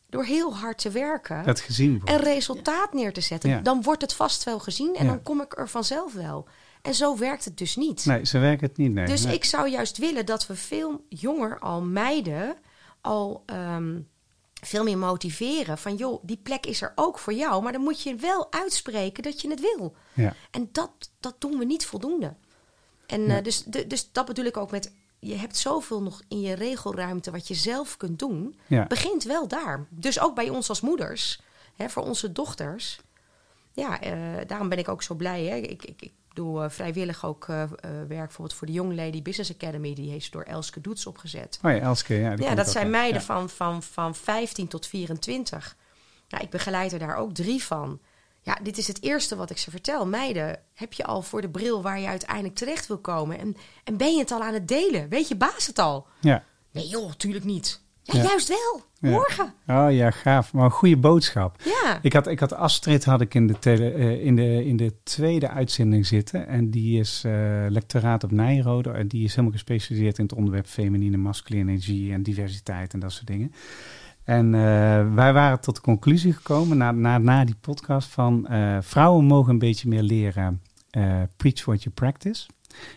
door 0.10 0.24
heel 0.24 0.56
hard 0.56 0.78
te 0.78 0.90
werken 0.90 1.44
Dat 1.46 1.60
gezien 1.60 1.92
wordt. 1.94 2.10
en 2.10 2.18
resultaat 2.18 2.94
neer 2.94 3.14
te 3.14 3.22
zetten. 3.22 3.50
Ja. 3.50 3.60
Dan 3.60 3.82
wordt 3.82 4.02
het 4.02 4.14
vast 4.14 4.44
wel 4.44 4.60
gezien 4.60 4.96
en 4.96 5.06
Ja. 5.06 5.10
dan 5.12 5.24
kom 5.24 5.42
ik 5.42 5.58
er 5.58 5.70
vanzelf 5.70 6.14
wel. 6.14 6.48
En 6.88 6.96
zo 6.96 7.18
werkt 7.18 7.46
het 7.46 7.58
dus 7.58 7.76
niet. 7.76 8.06
Nee, 8.06 8.26
ze 8.26 8.40
werken 8.40 8.68
het 8.68 8.78
niet. 8.78 8.94
Nee. 8.94 9.06
Dus 9.06 9.24
nee. 9.24 9.36
ik 9.36 9.44
zou 9.46 9.70
juist 9.70 9.98
willen 9.98 10.26
dat 10.26 10.48
we 10.48 10.56
veel 10.56 11.06
jonger 11.10 11.60
al 11.60 11.82
meiden 11.82 12.56
al 13.02 13.44
ehm, 13.46 14.00
veel 14.54 14.84
meer 14.84 14.98
motiveren. 14.98 15.78
Van 15.78 15.96
joh, 15.96 16.24
die 16.26 16.40
plek 16.44 16.66
is 16.66 16.82
er 16.82 16.92
ook 16.96 17.20
voor 17.20 17.34
jou. 17.34 17.64
Maar 17.64 17.72
dan 17.72 17.82
moet 17.82 18.02
je 18.02 18.16
wel 18.16 18.52
uitspreken 18.52 19.24
dat 19.24 19.42
je 19.42 19.50
het 19.50 19.60
wil. 19.62 19.96
Ja. 20.14 20.34
En 20.52 20.70
dat, 20.72 20.92
dat 21.20 21.36
doen 21.42 21.58
we 21.58 21.66
niet 21.66 21.86
voldoende. 21.86 22.36
En 23.08 23.22
Ja. 23.22 23.38
eh, 23.38 23.44
dus, 23.44 23.64
de, 23.64 23.88
dus 23.88 24.12
dat 24.12 24.26
bedoel 24.26 24.46
ik 24.46 24.58
ook 24.58 24.72
met... 24.72 24.94
Je 25.20 25.36
hebt 25.36 25.58
zoveel 25.58 26.02
nog 26.02 26.22
in 26.28 26.42
je 26.42 26.54
regelruimte 26.54 27.32
wat 27.32 27.48
je 27.48 27.54
zelf 27.54 27.98
kunt 27.98 28.20
doen. 28.20 28.60
Ja. 28.68 28.86
Begint 28.88 29.24
wel 29.24 29.48
daar. 29.48 29.88
Dus 29.90 30.20
ook 30.20 30.36
bij 30.36 30.50
ons 30.50 30.70
als 30.70 30.82
moeders. 30.82 31.42
Hè, 31.76 31.90
voor 31.90 32.04
onze 32.04 32.32
dochters. 32.32 33.00
Ja, 33.74 34.02
eh, 34.02 34.14
daarom 34.48 34.70
ben 34.70 34.78
ik 34.78 34.88
ook 34.88 35.04
zo 35.04 35.16
blij. 35.16 35.44
Hè. 35.44 35.56
Ik, 35.56 35.84
ik, 35.84 36.02
ik 36.02 36.12
doe 36.38 36.64
eh, 36.64 36.70
vrijwillig 36.70 37.26
ook 37.26 37.48
eh, 37.48 37.62
eh, 37.62 37.70
werk 37.82 38.08
bijvoorbeeld 38.08 38.54
voor 38.54 38.68
de 38.68 38.74
Young 38.74 38.96
Lady 38.96 39.22
Business 39.22 39.54
Academy. 39.54 39.94
Die 39.94 40.10
heeft 40.12 40.32
door 40.32 40.44
Elske 40.44 40.82
Doets 40.82 41.06
opgezet. 41.06 41.60
Oh 41.62 41.72
ja, 41.72 41.80
Elske, 41.80 42.14
ja. 42.14 42.34
Ja, 42.36 42.56
dat 42.56 42.70
zijn 42.70 42.90
meiden 42.90 43.20
Ja. 43.20 43.26
van, 43.26 43.50
van, 43.50 43.84
van 43.84 44.16
15 44.16 44.68
tot 44.68 44.88
24. 44.88 45.76
Nou, 46.30 46.44
ik 46.44 46.50
begeleid 46.50 46.94
er 46.94 47.00
daar 47.00 47.16
ook 47.16 47.34
drie 47.34 47.64
van. 47.64 48.00
Ja, 48.42 48.58
dit 48.64 48.78
is 48.78 48.88
het 48.88 49.04
eerste 49.04 49.36
wat 49.36 49.50
ik 49.50 49.58
ze 49.58 49.72
vertel. 49.72 50.06
Meiden, 50.06 50.60
heb 50.74 50.94
je 50.94 51.06
al 51.06 51.22
voor 51.22 51.42
de 51.42 51.50
bril 51.50 51.82
waar 51.82 52.00
je 52.00 52.08
uiteindelijk 52.08 52.56
terecht 52.56 52.88
wil 52.88 52.98
komen? 52.98 53.40
En, 53.40 53.56
en 53.84 53.98
ben 53.98 54.14
je 54.14 54.20
het 54.20 54.32
al 54.32 54.44
aan 54.44 54.54
het 54.54 54.68
delen? 54.68 55.10
Weet 55.10 55.28
je 55.28 55.36
baas 55.36 55.68
het 55.68 55.80
al? 55.80 56.08
Ja. 56.22 56.44
Nee 56.72 56.88
joh, 56.88 57.12
tuurlijk 57.12 57.46
niet. 57.46 57.82
Ja, 58.14 58.22
Ja. 58.22 58.24
juist 58.24 58.48
wel. 58.48 58.82
Ja. 59.00 59.10
Morgen. 59.10 59.54
Oh 59.68 59.88
ja, 59.92 60.12
gaaf. 60.12 60.54
Maar 60.54 60.66
een 60.66 60.72
goede 60.72 60.98
boodschap. 60.98 61.56
Ja. 61.64 62.00
Ik 62.02 62.14
had, 62.14 62.28
ik 62.28 62.40
had 62.40 62.54
Astrid 62.54 63.06
had 63.06 63.22
ik 63.22 63.34
in 63.34 63.48
de, 63.48 63.60
tele, 63.60 63.90
eh, 63.92 64.26
in, 64.26 64.36
de, 64.36 64.66
in 64.66 64.78
de 64.78 64.94
tweede 65.04 65.50
uitzending 65.50 66.06
zitten. 66.06 66.48
En 66.48 66.70
die 66.70 67.00
is 67.00 67.22
eh, 67.26 67.32
lectoraat 67.70 68.24
op 68.24 68.32
Nijrode. 68.32 68.90
En 68.92 69.08
die 69.08 69.24
is 69.24 69.30
helemaal 69.32 69.52
gespecialiseerd 69.52 70.18
in 70.18 70.24
het 70.24 70.34
onderwerp 70.34 70.68
feminine, 70.68 71.18
masculine 71.18 71.72
energie 71.72 72.14
en 72.14 72.24
diversiteit 72.24 72.94
en 72.94 73.00
dat 73.00 73.12
soort 73.12 73.28
dingen. 73.28 73.52
En 74.24 74.46
eh, 74.56 74.62
wij 75.14 75.34
waren 75.34 75.60
tot 75.60 75.76
de 75.76 75.82
conclusie 75.82 76.34
gekomen 76.34 76.78
na, 76.78 76.92
na, 76.92 77.18
na 77.18 77.46
die 77.46 77.56
podcast 77.62 78.10
van 78.10 78.48
eh, 78.48 78.78
vrouwen 78.82 79.26
mogen 79.26 79.52
een 79.54 79.60
beetje 79.60 79.88
meer 79.88 80.04
leren 80.04 80.62
eh, 80.90 81.22
preach 81.38 81.66
what 81.66 81.84
you 81.84 81.96
practice. 81.96 82.48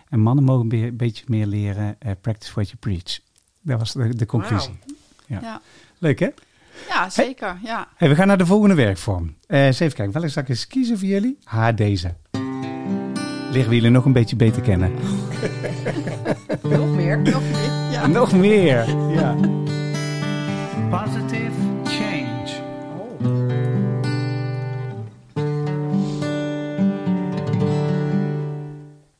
En 0.08 0.20
mannen 0.20 0.44
mogen 0.44 0.62
een 0.62 0.68
be- 0.68 0.92
beetje 0.92 1.24
meer 1.28 1.46
leren 1.46 1.96
eh, 1.98 2.10
practice 2.20 2.52
what 2.52 2.66
you 2.66 2.76
preach. 2.78 3.20
Dat 3.62 3.78
was 3.78 3.92
de, 3.92 4.16
de 4.16 4.26
conclusie. 4.26 4.78
Ja. 4.86 4.89
Ja. 5.38 5.60
Leuk 5.98 6.18
hè? 6.18 6.28
Ja, 6.88 7.10
zeker. 7.10 7.58
Ja. 7.64 7.88
Hey, 7.96 8.08
we 8.08 8.14
gaan 8.14 8.26
naar 8.26 8.38
de 8.38 8.46
volgende 8.46 8.74
werkvorm. 8.74 9.34
Eh 9.46 9.64
eens 9.64 9.80
even 9.80 9.96
kijken, 9.96 10.14
welke 10.14 10.28
zal 10.28 10.42
ik 10.42 10.48
eens 10.48 10.66
kiezen 10.66 10.98
voor 10.98 11.08
jullie? 11.08 11.38
Ha, 11.44 11.72
deze. 11.72 12.14
Liggen 13.50 13.68
we 13.68 13.74
jullie 13.74 13.90
nog 13.90 14.04
een 14.04 14.12
beetje 14.12 14.36
beter 14.36 14.62
kennen? 14.62 14.92
Nog 16.62 16.94
meer. 16.94 17.18
Nog 17.18 17.42
meer. 17.42 17.90
Ja. 17.90 18.06
Nog 18.18 18.32
meer. 18.32 18.88
Ja. 19.10 19.36
Positive 20.90 21.52
change. 21.84 22.48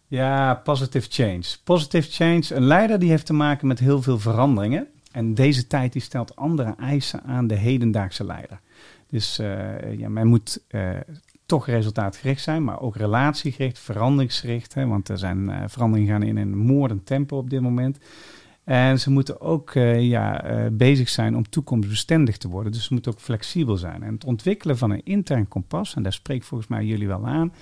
Ja, 0.07 0.55
positive 0.55 1.07
change. 1.11 1.43
Positive 1.65 2.11
change, 2.11 2.55
een 2.55 2.65
leider 2.65 2.99
die 2.99 3.11
heeft 3.11 3.27
te 3.27 3.33
maken 3.33 3.67
met 3.67 3.79
heel 3.79 4.03
veel 4.03 4.19
veranderingen. 4.19 4.89
En 5.11 5.35
deze 5.35 5.67
tijd 5.67 5.93
die 5.93 6.03
stelt 6.03 6.37
andere 6.37 6.75
eisen 6.79 7.23
aan 7.23 7.47
de 7.47 7.55
hedendaagse 7.55 8.25
leider. 8.25 8.61
Dus 9.11 9.39
eh, 9.39 9.99
ja, 9.99 10.09
men 10.09 10.27
moet 10.27 10.63
eh, 10.69 10.91
toch 11.47 11.67
resultaatgericht 11.67 12.43
zijn, 12.43 12.65
maar 12.65 12.81
ook 12.81 12.97
relatiegericht, 12.97 13.79
veranderingsgericht. 13.79 14.75
Hè, 14.75 14.87
want 14.87 15.09
er 15.09 15.19
zijn 15.19 15.51
eh, 15.51 15.63
veranderingen 15.67 16.13
gaan 16.13 16.23
in 16.23 16.37
een 16.37 16.57
moordend 16.57 17.07
tempo 17.07 17.37
op 17.37 17.51
dit 17.51 17.61
moment. 17.61 17.99
En 18.65 19.01
ze 19.01 19.11
moeten 19.11 19.41
ook 19.41 19.73
ja, 19.99 20.45
bezig 20.73 21.09
zijn 21.09 21.37
om 21.37 21.49
toekomstbestendig 21.49 22.37
te 22.37 22.49
worden. 22.49 22.73
Dus 22.73 22.85
ze 22.85 22.93
moeten 22.93 23.13
ook 23.13 23.21
flexibel 23.21 23.77
zijn. 23.77 24.03
En 24.03 24.15
het 24.15 24.25
ontwikkelen 24.25 24.79
van 24.79 24.91
een 24.91 25.05
intern 25.05 25.49
kompas, 25.49 25.95
en 25.95 26.03
daar 26.03 26.13
spreekt 26.13 26.47
volgens 26.47 26.71
mij 26.71 26.85
jullie 26.85 27.07
wel 27.07 27.27
aan, 27.27 27.53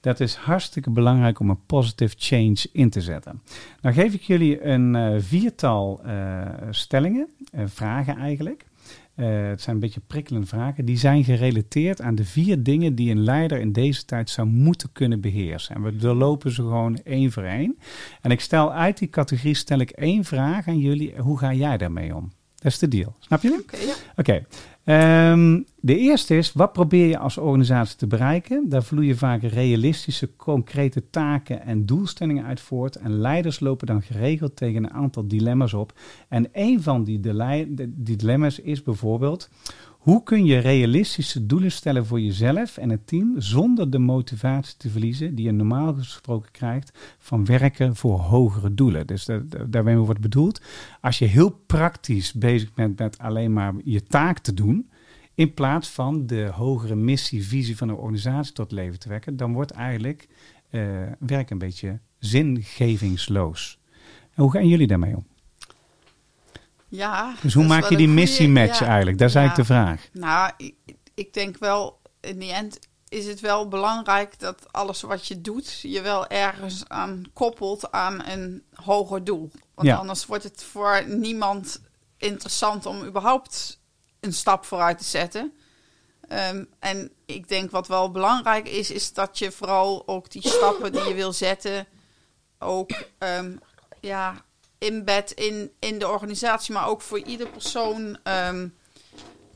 dat 0.00 0.20
is 0.20 0.34
hartstikke 0.34 0.90
belangrijk 0.90 1.40
om 1.40 1.50
een 1.50 1.66
positive 1.66 2.14
change 2.18 2.56
in 2.72 2.90
te 2.90 3.00
zetten. 3.00 3.42
Nou 3.80 3.94
geef 3.94 4.14
ik 4.14 4.22
jullie 4.22 4.64
een 4.64 4.94
eh, 4.94 5.14
viertal 5.18 6.00
eh, 6.04 6.46
stellingen, 6.70 7.28
eh, 7.52 7.64
vragen 7.66 8.16
eigenlijk. 8.16 8.66
Het 9.14 9.60
zijn 9.60 9.74
een 9.74 9.82
beetje 9.82 10.00
prikkelende 10.06 10.46
vragen. 10.46 10.84
Die 10.84 10.96
zijn 10.96 11.24
gerelateerd 11.24 12.00
aan 12.00 12.14
de 12.14 12.24
vier 12.24 12.62
dingen 12.62 12.94
die 12.94 13.10
een 13.10 13.24
leider 13.24 13.60
in 13.60 13.72
deze 13.72 14.04
tijd 14.04 14.30
zou 14.30 14.48
moeten 14.48 14.92
kunnen 14.92 15.20
beheersen. 15.20 15.74
En 15.74 15.82
we 15.82 15.96
doorlopen 15.96 16.50
ze 16.50 16.62
gewoon 16.62 16.98
één 17.04 17.32
voor 17.32 17.42
één. 17.42 17.78
En 18.20 18.30
ik 18.30 18.40
stel 18.40 18.72
uit 18.72 18.98
die 18.98 19.08
categorie 19.08 19.54
stel 19.54 19.78
ik 19.78 19.90
één 19.90 20.24
vraag 20.24 20.68
aan 20.68 20.78
jullie. 20.78 21.14
Hoe 21.16 21.38
ga 21.38 21.52
jij 21.52 21.76
daarmee 21.76 22.14
om? 22.14 22.32
Dat 22.54 22.72
is 22.72 22.78
de 22.78 22.88
deal. 22.88 23.14
Snap 23.18 23.42
je? 23.42 23.58
Oké, 23.62 23.76
ja. 23.76 23.94
Oké. 24.16 24.44
Ehm, 24.88 25.60
de 25.80 25.96
eerste 25.96 26.36
is, 26.36 26.52
wat 26.52 26.72
probeer 26.72 27.06
je 27.06 27.18
als 27.18 27.38
organisatie 27.38 27.96
te 27.96 28.06
bereiken? 28.06 28.68
Daar 28.68 28.82
vloeien 28.82 29.16
vaak 29.16 29.42
realistische, 29.42 30.36
concrete 30.36 31.10
taken 31.10 31.62
en 31.62 31.86
doelstellingen 31.86 32.44
uit 32.44 32.60
voort. 32.60 32.96
En 32.96 33.18
leiders 33.18 33.60
lopen 33.60 33.86
dan 33.86 34.02
geregeld 34.02 34.56
tegen 34.56 34.84
een 34.84 34.92
aantal 34.92 35.26
dilemma's 35.28 35.72
op. 35.72 35.92
En 36.28 36.48
een 36.52 36.82
van 36.82 37.04
die 37.04 37.20
dilemma's 37.96 38.58
is 38.58 38.82
bijvoorbeeld... 38.82 39.50
Hoe 40.08 40.22
kun 40.22 40.44
je 40.44 40.58
realistische 40.58 41.46
doelen 41.46 41.72
stellen 41.72 42.06
voor 42.06 42.20
jezelf 42.20 42.76
en 42.76 42.90
het 42.90 43.06
team 43.06 43.34
zonder 43.40 43.90
de 43.90 43.98
motivatie 43.98 44.76
te 44.76 44.90
verliezen 44.90 45.34
die 45.34 45.44
je 45.44 45.52
normaal 45.52 45.94
gesproken 45.94 46.50
krijgt 46.50 46.98
van 47.18 47.44
werken 47.44 47.96
voor 47.96 48.18
hogere 48.18 48.74
doelen? 48.74 49.06
Dus 49.06 49.24
da- 49.24 49.42
da- 49.46 49.64
daarmee 49.64 49.96
wordt 49.96 50.20
bedoeld, 50.20 50.60
als 51.00 51.18
je 51.18 51.24
heel 51.24 51.50
praktisch 51.50 52.32
bezig 52.32 52.74
bent 52.74 52.98
met 52.98 53.18
alleen 53.18 53.52
maar 53.52 53.74
je 53.84 54.02
taak 54.02 54.38
te 54.38 54.54
doen, 54.54 54.90
in 55.34 55.54
plaats 55.54 55.88
van 55.88 56.26
de 56.26 56.50
hogere 56.52 56.94
missie, 56.94 57.46
visie 57.46 57.76
van 57.76 57.88
een 57.88 57.96
organisatie 57.96 58.52
tot 58.52 58.72
leven 58.72 58.98
te 58.98 59.08
wekken, 59.08 59.36
dan 59.36 59.52
wordt 59.52 59.70
eigenlijk 59.70 60.28
eh, 60.70 60.82
werk 61.18 61.50
een 61.50 61.58
beetje 61.58 61.98
zingevingsloos. 62.18 63.78
En 64.34 64.42
hoe 64.42 64.52
gaan 64.52 64.68
jullie 64.68 64.86
daarmee 64.86 65.16
om? 65.16 65.26
Ja, 66.88 67.34
Dus 67.42 67.54
hoe 67.54 67.64
maak 67.66 67.88
je 67.88 67.96
die 67.96 68.08
missie-match 68.08 68.78
ja. 68.78 68.86
eigenlijk? 68.86 69.18
Dat 69.18 69.28
is 69.28 69.34
Ja. 69.34 69.40
eigenlijk 69.40 69.68
de 69.68 69.74
vraag. 69.74 70.08
Nou, 70.12 70.52
ik, 70.56 70.74
ik 71.14 71.32
denk 71.34 71.58
wel, 71.58 72.00
in 72.20 72.38
die 72.38 72.52
end 72.52 72.78
is 73.08 73.26
het 73.26 73.40
wel 73.40 73.68
belangrijk 73.68 74.38
dat 74.38 74.72
alles 74.72 75.00
wat 75.00 75.26
je 75.26 75.40
doet, 75.40 75.80
je 75.80 76.00
wel 76.00 76.26
ergens 76.26 76.88
aan 76.88 77.24
koppelt 77.32 77.92
aan 77.92 78.24
een 78.26 78.62
hoger 78.74 79.24
doel. 79.24 79.50
Want 79.74 79.88
Ja. 79.88 79.96
anders 79.96 80.26
wordt 80.26 80.44
het 80.44 80.64
voor 80.64 81.04
niemand 81.06 81.80
interessant 82.16 82.86
om 82.86 83.04
überhaupt 83.04 83.80
een 84.20 84.32
stap 84.32 84.64
vooruit 84.64 84.98
te 84.98 85.04
zetten. 85.04 85.52
Ehm, 86.28 86.64
en 86.78 87.10
ik 87.26 87.48
denk 87.48 87.70
wat 87.70 87.86
wel 87.88 88.10
belangrijk 88.10 88.68
is, 88.68 88.90
is 88.90 89.12
dat 89.12 89.38
je 89.38 89.50
vooral 89.52 90.02
ook 90.08 90.30
die 90.30 90.48
stappen 90.48 90.92
die 90.92 91.02
je 91.08 91.14
wil 91.14 91.32
zetten, 91.32 91.86
ook 92.58 92.90
ehm, 93.18 93.56
ja, 94.00 94.44
inbed 94.78 95.30
in, 95.30 95.72
in 95.78 95.98
de 95.98 96.08
organisatie, 96.08 96.74
maar 96.74 96.88
ook 96.88 97.02
voor 97.02 97.18
ieder 97.18 97.48
persoon 97.48 98.18
ehm, 98.22 98.68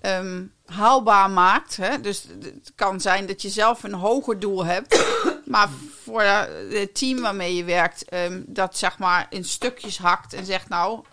ehm, 0.01 0.45
haalbaar 0.67 1.31
maakt. 1.31 1.77
Hè? 1.77 2.01
Dus 2.01 2.27
het 2.41 2.73
kan 2.75 3.01
zijn 3.01 3.27
dat 3.27 3.43
je 3.43 3.49
zelf 3.49 3.83
een 3.83 3.95
hoger 3.95 4.39
doel 4.39 4.65
hebt, 4.65 5.05
maar 5.45 5.69
voor 6.05 6.23
het 6.23 6.95
team 6.95 7.21
waarmee 7.21 7.55
je 7.55 7.65
werkt, 7.65 8.05
ehm, 8.05 8.43
dat 8.47 8.79
zeg 8.79 8.99
maar 8.99 9.27
in 9.31 9.45
stukjes 9.45 9.99
hakt 9.99 10.33
en 10.33 10.45
zegt: 10.45 10.69
Nou, 10.69 11.05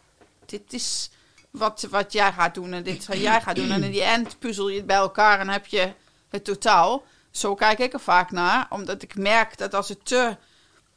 dit 0.45 0.73
is 0.73 1.09
wat, 1.49 1.87
wat 1.89 2.13
jij 2.13 2.31
gaat 2.31 2.53
doen 2.53 2.73
en 2.73 2.83
dit 2.83 3.05
wat 3.05 3.19
jij 3.19 3.41
gaat 3.41 3.55
doen. 3.55 3.71
En 3.71 3.83
in 3.83 3.91
die 3.91 4.03
end 4.03 4.39
puzzel 4.39 4.69
je 4.69 4.77
het 4.77 4.85
bij 4.85 4.95
elkaar 4.95 5.39
en 5.39 5.49
heb 5.49 5.65
je 5.65 5.93
het 6.29 6.43
totaal. 6.43 7.03
Zo 7.31 7.55
kijk 7.55 7.79
ik 7.79 7.93
er 7.93 7.99
vaak 7.99 8.31
naar, 8.31 8.67
omdat 8.69 9.01
ik 9.01 9.15
merk 9.15 9.57
dat 9.57 9.73
als 9.73 9.89
het 9.89 10.05
te, 10.05 10.37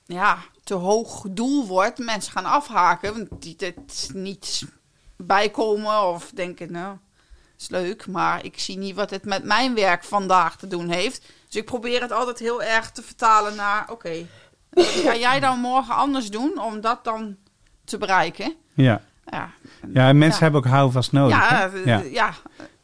ja, 0.06 0.38
te 0.64 0.74
hoog 0.74 1.24
doel 1.30 1.66
wordt, 1.66 1.98
mensen 1.98 2.32
gaan 2.32 2.44
afhaken. 2.44 3.12
Want 3.12 3.42
die 3.42 3.56
het 3.58 4.10
niet 4.14 4.62
bijkomen 5.16 6.02
of 6.02 6.30
denken, 6.34 6.72
nou, 6.72 6.96
is 7.58 7.68
leuk, 7.68 8.06
maar 8.06 8.44
ik 8.44 8.58
zie 8.58 8.78
niet 8.78 8.94
wat 8.94 9.10
het 9.10 9.24
met 9.24 9.44
mijn 9.44 9.74
werk 9.74 10.04
vandaag 10.04 10.56
te 10.56 10.66
doen 10.66 10.88
heeft. 10.88 11.26
Dus 11.46 11.56
ik 11.56 11.64
probeer 11.64 12.00
het 12.00 12.12
altijd 12.12 12.38
heel 12.38 12.62
erg 12.62 12.90
te 12.90 13.02
vertalen 13.02 13.56
naar, 13.56 13.90
oké, 13.90 14.26
wat 14.70 14.84
ga 14.86 15.16
jij 15.16 15.40
dan 15.40 15.58
morgen 15.58 15.94
anders 15.94 16.30
doen 16.30 16.60
om 16.60 16.80
dat 16.80 17.04
dan 17.04 17.36
te 17.84 17.98
bereiken? 17.98 18.54
Ja, 18.74 19.02
Ja, 19.30 19.50
ja 19.92 20.08
en 20.08 20.18
mensen 20.18 20.38
Ja. 20.38 20.42
hebben 20.42 20.60
ook 20.60 20.76
houvast 20.76 21.12
nodig. 21.12 21.36
ja, 21.36 21.70
eh, 21.72 21.84
ja. 22.12 22.32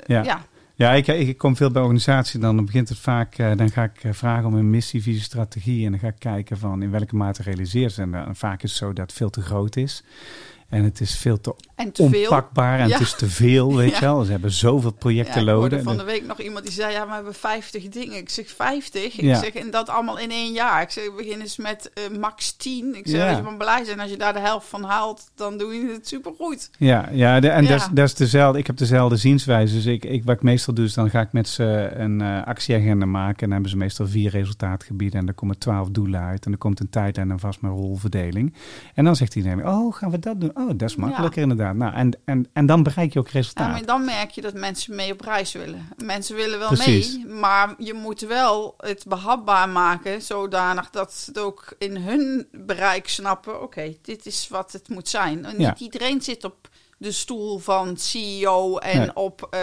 ja, 0.06 0.22
ja. 0.22 0.42
Ja. 0.78 0.92
Ik, 0.92 1.06
ik 1.06 1.38
kom 1.38 1.56
veel 1.56 1.70
bij 1.70 1.82
organisaties, 1.82 2.40
dan 2.40 2.64
begint 2.64 2.88
het 2.88 2.98
vaak, 2.98 3.38
eh, 3.38 3.56
dan 3.56 3.70
ga 3.70 3.82
ik 3.82 4.04
eh, 4.04 4.12
vragen 4.12 4.46
om 4.46 4.54
een 4.54 4.70
missie, 4.70 5.02
visie, 5.02 5.22
strategie 5.22 5.84
en 5.84 5.90
dan 5.90 6.00
ga 6.00 6.08
ik 6.08 6.18
kijken 6.18 6.58
van 6.58 6.82
in 6.82 6.90
welke 6.90 7.16
mate 7.16 7.42
realiseert 7.42 7.92
ze. 7.92 8.02
En 8.02 8.10
dan 8.10 8.36
vaak 8.36 8.62
is 8.62 8.70
het 8.70 8.78
zo 8.78 8.92
dat 8.92 9.06
het 9.06 9.12
veel 9.12 9.30
te 9.30 9.40
groot 9.40 9.76
is 9.76 10.02
en 10.68 10.84
het 10.84 11.00
is 11.00 11.16
veel 11.18 11.40
te 11.40 11.54
En 11.74 11.92
te 11.92 12.08
veel. 12.08 12.22
onpakbaar 12.22 12.78
en 12.78 12.86
Ja. 12.88 12.92
het 12.92 13.02
is 13.02 13.14
te 13.14 13.26
veel, 13.28 13.76
weet 13.76 13.90
Ja. 13.92 13.98
je 13.98 14.04
wel. 14.04 14.24
Ze 14.24 14.30
hebben 14.30 14.50
zoveel 14.52 14.90
projecten 14.92 15.44
Ja, 15.44 15.52
loden. 15.52 15.82
van 15.82 15.96
de 15.96 16.04
week 16.04 16.26
nog 16.26 16.40
iemand 16.40 16.64
die 16.64 16.74
zei, 16.74 16.92
ja, 16.92 17.06
we 17.06 17.12
hebben 17.14 17.34
50 17.34 17.88
dingen. 17.88 18.16
Ik 18.16 18.28
zeg 18.28 18.48
50? 18.50 19.20
Ja. 19.20 19.36
Ik 19.36 19.44
zeg, 19.44 19.62
en 19.62 19.70
dat 19.70 19.88
allemaal 19.88 20.18
in 20.18 20.30
één 20.30 20.52
jaar. 20.52 20.82
Ik 20.82 20.90
zeg, 20.90 21.04
we 21.04 21.12
beginnen 21.16 21.40
eens 21.40 21.56
met 21.56 21.90
eh, 21.94 22.18
max 22.18 22.52
10. 22.56 22.94
Ik 22.96 23.08
zeg, 23.08 23.28
als 23.28 23.36
je 23.36 23.42
van 23.44 23.56
blij 23.58 23.84
zijn, 23.84 24.00
als 24.00 24.10
je 24.10 24.16
daar 24.16 24.32
de 24.32 24.38
helft 24.40 24.66
van 24.68 24.82
haalt, 24.84 25.30
dan 25.34 25.58
doe 25.58 25.74
je 25.74 25.92
het 25.92 26.08
supergoed. 26.08 26.70
Ja, 26.78 27.08
ja 27.12 27.40
de, 27.40 27.48
en. 27.48 27.66
Dat, 27.66 27.80
is, 27.80 27.88
dat 27.92 28.06
is 28.08 28.14
dezelfde. 28.14 28.58
Ik 28.58 28.66
heb 28.66 28.76
dezelfde 28.76 29.16
zienswijze. 29.16 29.74
Dus 29.74 29.86
ik, 29.86 30.04
ik, 30.04 30.24
wat 30.24 30.34
ik 30.36 30.42
meestal 30.42 30.74
doe, 30.74 30.84
is 30.84 30.94
dan 30.94 31.10
ga 31.10 31.20
ik 31.20 31.32
met 31.32 31.48
ze 31.48 31.90
een 31.94 32.20
eh, 32.20 32.44
actieagenda 32.46 33.06
maken. 33.06 33.34
En 33.38 33.42
dan 33.44 33.50
hebben 33.52 33.70
ze 33.70 33.76
meestal 33.76 34.06
vier 34.06 34.30
resultaatgebieden. 34.30 35.20
En 35.20 35.26
dan 35.26 35.34
komen 35.34 35.58
twaalf 35.58 35.88
doelen 35.88 36.20
uit. 36.20 36.46
En 36.46 36.52
er 36.52 36.58
komt 36.58 36.80
een 36.80 36.90
tijd 36.90 37.18
en 37.18 37.30
een 37.30 37.38
vast 37.38 37.60
mijn 37.60 37.74
rolverdeling. 37.74 38.54
En 38.94 39.04
dan 39.04 39.16
zegt 39.16 39.34
iedereen, 39.34 39.66
oh, 39.68 39.94
gaan 39.94 40.10
we 40.10 40.18
dat 40.18 40.40
doen? 40.40 40.56
Oh, 40.60 40.68
dat 40.74 40.88
is 40.88 40.96
makkelijker 40.96 41.42
inderdaad. 41.42 41.74
Nou, 41.74 41.94
en, 41.94 42.18
en, 42.24 42.46
en 42.52 42.66
dan 42.66 42.82
bereik 42.82 43.12
je 43.12 43.18
ook 43.18 43.26
Ja, 43.26 43.32
resultaat. 43.32 43.70
maar 43.70 43.84
dan 43.86 44.04
merk 44.04 44.30
je 44.30 44.40
dat 44.40 44.54
mensen 44.54 44.94
mee 44.94 45.12
op 45.12 45.20
reis 45.20 45.52
willen. 45.52 45.88
Mensen 46.04 46.36
willen 46.36 46.58
wel 46.58 46.68
Precies. 46.68 47.16
mee, 47.16 47.26
maar 47.26 47.74
je 47.78 47.94
moet 47.94 48.20
wel 48.20 48.74
het 48.78 49.04
behapbaar 49.08 49.68
maken, 49.68 50.22
zodanig 50.22 50.90
dat 50.90 51.12
ze 51.12 51.24
het 51.30 51.38
ook 51.38 51.74
in 51.78 51.96
hun 51.96 52.48
bereik 52.52 53.08
snappen. 53.08 53.62
Oké, 53.62 53.96
dit 54.02 54.26
is 54.26 54.48
wat 54.48 54.72
het 54.72 54.88
moet 54.88 55.08
zijn. 55.08 55.44
En 55.44 55.58
Ja. 55.60 55.68
niet 55.68 55.80
iedereen 55.80 56.22
zit 56.22 56.44
op 56.44 56.68
de 56.98 57.12
stoel 57.12 57.58
van 57.58 57.96
CEO 57.96 58.76
en 58.78 58.98
Nee. 58.98 59.14
op. 59.16 59.46
eh, 59.50 59.60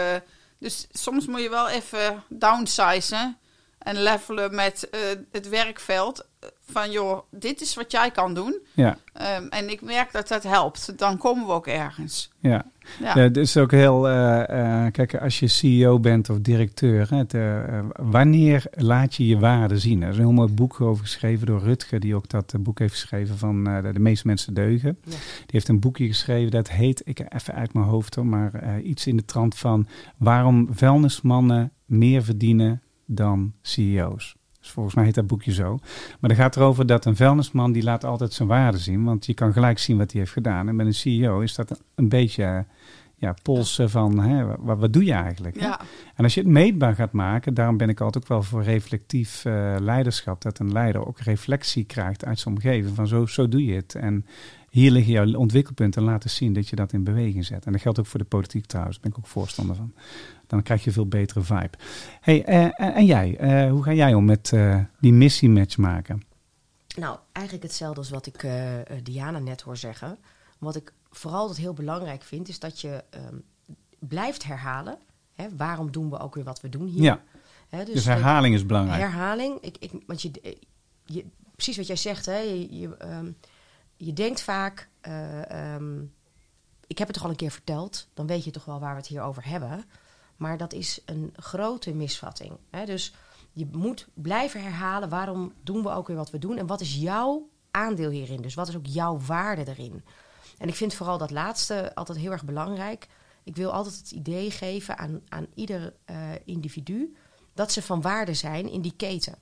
dus 0.58 0.86
soms 0.92 1.26
moet 1.26 1.42
je 1.42 1.50
wel 1.50 1.68
even 1.68 2.22
downsizen 2.28 3.36
en 3.78 4.02
levelen 4.02 4.54
met 4.54 4.90
eh, 4.90 5.00
het 5.32 5.48
werkveld. 5.48 6.26
Van 6.72 6.90
joh, 6.90 7.18
dit 7.30 7.60
is 7.60 7.74
wat 7.74 7.90
jij 7.92 8.10
kan 8.10 8.34
doen. 8.34 8.58
Ja, 8.74 8.96
Ehm, 9.12 9.46
en 9.48 9.70
ik 9.70 9.82
merk 9.82 10.12
dat 10.12 10.28
dat 10.28 10.42
helpt. 10.42 10.98
Dan 10.98 11.16
komen 11.18 11.46
we 11.46 11.52
ook 11.52 11.66
ergens. 11.66 12.30
ja. 12.40 12.64
Ja. 13.00 13.12
Ja, 13.14 13.20
het 13.22 13.36
is 13.36 13.56
ook 13.56 13.70
heel. 13.70 14.08
eh, 14.08 14.86
kijk, 14.92 15.14
als 15.14 15.38
je 15.38 15.46
CEO 15.48 16.00
bent 16.00 16.30
of 16.30 16.38
directeur, 16.40 17.10
hè, 17.10 17.16
het, 17.16 17.34
eh, 17.34 17.78
wanneer 17.96 18.64
laat 18.70 19.14
je 19.14 19.26
je 19.26 19.38
waarde 19.38 19.78
zien? 19.78 20.02
Er 20.02 20.08
is 20.08 20.16
een 20.16 20.22
heel 20.22 20.32
mooi 20.32 20.52
boek 20.52 20.80
over 20.80 21.04
geschreven 21.04 21.46
door 21.46 21.60
Rutger, 21.60 22.00
die 22.00 22.14
ook 22.14 22.28
dat 22.28 22.54
boek 22.60 22.78
heeft 22.78 22.92
geschreven 22.92 23.38
van 23.38 23.64
de, 23.64 23.92
meeste 23.98 24.26
mensen 24.26 24.54
deugen. 24.54 24.98
Ja. 25.04 25.10
Die 25.10 25.18
heeft 25.46 25.68
een 25.68 25.80
boekje 25.80 26.06
geschreven 26.06 26.50
dat 26.50 26.70
heet, 26.70 27.02
ik 27.04 27.18
even 27.34 27.54
uit 27.54 27.72
mijn 27.72 27.86
hoofd 27.86 28.14
hoor, 28.14 28.26
maar 28.26 28.80
iets 28.80 29.06
in 29.06 29.16
de 29.16 29.24
trant 29.24 29.56
van 29.56 29.86
waarom 30.16 30.68
vuilnismannen 30.70 31.72
meer 31.84 32.22
verdienen 32.24 32.82
dan 33.06 33.52
CEO's. 33.62 34.36
Dus 34.66 34.74
volgens 34.74 34.94
mij 34.94 35.04
heet 35.04 35.14
dat 35.14 35.26
boekje 35.26 35.52
zo. 35.52 35.78
Maar 36.20 36.30
dan 36.30 36.38
gaat 36.38 36.56
erover 36.56 36.86
dat 36.86 37.04
een 37.04 37.16
vuilnisman 37.16 37.72
die 37.72 37.82
laat 37.82 38.04
altijd 38.04 38.32
zijn 38.32 38.48
waarde 38.48 38.78
zien, 38.78 39.04
want 39.04 39.26
je 39.26 39.34
kan 39.34 39.52
gelijk 39.52 39.78
zien 39.78 39.98
wat 39.98 40.10
hij 40.10 40.20
heeft 40.20 40.32
gedaan. 40.32 40.68
En 40.68 40.76
met 40.76 40.86
een 40.86 40.94
CEO 40.94 41.40
is 41.40 41.54
dat 41.54 41.80
een 41.94 42.08
beetje 42.08 42.64
ja, 43.16 43.34
polsen 43.42 43.90
van 43.90 44.18
hè, 44.18 44.56
wat, 44.56 44.78
wat 44.78 44.92
doe 44.92 45.04
je 45.04 45.12
eigenlijk? 45.12 45.60
Ja. 45.60 45.80
En 46.14 46.24
als 46.24 46.34
je 46.34 46.40
het 46.40 46.48
meetbaar 46.48 46.94
gaat 46.94 47.12
maken, 47.12 47.54
daarom 47.54 47.76
ben 47.76 47.88
ik 47.88 48.00
altijd 48.00 48.24
ook 48.24 48.30
wel 48.30 48.42
voor 48.42 48.62
reflectief 48.62 49.44
eh, 49.44 49.74
leiderschap, 49.80 50.42
dat 50.42 50.58
een 50.58 50.72
leider 50.72 51.06
ook 51.06 51.18
reflectie 51.18 51.84
krijgt 51.84 52.24
uit 52.24 52.38
zijn 52.38 52.54
omgeving 52.54 52.94
van 52.94 53.06
zo, 53.06 53.26
zo 53.26 53.48
doe 53.48 53.64
je 53.64 53.74
het. 53.74 53.94
En 53.94 54.26
hier 54.70 54.90
liggen 54.90 55.12
jouw 55.12 55.32
ontwikkelpunten 55.32 56.02
en 56.02 56.08
laten 56.08 56.30
zien 56.30 56.52
dat 56.52 56.68
je 56.68 56.76
dat 56.76 56.92
in 56.92 57.04
beweging 57.04 57.44
zet. 57.44 57.66
En 57.66 57.72
dat 57.72 57.80
geldt 57.80 57.98
ook 57.98 58.06
voor 58.06 58.20
de 58.20 58.26
politiek 58.26 58.66
trouwens, 58.66 59.00
daar 59.00 59.10
ben 59.10 59.18
ik 59.18 59.26
ook 59.26 59.30
voorstander 59.32 59.76
van. 59.76 59.92
Dan 60.46 60.62
krijg 60.62 60.80
je 60.80 60.86
een 60.86 60.92
veel 60.92 61.06
betere 61.08 61.42
vibe. 61.42 61.70
Hey, 62.20 62.44
eh, 62.44 62.62
en, 62.62 62.94
en 62.94 63.04
jij, 63.04 63.36
eh, 63.36 63.70
hoe 63.70 63.82
ga 63.82 63.92
jij 63.92 64.14
om 64.14 64.24
met 64.24 64.52
eh, 64.52 64.80
die 65.00 65.12
missiematch 65.12 65.76
maken? 65.76 66.22
Nou, 66.96 67.18
eigenlijk 67.32 67.66
hetzelfde 67.66 68.00
als 68.00 68.10
wat 68.10 68.26
ik 68.26 68.42
eh, 68.42 68.80
eh, 68.80 68.86
Diana 69.02 69.38
net 69.38 69.60
hoor 69.60 69.76
zeggen. 69.76 70.18
Wat 70.58 70.76
ik 70.76 70.92
vooral 71.10 71.46
dat 71.46 71.56
heel 71.56 71.72
belangrijk 71.74 72.22
vind, 72.22 72.48
is 72.48 72.58
dat 72.58 72.80
je 72.80 73.04
ehm, 73.10 73.36
blijft 73.98 74.44
herhalen. 74.44 74.98
Hè, 75.34 75.46
waarom 75.56 75.92
doen 75.92 76.10
we 76.10 76.18
ook 76.18 76.34
weer 76.34 76.44
wat 76.44 76.60
we 76.60 76.68
doen 76.68 76.86
hier? 76.86 77.02
Ja, 77.02 77.20
Hè, 77.68 77.84
dus 77.84 78.04
herhaling 78.04 78.54
is 78.54 78.66
belangrijk. 78.66 79.00
Herhaling. 79.00 79.60
Ik, 79.60 79.76
ik, 79.78 79.92
want 80.06 80.22
je, 80.22 80.30
eh, 80.42 80.52
je, 81.04 81.24
precies 81.54 81.76
wat 81.76 81.86
jij 81.86 81.96
zegt, 81.96 82.26
hè, 82.26 82.38
je, 82.38 82.78
je, 82.78 82.96
ehm, 82.96 83.30
je 83.96 84.12
denkt 84.12 84.40
vaak, 84.40 84.88
eh, 85.00 85.50
ehm, 85.74 86.00
ik 86.86 86.98
heb 86.98 87.06
het 87.06 87.16
toch 87.16 87.24
al 87.24 87.30
een 87.30 87.36
keer 87.36 87.50
verteld, 87.50 88.08
dan 88.14 88.26
weet 88.26 88.44
je 88.44 88.50
toch 88.50 88.64
wel 88.64 88.80
waar 88.80 88.92
we 88.92 89.00
het 89.00 89.06
hier 89.06 89.22
over 89.22 89.48
hebben. 89.48 89.84
Maar 90.36 90.56
dat 90.56 90.72
is 90.72 91.00
een 91.04 91.34
grote 91.36 91.94
misvatting. 91.94 92.52
Hè? 92.70 92.84
Dus 92.84 93.14
je 93.52 93.68
moet 93.72 94.08
blijven 94.14 94.62
herhalen, 94.62 95.08
waarom 95.08 95.52
doen 95.62 95.82
we 95.82 95.90
ook 95.90 96.06
weer 96.06 96.16
wat 96.16 96.30
we 96.30 96.38
doen 96.38 96.58
en 96.58 96.66
wat 96.66 96.80
is 96.80 96.94
jouw 96.94 97.48
aandeel 97.70 98.10
hierin? 98.10 98.42
Dus 98.42 98.54
wat 98.54 98.68
is 98.68 98.76
ook 98.76 98.86
jouw 98.86 99.18
waarde 99.26 99.68
erin? 99.70 100.04
En 100.58 100.68
ik 100.68 100.74
vind 100.74 100.94
vooral 100.94 101.18
dat 101.18 101.30
laatste 101.30 101.94
altijd 101.94 102.18
heel 102.18 102.32
erg 102.32 102.44
belangrijk. 102.44 103.08
Ik 103.44 103.56
wil 103.56 103.72
altijd 103.72 103.96
het 103.96 104.10
idee 104.10 104.50
geven 104.50 104.98
aan, 104.98 105.20
aan 105.28 105.46
ieder 105.54 105.94
eh, 106.04 106.16
individu 106.44 107.16
dat 107.54 107.72
ze 107.72 107.82
van 107.82 108.00
waarde 108.00 108.34
zijn 108.34 108.70
in 108.70 108.80
die 108.80 108.96
keten. 108.96 109.38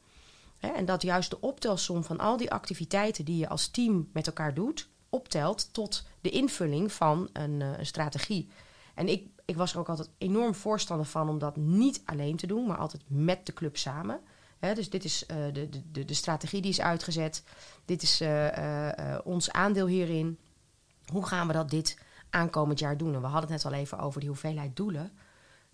Hè, 0.59 0.68
en 0.68 0.84
dat 0.84 1.03
juist 1.03 1.30
de 1.30 1.40
optelsom 1.40 2.05
van 2.05 2.18
al 2.18 2.36
die 2.36 2.51
activiteiten 2.51 3.24
die 3.24 3.36
je 3.36 3.49
als 3.49 3.68
team 3.68 4.09
met 4.12 4.26
elkaar 4.26 4.55
doet, 4.55 4.88
optelt 5.09 5.72
tot 5.72 6.07
de 6.20 6.30
invulling 6.30 6.92
van 6.92 7.28
een, 7.32 7.62
eh, 7.62 7.78
een 7.78 7.86
strategie. 7.86 8.49
En 8.95 9.09
ik, 9.09 9.28
ik 9.45 9.57
was 9.57 9.72
er 9.72 9.78
ook 9.78 9.88
altijd 9.88 10.11
enorm 10.18 10.55
voorstander 10.55 11.07
van 11.07 11.28
om 11.28 11.38
dat 11.38 11.57
niet 11.57 12.03
alleen 12.05 12.36
te 12.36 12.47
doen, 12.47 12.66
maar 12.66 12.76
altijd 12.76 13.03
met 13.07 13.47
de 13.47 13.53
club 13.53 13.76
samen. 13.76 14.20
Dus 14.72 14.90
dit 14.90 15.05
is 15.05 15.26
eh, 15.26 15.36
de, 15.53 15.68
de, 15.92 16.05
de, 16.05 16.14
strategie 16.14 16.61
die 16.61 16.70
is 16.70 16.80
uitgezet. 16.80 17.42
Dit 17.84 18.03
is 18.03 18.20
eh, 18.20 19.14
eh, 19.14 19.20
ons 19.24 19.51
aandeel 19.51 19.86
hierin. 19.86 20.38
Hoe 21.07 21.26
gaan 21.26 21.47
we 21.47 21.53
dat 21.53 21.70
dit 21.70 21.99
aankomend 22.30 22.78
jaar 22.78 22.97
doen? 22.97 23.14
En 23.14 23.20
we 23.20 23.26
hadden 23.26 23.53
het 23.53 23.62
net 23.62 23.72
al 23.72 23.78
even 23.78 23.99
over 23.99 24.20
die 24.20 24.28
hoeveelheid 24.28 24.76
doelen. 24.76 25.12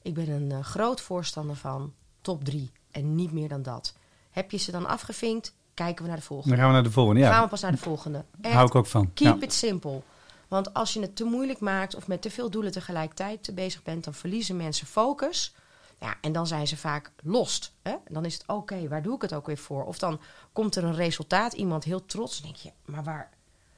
Ik 0.02 0.14
ben 0.14 0.28
een 0.28 0.64
groot 0.64 1.00
voorstander 1.00 1.56
van 1.56 1.92
top 2.20 2.44
drie 2.44 2.70
en 2.90 3.14
niet 3.14 3.32
meer 3.32 3.48
dan 3.48 3.62
dat. 3.62 3.94
Heb 4.30 4.50
je 4.50 4.56
ze 4.56 4.70
dan 4.70 4.86
afgevinkt, 4.86 5.54
kijken 5.74 6.02
we 6.02 6.08
naar 6.08 6.18
de 6.18 6.24
volgende. 6.24 6.56
Dan 6.56 6.58
gaan 6.58 6.68
we 6.68 6.74
naar 6.74 6.88
de 6.88 6.94
volgende. 6.94 7.22
Gaan 7.22 7.42
we 7.42 7.48
pas 7.48 7.60
naar 7.60 7.72
de 7.72 7.78
volgende. 7.78 8.24
Echt, 8.40 8.54
hou 8.54 8.66
ik 8.66 8.74
ook 8.74 8.86
van. 8.86 9.12
keep 9.12 9.40
Ja. 9.40 9.46
it 9.46 9.52
simple. 9.52 10.02
Want 10.51 10.74
als 10.74 10.92
je 10.92 11.01
het 11.01 11.16
te 11.16 11.24
moeilijk 11.24 11.61
maakt 11.61 11.94
of 11.94 12.07
met 12.07 12.22
te 12.22 12.30
veel 12.30 12.51
doelen 12.51 12.72
tegelijkertijd 12.72 13.55
bezig 13.55 13.82
bent, 13.82 14.05
dan 14.05 14.14
verliezen 14.14 14.57
mensen 14.57 14.86
focus. 14.86 15.55
Ja, 16.01 16.16
en 16.20 16.32
dan 16.32 16.46
zijn 16.46 16.66
ze 16.66 16.76
vaak 16.76 17.12
lost. 17.22 17.72
Hè? 17.82 17.90
En 17.90 18.14
dan 18.14 18.24
is 18.24 18.34
het 18.34 18.46
oké, 18.46 18.88
waar 18.88 19.03
doe 19.03 19.14
ik 19.14 19.22
het 19.22 19.34
ook 19.34 19.46
weer 19.46 19.59
voor? 19.59 19.84
Of 19.84 19.98
dan 19.98 20.20
komt 20.53 20.76
er 20.76 20.84
een 20.84 20.94
resultaat, 20.94 21.53
iemand 21.53 21.84
heel 21.84 22.07
trots. 22.07 22.40
Dan 22.40 22.51
denk 22.51 22.62
je, 22.62 22.72
maar 22.84 23.05
waar, 23.05 23.30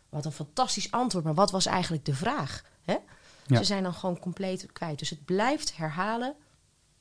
wat 0.08 0.24
een 0.24 0.32
fantastisch 0.32 0.90
antwoord. 0.90 1.24
Maar 1.24 1.34
wat 1.34 1.50
was 1.50 1.66
eigenlijk 1.66 2.04
de 2.04 2.14
vraag? 2.14 2.64
Hè? 2.82 2.96
Ja. 3.46 3.56
Ze 3.56 3.64
zijn 3.64 3.82
dan 3.82 3.94
gewoon 3.94 4.18
compleet 4.18 4.72
kwijt. 4.72 4.98
Dus 4.98 5.10
het 5.10 5.24
blijft 5.24 5.76
herhalen, 5.76 6.34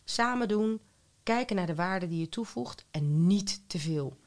samen 0.04 0.48
doen, 0.48 0.82
kijken 1.24 1.56
naar 1.56 1.68
de 1.68 1.76
waarde 1.76 2.08
die 2.08 2.20
je 2.20 2.30
toevoegt 2.30 2.86
en 2.92 3.28
niet 3.28 3.62
te 3.68 3.80
veel. 3.80 4.18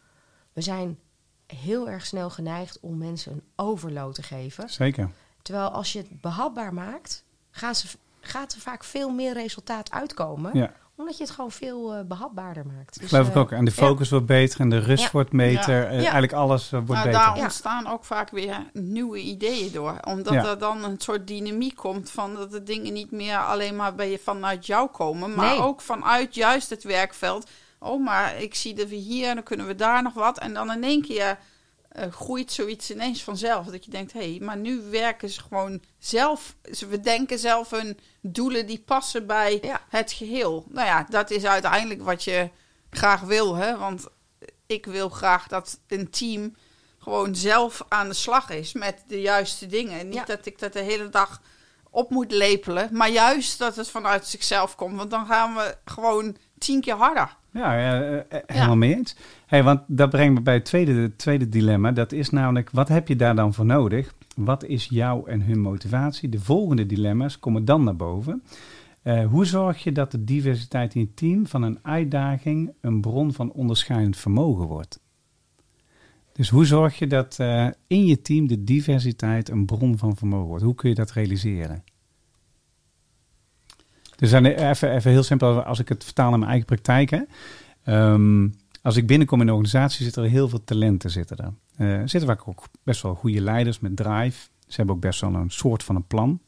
We 0.52 0.60
zijn 0.60 0.98
heel 1.46 1.88
erg 1.88 2.06
snel 2.06 2.30
geneigd 2.30 2.80
om 2.80 2.98
mensen 2.98 3.32
een 3.32 3.44
overload 3.56 4.14
te 4.14 4.22
geven. 4.22 4.68
Zeker. 4.68 5.10
Terwijl 5.44 5.68
als 5.68 5.92
je 5.92 5.98
het 5.98 6.20
behapbaar 6.20 6.74
maakt, 6.74 7.24
gaan 7.50 7.74
ze, 7.74 7.86
gaat 8.20 8.52
er 8.52 8.60
vaak 8.60 8.84
veel 8.84 9.10
meer 9.10 9.32
resultaat 9.32 9.90
uitkomen. 9.90 10.50
Ja. 10.58 10.72
Omdat 10.96 11.16
je 11.16 11.22
het 11.24 11.32
gewoon 11.32 11.50
veel 11.50 11.94
eh, 11.94 12.04
behapbaarder 12.04 12.66
maakt. 12.66 13.00
Dus, 13.00 13.08
Geloof 13.08 13.28
ik 13.28 13.34
eh, 13.34 13.40
ook. 13.40 13.52
En 13.52 13.64
de 13.64 13.70
focus 13.70 14.10
wordt 14.10 14.26
beter 14.26 14.60
en 14.60 14.68
de 14.68 14.78
rust 14.78 15.02
Ja. 15.02 15.08
wordt 15.12 15.30
beter. 15.30 15.74
Ja. 15.76 15.84
Eh, 15.84 15.90
Ja. 15.92 15.98
Eigenlijk 15.98 16.32
alles 16.32 16.70
wordt 16.70 16.86
Maar 16.88 17.04
beter. 17.04 17.12
daar 17.20 17.36
Ja. 17.36 17.42
ontstaan 17.42 17.86
ook 17.86 18.04
vaak 18.04 18.30
weer 18.30 18.66
nieuwe 18.72 19.18
ideeën 19.20 19.72
door. 19.72 19.98
Omdat 20.04 20.32
Ja. 20.32 20.44
er 20.46 20.58
dan 20.58 20.84
een 20.84 21.00
soort 21.00 21.26
dynamiek 21.26 21.76
komt 21.76 22.10
van 22.10 22.34
dat 22.34 22.50
de 22.50 22.62
dingen 22.62 22.92
niet 22.92 23.10
meer 23.10 23.38
alleen 23.38 23.76
maar 23.76 23.94
bij 23.94 24.10
je 24.10 24.18
vanuit 24.18 24.66
jou 24.66 24.88
komen, 24.88 25.34
maar 25.34 25.50
Nee. 25.50 25.60
ook 25.62 25.80
vanuit 25.80 26.34
juist 26.34 26.70
het 26.70 26.82
werkveld. 26.84 27.50
Oh, 27.78 28.04
maar 28.04 28.40
ik 28.40 28.54
zie 28.54 28.74
dat 28.74 28.88
we 28.88 28.94
hier, 28.96 29.34
dan 29.34 29.42
kunnen 29.42 29.66
we 29.66 29.74
daar 29.74 30.02
nog 30.02 30.14
wat. 30.14 30.38
En 30.38 30.54
dan 30.54 30.72
in 30.72 30.84
één 30.84 31.02
keer 31.02 31.38
eh, 31.94 32.12
groeit 32.12 32.52
zoiets 32.52 32.90
ineens 32.90 33.22
vanzelf. 33.24 33.66
Dat 33.66 33.84
je 33.84 33.90
denkt, 33.90 34.12
hé, 34.12 34.30
hey, 34.30 34.38
maar 34.40 34.56
nu 34.56 34.80
werken 34.90 35.28
ze 35.30 35.40
gewoon 35.40 35.82
zelf. 35.98 36.56
Ze 36.72 36.86
bedenken 36.86 37.38
zelf 37.38 37.70
hun 37.70 37.98
doelen 38.20 38.66
die 38.66 38.82
passen 38.86 39.26
bij 39.26 39.58
Ja. 39.62 39.80
het 39.88 40.12
geheel. 40.12 40.64
Nou 40.68 40.86
ja, 40.86 41.06
dat 41.08 41.30
is 41.30 41.44
uiteindelijk 41.44 42.02
wat 42.02 42.24
je 42.24 42.50
graag 42.90 43.20
wil, 43.20 43.54
hè. 43.54 43.76
Want 43.78 44.06
ik 44.66 44.86
wil 44.86 45.08
graag 45.08 45.46
dat 45.46 45.78
een 45.88 46.10
team 46.10 46.56
gewoon 46.98 47.34
zelf 47.34 47.82
aan 47.88 48.08
de 48.08 48.14
slag 48.14 48.50
is 48.50 48.72
met 48.72 49.04
de 49.06 49.20
juiste 49.20 49.66
dingen. 49.66 49.98
En 49.98 50.06
niet 50.06 50.14
Ja. 50.14 50.24
dat 50.24 50.46
ik 50.46 50.58
dat 50.58 50.72
de 50.72 50.80
hele 50.82 51.08
dag 51.08 51.40
op 51.90 52.10
moet 52.10 52.32
lepelen, 52.32 52.88
maar 52.92 53.10
juist 53.10 53.58
dat 53.58 53.76
het 53.76 53.90
vanuit 53.90 54.26
zichzelf 54.26 54.74
komt. 54.74 54.96
Want 54.96 55.10
dan 55.10 55.26
gaan 55.26 55.54
we 55.54 55.76
gewoon 55.84 56.36
tien 56.58 56.80
keer 56.80 56.94
harder. 56.94 57.36
Ja, 57.50 57.78
ja, 57.78 58.00
eh, 58.02 58.18
eh, 58.18 58.42
helemaal 58.46 58.76
mee 58.76 58.94
eens. 58.94 59.14
Want 59.62 59.80
dat 59.86 60.10
brengt 60.10 60.34
me 60.34 60.40
bij 60.40 60.54
het 60.54 60.64
tweede, 60.64 60.92
het 60.92 61.18
tweede 61.18 61.48
dilemma. 61.48 61.92
Dat 61.92 62.12
is 62.12 62.30
namelijk, 62.30 62.70
wat 62.70 62.88
heb 62.88 63.08
je 63.08 63.16
daar 63.16 63.34
dan 63.34 63.54
voor 63.54 63.64
nodig? 63.64 64.14
Wat 64.36 64.64
is 64.64 64.86
jouw 64.90 65.24
en 65.26 65.42
hun 65.42 65.60
motivatie? 65.60 66.28
De 66.28 66.40
volgende 66.40 66.86
dilemma's 66.86 67.38
komen 67.38 67.64
dan 67.64 67.84
naar 67.84 67.96
boven. 67.96 68.42
Eh, 69.02 69.26
hoe 69.26 69.44
zorg 69.44 69.82
je 69.82 69.92
dat 69.92 70.10
de 70.10 70.24
diversiteit 70.24 70.94
in 70.94 71.00
je 71.00 71.14
team 71.14 71.46
van 71.46 71.62
een 71.62 71.78
uitdaging 71.82 72.72
een 72.80 73.00
bron 73.00 73.32
van 73.32 73.52
onderscheidend 73.52 74.16
vermogen 74.16 74.66
wordt? 74.66 75.00
Dus 76.32 76.48
hoe 76.48 76.64
zorg 76.64 76.98
je 76.98 77.06
dat 77.06 77.38
eh, 77.38 77.66
in 77.86 78.04
je 78.04 78.22
team 78.22 78.46
de 78.46 78.64
diversiteit 78.64 79.48
een 79.48 79.66
bron 79.66 79.98
van 79.98 80.16
vermogen 80.16 80.48
wordt? 80.48 80.64
Hoe 80.64 80.74
kun 80.74 80.88
je 80.88 80.94
dat 80.94 81.10
realiseren? 81.12 81.84
Dus 84.16 84.30
dan 84.30 84.44
even, 84.44 84.92
even 84.92 85.10
heel 85.10 85.22
simpel, 85.22 85.62
als 85.62 85.78
ik 85.78 85.88
het 85.88 86.04
vertaal 86.04 86.30
naar 86.30 86.38
mijn 86.38 86.50
eigen 86.50 86.68
praktijk. 86.68 87.10
Hè. 87.10 87.20
Ehm, 87.84 88.48
als 88.84 88.96
ik 88.96 89.06
binnenkom 89.06 89.40
in 89.40 89.46
een 89.46 89.54
organisatie, 89.54 90.04
zitten 90.04 90.22
er 90.22 90.30
heel 90.30 90.48
veel 90.48 90.64
talenten. 90.64 91.10
Zitten 91.10 91.36
er. 91.36 91.52
Eh, 91.76 92.00
er 92.00 92.08
zitten 92.08 92.28
vaak 92.28 92.48
ook 92.48 92.64
best 92.82 93.02
wel 93.02 93.14
goede 93.14 93.40
leiders 93.40 93.80
met 93.80 93.96
drive. 93.96 94.48
Ze 94.66 94.76
hebben 94.76 94.94
ook 94.94 95.00
best 95.00 95.20
wel 95.20 95.34
een 95.34 95.50
soort 95.50 95.82
van 95.82 95.96
een 95.96 96.06
plan. 96.06 96.40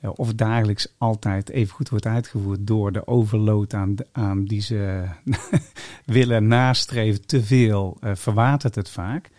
Eh, 0.00 0.10
of 0.14 0.34
dagelijks 0.34 0.94
altijd 0.98 1.50
even 1.50 1.74
goed 1.74 1.88
wordt 1.88 2.06
uitgevoerd 2.06 2.66
door 2.66 2.92
de 2.92 3.06
overload 3.06 3.74
aan, 3.74 3.94
aan 4.12 4.44
die 4.44 4.60
ze 4.60 5.04
willen 6.04 6.46
nastreven. 6.46 7.26
Te 7.26 7.42
veel 7.42 7.96
uh, 8.00 8.10
verwatert 8.14 8.74
het 8.74 8.90
vaak. 8.90 9.30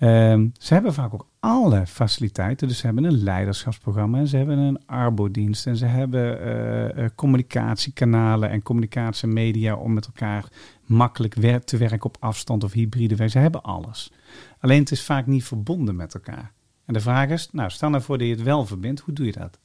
Um, 0.00 0.52
ze 0.58 0.74
hebben 0.74 0.94
vaak 0.94 1.14
ook 1.14 1.26
alle 1.40 1.86
faciliteiten. 1.86 2.68
Dus 2.68 2.78
ze 2.78 2.86
hebben 2.86 3.04
een 3.04 3.22
leiderschapsprogramma, 3.22 4.24
ze 4.24 4.36
hebben 4.36 4.58
een 4.58 4.86
arbodienst 4.86 5.66
en 5.66 5.76
ze 5.76 5.86
hebben 5.86 6.40
uh, 6.40 7.02
uh, 7.02 7.08
communicatiekanalen 7.14 8.50
en 8.50 8.62
communicatiemedia 8.62 9.76
om 9.76 9.92
met 9.92 10.06
elkaar 10.06 10.44
makkelijk 10.84 11.34
te 11.64 11.76
werken 11.76 12.04
op 12.04 12.16
afstand 12.20 12.64
of 12.64 12.72
hybride 12.72 13.16
werk. 13.16 13.30
Ze 13.30 13.38
hebben 13.38 13.62
alles. 13.62 14.12
Alleen 14.60 14.80
het 14.80 14.90
is 14.90 15.04
vaak 15.04 15.26
niet 15.26 15.44
verbonden 15.44 15.96
met 15.96 16.14
elkaar. 16.14 16.52
En 16.84 16.94
de 16.94 17.00
vraag 17.00 17.28
is, 17.28 17.48
nou 17.52 17.70
stel 17.70 17.90
nou 17.90 18.02
voor 18.02 18.18
dat 18.18 18.26
je 18.26 18.32
het 18.32 18.42
wel 18.42 18.66
verbindt, 18.66 19.00
hoe 19.00 19.14
doe 19.14 19.26
je 19.26 19.32
dat? 19.32 19.58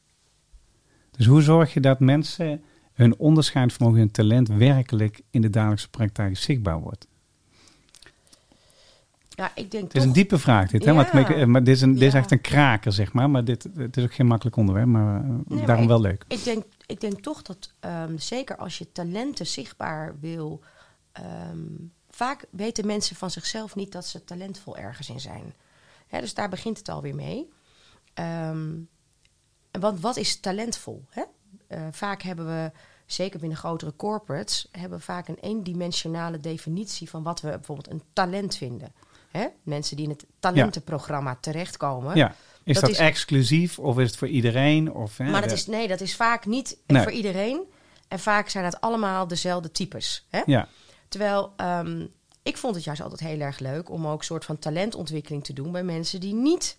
Dus 1.12 1.26
hoe 1.26 1.42
zorg 1.42 1.74
je 1.74 1.80
dat 1.80 2.00
mensen 2.00 2.62
hun 2.94 3.18
onderscheidingsvermogen 3.18 4.02
en 4.02 4.12
talent 4.12 4.48
werkelijk 4.48 5.22
in 5.30 5.42
de 5.42 5.50
dagelijkse 5.50 5.90
praktijk 5.90 6.38
zichtbaar 6.38 6.80
wordt? 6.80 7.08
Ja, 9.36 9.52
ik 9.56 9.72
denk 9.72 9.84
Het 9.84 9.94
is 9.94 10.00
toch... 10.00 10.04
een 10.04 10.14
diepe 10.14 10.38
vraag 10.40 10.70
dit, 10.70 10.86
hè? 10.86 10.92
Ja. 10.92 10.96
Want, 11.12 11.30
ik- 11.30 11.46
maar 11.46 11.64
dit 11.64 11.76
is, 11.76 11.82
een, 11.82 11.94
dit 11.94 12.02
is 12.02 12.14
echt 12.14 12.32
een 12.32 12.42
kraker, 12.42 12.92
zeg 12.92 13.14
maar. 13.14 13.30
Maar 13.30 13.44
dit, 13.46 13.68
het 13.76 13.98
is 13.98 14.04
ook 14.04 14.14
geen 14.14 14.28
makkelijk 14.28 14.56
onderwerp, 14.56 14.88
maar 14.88 15.24
eh, 15.24 15.30
maar 15.48 15.66
daarom 15.66 15.84
ik- 15.84 15.90
wel 15.90 16.02
leuk. 16.02 16.26
Ik 16.28 16.44
denk, 16.44 16.64
ik 16.86 17.02
denk 17.02 17.20
toch 17.22 17.42
dat 17.42 17.74
ehm, 17.80 18.18
zeker 18.18 18.56
als 18.58 18.78
je 18.78 18.92
talenten 18.92 19.48
zichtbaar 19.48 20.16
wil. 20.20 20.62
ehm, 21.12 21.58
vaak 22.10 22.46
weten 22.50 22.86
mensen 22.86 23.16
van 23.16 23.32
zichzelf 23.32 23.76
niet 23.76 23.92
dat 23.92 24.06
ze 24.06 24.24
talentvol 24.24 24.78
ergens 24.78 25.10
in 25.10 25.20
zijn. 25.20 25.54
Hè, 26.08 26.20
dus 26.20 26.34
daar 26.34 26.50
begint 26.50 26.78
het 26.78 26.90
alweer 26.90 27.16
mee. 27.16 27.50
Ehm, 28.14 28.72
want 29.80 30.00
wat 30.00 30.18
is 30.18 30.40
talentvol? 30.40 31.06
Hè? 31.10 31.24
Eh, 31.68 31.82
vaak 31.92 32.22
hebben 32.22 32.46
we, 32.46 32.72
zeker 33.06 33.40
binnen 33.40 33.58
grotere 33.58 33.96
corporates, 33.96 34.68
hebben 34.72 34.98
we 34.98 35.04
vaak 35.04 35.28
een 35.28 35.38
eendimensionale 35.42 36.40
definitie 36.40 37.10
van 37.10 37.24
wat 37.24 37.42
we 37.42 37.50
bijvoorbeeld 37.50 37.90
een 37.92 38.04
talent 38.14 38.56
vinden. 38.56 38.94
Hè? 39.38 39.48
Mensen 39.64 39.96
die 39.96 40.06
in 40.06 40.12
het 40.12 40.26
talentenprogramma 40.40 41.38
terechtkomen. 41.42 42.16
Ja. 42.16 42.36
Is 42.64 42.74
Dat 42.74 42.84
dat, 42.84 42.92
is- 42.92 42.98
exclusief 42.98 43.80
of 43.80 44.00
is 44.00 44.08
het 44.08 44.18
voor 44.18 44.28
iedereen? 44.28 44.94
Of, 44.94 45.18
hè, 45.18 45.30
Maar 45.30 45.42
dat 45.42 45.52
is, 45.52 45.66
nee, 45.68 45.88
dat 45.88 46.02
is 46.02 46.16
vaak 46.16 46.46
niet 46.46 46.78
Nee. 46.88 47.02
voor 47.04 47.12
iedereen. 47.12 47.62
En 48.08 48.20
vaak 48.20 48.50
zijn 48.50 48.66
het 48.66 48.82
allemaal 48.82 49.28
dezelfde 49.28 49.72
types. 49.72 50.26
Hè? 50.30 50.42
Ja, 50.46 50.68
Terwijl 51.08 51.54
ehm, 51.58 52.06
ik 52.44 52.58
vond 52.58 52.76
het 52.76 52.84
juist 52.84 53.02
altijd 53.02 53.20
heel 53.20 53.40
erg 53.40 53.60
leuk 53.60 53.90
om 53.90 54.08
ook 54.08 54.20
een 54.20 54.26
soort 54.26 54.46
van 54.46 54.60
talentontwikkeling 54.60 55.44
te 55.44 55.54
doen 55.54 55.72
bij 55.72 55.84
mensen 55.84 56.20
die 56.20 56.34
niet, 56.34 56.78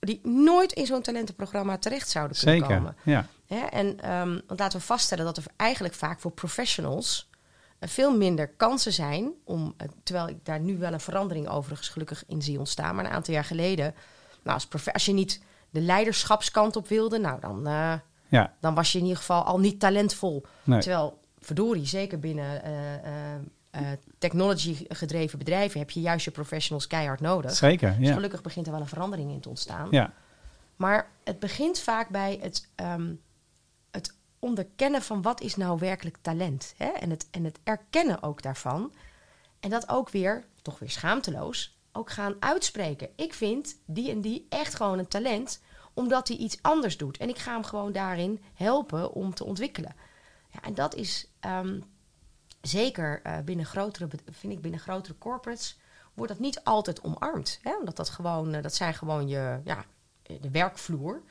die 0.00 0.20
nooit 0.22 0.72
in 0.72 0.86
zo'n 0.86 1.02
talentenprogramma 1.02 1.78
terecht 1.78 2.10
zouden 2.10 2.36
kunnen 2.36 2.56
zeker. 2.58 2.76
komen. 2.76 2.96
Ja. 3.04 3.26
Hè? 3.46 3.58
En 3.66 4.00
ehm, 4.00 4.38
want 4.46 4.60
laten 4.60 4.78
we 4.78 4.84
vaststellen 4.84 5.24
dat 5.24 5.36
er 5.36 5.44
eigenlijk 5.56 5.94
vaak 5.94 6.20
voor 6.20 6.30
professionals 6.30 7.28
veel 7.88 8.16
minder 8.16 8.48
kansen 8.48 8.92
zijn 8.92 9.32
om, 9.44 9.74
eh, 9.76 9.88
terwijl 10.02 10.28
ik 10.28 10.44
daar 10.44 10.60
nu 10.60 10.78
wel 10.78 10.92
een 10.92 11.00
verandering 11.00 11.48
overigens 11.48 11.88
gelukkig 11.88 12.24
in 12.26 12.42
zie 12.42 12.58
ontstaan, 12.58 12.94
maar 12.94 13.04
een 13.04 13.10
aantal 13.10 13.34
jaar 13.34 13.44
geleden, 13.44 13.94
nou, 14.42 14.54
als, 14.70 14.92
als 14.92 15.04
je 15.04 15.12
niet 15.12 15.40
de 15.70 15.80
leiderschapskant 15.80 16.76
op 16.76 16.88
wilde, 16.88 17.18
nou 17.18 17.40
dan, 17.40 17.66
eh, 17.66 17.92
ja, 18.28 18.54
dan 18.60 18.74
was 18.74 18.92
je 18.92 18.98
in 18.98 19.04
ieder 19.04 19.18
geval 19.18 19.42
al 19.42 19.58
niet 19.60 19.80
talentvol. 19.80 20.44
nee. 20.64 20.80
Terwijl, 20.80 21.20
verdorie, 21.38 21.86
zeker 21.86 22.18
binnen 22.18 22.62
eh, 23.70 23.80
technology 24.18 24.84
gedreven 24.88 25.38
bedrijven 25.38 25.78
heb 25.80 25.90
je 25.90 26.00
juist 26.00 26.24
je 26.24 26.30
professionals 26.30 26.86
keihard 26.86 27.20
nodig. 27.20 27.54
zeker. 27.54 27.96
Dus 27.98 28.08
Ja. 28.08 28.14
gelukkig 28.14 28.42
begint 28.42 28.66
er 28.66 28.72
wel 28.72 28.80
een 28.80 28.86
verandering 28.88 29.30
in 29.32 29.40
te 29.40 29.48
ontstaan. 29.48 29.88
ja, 29.90 30.12
Maar 30.76 31.10
het 31.24 31.38
begint 31.38 31.78
vaak 31.78 32.08
bij 32.08 32.38
het, 32.42 32.68
ehm, 32.74 33.06
het 33.08 33.18
onderkennen 34.44 35.02
van 35.02 35.22
wat 35.22 35.40
is 35.40 35.56
nou 35.56 35.78
werkelijk 35.78 36.16
talent. 36.20 36.74
Hè? 36.76 36.86
En, 36.88 37.10
het, 37.10 37.26
en 37.30 37.44
het 37.44 37.58
erkennen 37.62 38.22
ook 38.22 38.42
daarvan. 38.42 38.92
En 39.60 39.70
dat 39.70 39.88
ook 39.88 40.10
weer, 40.10 40.44
toch 40.62 40.78
weer 40.78 40.90
schaamteloos, 40.90 41.78
ook 41.92 42.10
gaan 42.10 42.36
uitspreken. 42.38 43.08
Ik 43.16 43.34
vind 43.34 43.76
die 43.86 44.10
en 44.10 44.20
die 44.20 44.46
echt 44.48 44.74
gewoon 44.74 44.98
een 44.98 45.08
talent, 45.08 45.60
omdat 45.94 46.28
hij 46.28 46.36
iets 46.36 46.58
anders 46.62 46.96
doet. 46.96 47.16
En 47.16 47.28
ik 47.28 47.38
ga 47.38 47.52
hem 47.52 47.64
gewoon 47.64 47.92
daarin 47.92 48.42
helpen 48.54 49.12
om 49.12 49.34
te 49.34 49.44
ontwikkelen. 49.44 49.96
Ja, 50.50 50.62
en 50.62 50.74
dat 50.74 50.94
is 50.94 51.28
ehm, 51.40 51.80
zeker 52.60 53.20
eh, 53.22 53.38
binnen 53.38 53.66
grotere, 53.66 54.08
vind 54.30 54.52
ik 54.52 54.60
binnen 54.60 54.80
grotere 54.80 55.18
corporates, 55.18 55.78
wordt 56.14 56.32
dat 56.32 56.40
niet 56.40 56.64
altijd 56.64 57.02
omarmd. 57.02 57.58
Hè? 57.62 57.76
Omdat 57.76 57.96
dat 57.96 58.08
gewoon, 58.08 58.54
eh, 58.54 58.62
dat 58.62 58.74
zijn 58.74 58.94
gewoon 58.94 59.28
je, 59.28 59.60
ja, 59.64 59.84
de 60.22 60.50
werkvloer. 60.50 61.22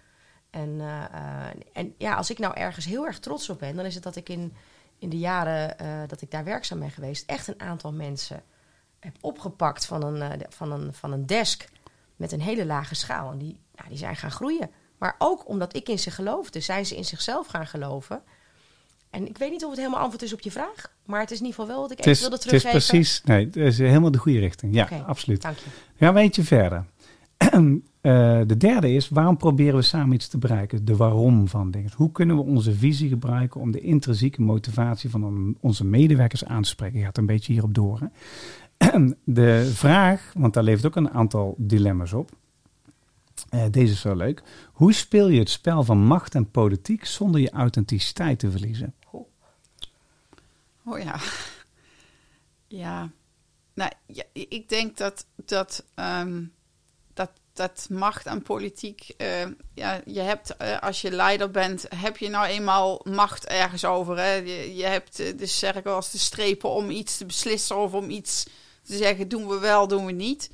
En, 0.53 0.81
eh, 0.81 1.03
eh, 1.03 1.55
en 1.73 1.93
ja, 1.97 2.15
als 2.15 2.29
ik 2.29 2.39
nou 2.39 2.53
ergens 2.53 2.85
heel 2.85 3.05
erg 3.05 3.19
trots 3.19 3.49
op 3.49 3.59
ben, 3.59 3.75
dan 3.75 3.85
is 3.85 3.93
het 3.93 4.03
dat 4.03 4.15
ik 4.15 4.29
in, 4.29 4.53
in 4.99 5.09
de 5.09 5.17
jaren 5.17 5.79
eh, 5.79 5.87
dat 6.07 6.21
ik 6.21 6.31
daar 6.31 6.43
werkzaam 6.43 6.79
ben 6.79 6.91
geweest, 6.91 7.29
echt 7.29 7.47
een 7.47 7.61
aantal 7.61 7.91
mensen 7.91 8.43
heb 8.99 9.15
opgepakt 9.21 9.85
van 9.85 10.03
een, 10.03 10.45
van 10.49 10.71
een, 10.71 10.93
van 10.93 11.11
een 11.11 11.25
desk 11.25 11.65
met 12.15 12.31
een 12.31 12.41
hele 12.41 12.65
lage 12.65 12.95
schaal. 12.95 13.31
En 13.31 13.37
die, 13.37 13.59
nou, 13.75 13.89
die 13.89 13.97
zijn 13.97 14.15
gaan 14.15 14.31
groeien. 14.31 14.71
Maar 14.97 15.15
ook 15.17 15.47
omdat 15.47 15.75
ik 15.75 15.89
in 15.89 15.99
ze 15.99 16.11
geloofde, 16.11 16.59
zijn 16.59 16.85
ze 16.85 16.95
in 16.95 17.05
zichzelf 17.05 17.47
gaan 17.47 17.67
geloven. 17.67 18.21
En 19.09 19.27
ik 19.27 19.37
weet 19.37 19.51
niet 19.51 19.63
of 19.63 19.69
het 19.69 19.79
helemaal 19.79 20.01
antwoord 20.01 20.23
is 20.23 20.33
op 20.33 20.41
je 20.41 20.51
vraag, 20.51 20.93
maar 21.05 21.19
het 21.19 21.31
is 21.31 21.39
in 21.39 21.45
ieder 21.45 21.59
geval 21.59 21.73
wel 21.75 21.81
wat 21.81 21.91
ik 21.91 21.97
Het 21.97 22.07
even 22.07 22.21
is, 22.21 22.29
wilde 22.29 22.35
het 22.35 22.53
is 22.53 22.61
teruggeven. 22.61 22.87
precies, 22.87 23.21
nee, 23.23 23.45
het 23.45 23.55
is 23.55 23.77
helemaal 23.77 24.11
de 24.11 24.17
goede 24.17 24.39
richting. 24.39 24.75
Ja, 24.75 24.87
absoluut. 25.05 25.41
Dank 25.41 25.57
je. 25.57 25.69
Gaan 25.95 26.13
we 26.13 26.19
eentje 26.19 26.43
verder. 26.43 26.85
Eh, 28.03 28.41
de 28.47 28.57
derde 28.57 28.91
is, 28.93 29.09
waarom 29.09 29.37
proberen 29.37 29.75
we 29.75 29.81
samen 29.81 30.15
iets 30.15 30.27
te 30.27 30.37
bereiken? 30.37 30.85
De 30.85 30.95
waarom 30.95 31.47
van 31.47 31.71
dingen. 31.71 31.91
Hoe 31.95 32.11
kunnen 32.11 32.35
we 32.35 32.41
onze 32.41 32.73
visie 32.73 33.09
gebruiken 33.09 33.61
om 33.61 33.71
de 33.71 33.79
intrinsieke 33.79 34.41
motivatie 34.41 35.09
van 35.09 35.23
on- 35.23 35.57
onze 35.59 35.85
medewerkers 35.85 36.45
aan 36.45 36.61
te 36.61 36.69
spreken? 36.69 36.99
Je 36.99 37.05
gaat 37.05 37.17
een 37.17 37.25
beetje 37.25 37.53
hierop 37.53 37.73
door. 37.73 37.99
Hè? 37.99 38.07
De 39.23 39.71
vraag, 39.73 40.31
want 40.37 40.53
daar 40.53 40.63
levert 40.63 40.85
ook 40.85 40.95
een 40.95 41.09
aantal 41.09 41.55
dilemma's 41.57 42.13
op. 42.13 42.31
Eh, 43.49 43.63
deze 43.71 43.93
is 43.93 44.03
wel 44.03 44.15
leuk. 44.15 44.43
Hoe 44.73 44.93
speel 44.93 45.27
je 45.29 45.39
het 45.39 45.49
spel 45.49 45.83
van 45.83 46.05
macht 46.05 46.35
en 46.35 46.51
politiek 46.51 47.05
zonder 47.05 47.41
je 47.41 47.49
authenticiteit 47.51 48.39
te 48.39 48.51
verliezen? 48.51 48.93
Oh 50.85 50.99
ja. 50.99 51.15
Ja. 52.67 53.09
Nou, 53.73 53.91
ik 54.33 54.69
denk 54.69 54.97
dat, 54.97 55.25
dat, 55.45 55.85
ehm, 55.95 56.43
dat, 57.53 57.87
macht 57.89 58.25
en 58.25 58.41
politiek. 58.41 59.09
eh, 59.17 59.45
ja, 59.73 60.01
je 60.05 60.19
hebt, 60.19 60.57
eh, 60.57 60.79
als 60.79 61.01
je 61.01 61.11
leider 61.11 61.51
bent, 61.51 61.85
heb 61.95 62.17
je 62.17 62.29
nou 62.29 62.45
eenmaal 62.45 63.01
macht 63.03 63.45
ergens 63.45 63.85
over. 63.85 64.17
Hè? 64.17 64.33
Je, 64.33 64.85
hebt 64.85 65.19
eh, 65.19 65.37
de 65.37 65.45
cirkels, 65.45 66.11
de 66.11 66.17
strepen 66.17 66.69
om 66.69 66.89
iets 66.89 67.17
te 67.17 67.25
beslissen 67.25 67.77
of 67.77 67.93
om 67.93 68.09
iets 68.09 68.43
te 68.83 68.97
zeggen: 68.97 69.27
doen 69.27 69.47
we 69.47 69.59
wel, 69.59 69.87
doen 69.87 70.05
we 70.05 70.11
niet. 70.11 70.49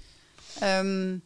Ehm, 0.60 1.18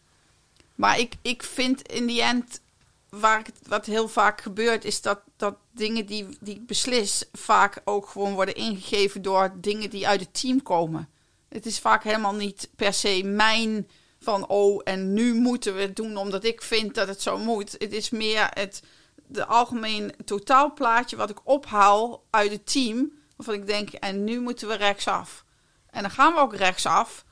maar 0.76 1.00
ik, 1.00 1.14
ik 1.22 1.44
vind 1.44 1.88
in 1.88 2.06
die 2.06 2.22
end 2.22 2.62
waar 3.10 3.46
wat 3.68 3.86
heel 3.86 4.08
vaak 4.08 4.42
gebeurt, 4.42 4.86
is 4.86 5.02
dat, 5.02 5.20
dat 5.38 5.56
dingen 5.72 6.06
die, 6.06 6.38
die 6.40 6.56
ik 6.56 6.66
beslis 6.66 7.24
vaak 7.32 7.82
ook 7.84 8.08
gewoon 8.08 8.34
worden 8.34 8.56
ingegeven 8.56 9.22
door 9.22 9.54
dingen 9.56 9.90
die 9.90 10.08
uit 10.08 10.20
het 10.20 10.42
team 10.42 10.62
komen. 10.62 11.10
Het 11.50 11.66
is 11.66 11.80
vaak 11.80 12.04
helemaal 12.04 12.36
niet 12.36 12.70
per 12.76 12.94
se 12.94 13.24
mijn 13.24 13.88
van 14.24 14.48
oh, 14.48 14.82
en 14.84 15.14
nu 15.14 15.34
moeten 15.34 15.76
we 15.76 15.82
het 15.82 15.96
doen 15.96 16.18
omdat 16.18 16.44
ik 16.44 16.62
vind 16.62 16.96
dat 16.96 17.08
het 17.08 17.22
zo 17.22 17.38
moet. 17.38 17.72
Het 17.72 17.94
is 17.94 18.10
meer 18.10 18.50
het 18.54 18.82
de 19.28 19.46
algemeen 19.46 20.14
totaalplaatje 20.26 21.16
wat 21.16 21.30
ik 21.30 21.40
ophaal 21.44 22.24
uit 22.30 22.52
het 22.52 22.72
team, 22.72 23.12
waarvan 23.36 23.56
ik 23.56 23.68
denk, 23.68 23.90
en 23.90 24.24
nu 24.24 24.40
moeten 24.40 24.68
we 24.68 24.76
rechtsaf. 24.76 25.46
En 25.90 26.02
dan 26.02 26.12
gaan 26.12 26.34
we 26.34 26.40
ook 26.40 26.56
rechtsaf. 26.56 27.26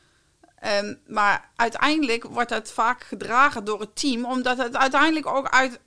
Ehm, 0.60 0.96
maar 1.08 1.50
uiteindelijk 1.56 2.24
wordt 2.24 2.50
het 2.50 2.72
vaak 2.72 3.04
gedragen 3.04 3.64
door 3.64 3.80
het 3.80 3.96
team, 3.96 4.26
omdat 4.26 4.58
het 4.58 4.78
uiteindelijk 4.78 5.26
ook 5.26 5.50
uit, 5.50 5.80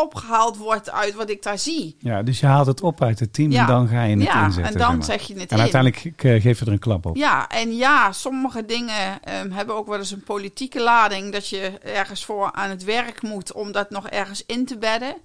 opgehaald 0.00 0.56
wordt 0.56 0.90
uit 0.90 1.14
wat 1.14 1.30
ik 1.30 1.42
daar 1.42 1.58
zie. 1.58 1.96
Ja, 1.98 2.22
dus 2.22 2.40
je 2.40 2.46
haalt 2.46 2.66
het 2.66 2.80
op 2.82 3.02
uit 3.02 3.20
het 3.20 3.32
team 3.32 3.52
en 3.52 3.66
dan 3.66 3.88
ga 3.88 4.02
je 4.02 4.16
het 4.16 4.24
ja, 4.24 4.44
inzetten. 4.44 4.72
en 4.72 4.78
dan 4.78 4.88
zeg 4.90 4.96
maar. 4.96 5.18
zeg 5.18 5.26
je 5.26 5.34
het 5.34 5.50
En 5.50 5.56
in. 5.56 5.62
uiteindelijk 5.62 6.12
geef 6.42 6.58
je 6.58 6.64
er 6.64 6.72
een 6.72 6.78
klap 6.78 7.06
op. 7.06 7.16
Ja, 7.16 7.48
en 7.48 7.76
ja, 7.76 8.12
sommige 8.12 8.64
dingen 8.64 9.22
ehm, 9.22 9.50
hebben 9.50 9.74
ook 9.74 9.86
wel 9.86 9.98
eens 9.98 10.10
een 10.10 10.22
politieke 10.22 10.80
lading. 10.82 11.32
Dat 11.32 11.48
je 11.48 11.78
ergens 11.78 12.24
voor 12.24 12.52
aan 12.52 12.70
het 12.70 12.84
werk 12.84 13.22
moet 13.22 13.52
om 13.52 13.72
dat 13.72 13.90
nog 13.90 14.08
ergens 14.08 14.46
in 14.46 14.66
te 14.66 14.78
bedden. 14.78 15.16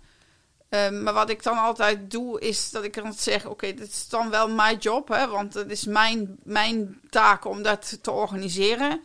Ehm, 0.70 1.04
maar 1.04 1.14
wat 1.14 1.30
ik 1.30 1.44
dan 1.44 1.58
altijd 1.58 2.12
doe, 2.12 2.40
is 2.40 2.72
dat 2.72 2.84
ik 2.84 2.94
dan 2.94 3.14
zeg: 3.14 3.46
Oké, 3.46 3.74
dit 3.74 3.88
is 3.88 4.08
dan 4.10 4.30
wel 4.30 4.50
mijn 4.50 4.78
job, 4.78 5.08
hè, 5.08 5.28
want 5.28 5.54
het 5.54 5.72
is 5.72 5.86
mijn, 5.86 6.36
mijn 6.44 7.00
taak 7.10 7.46
om 7.46 7.64
dat 7.64 7.98
te 8.02 8.12
organiseren. 8.12 9.02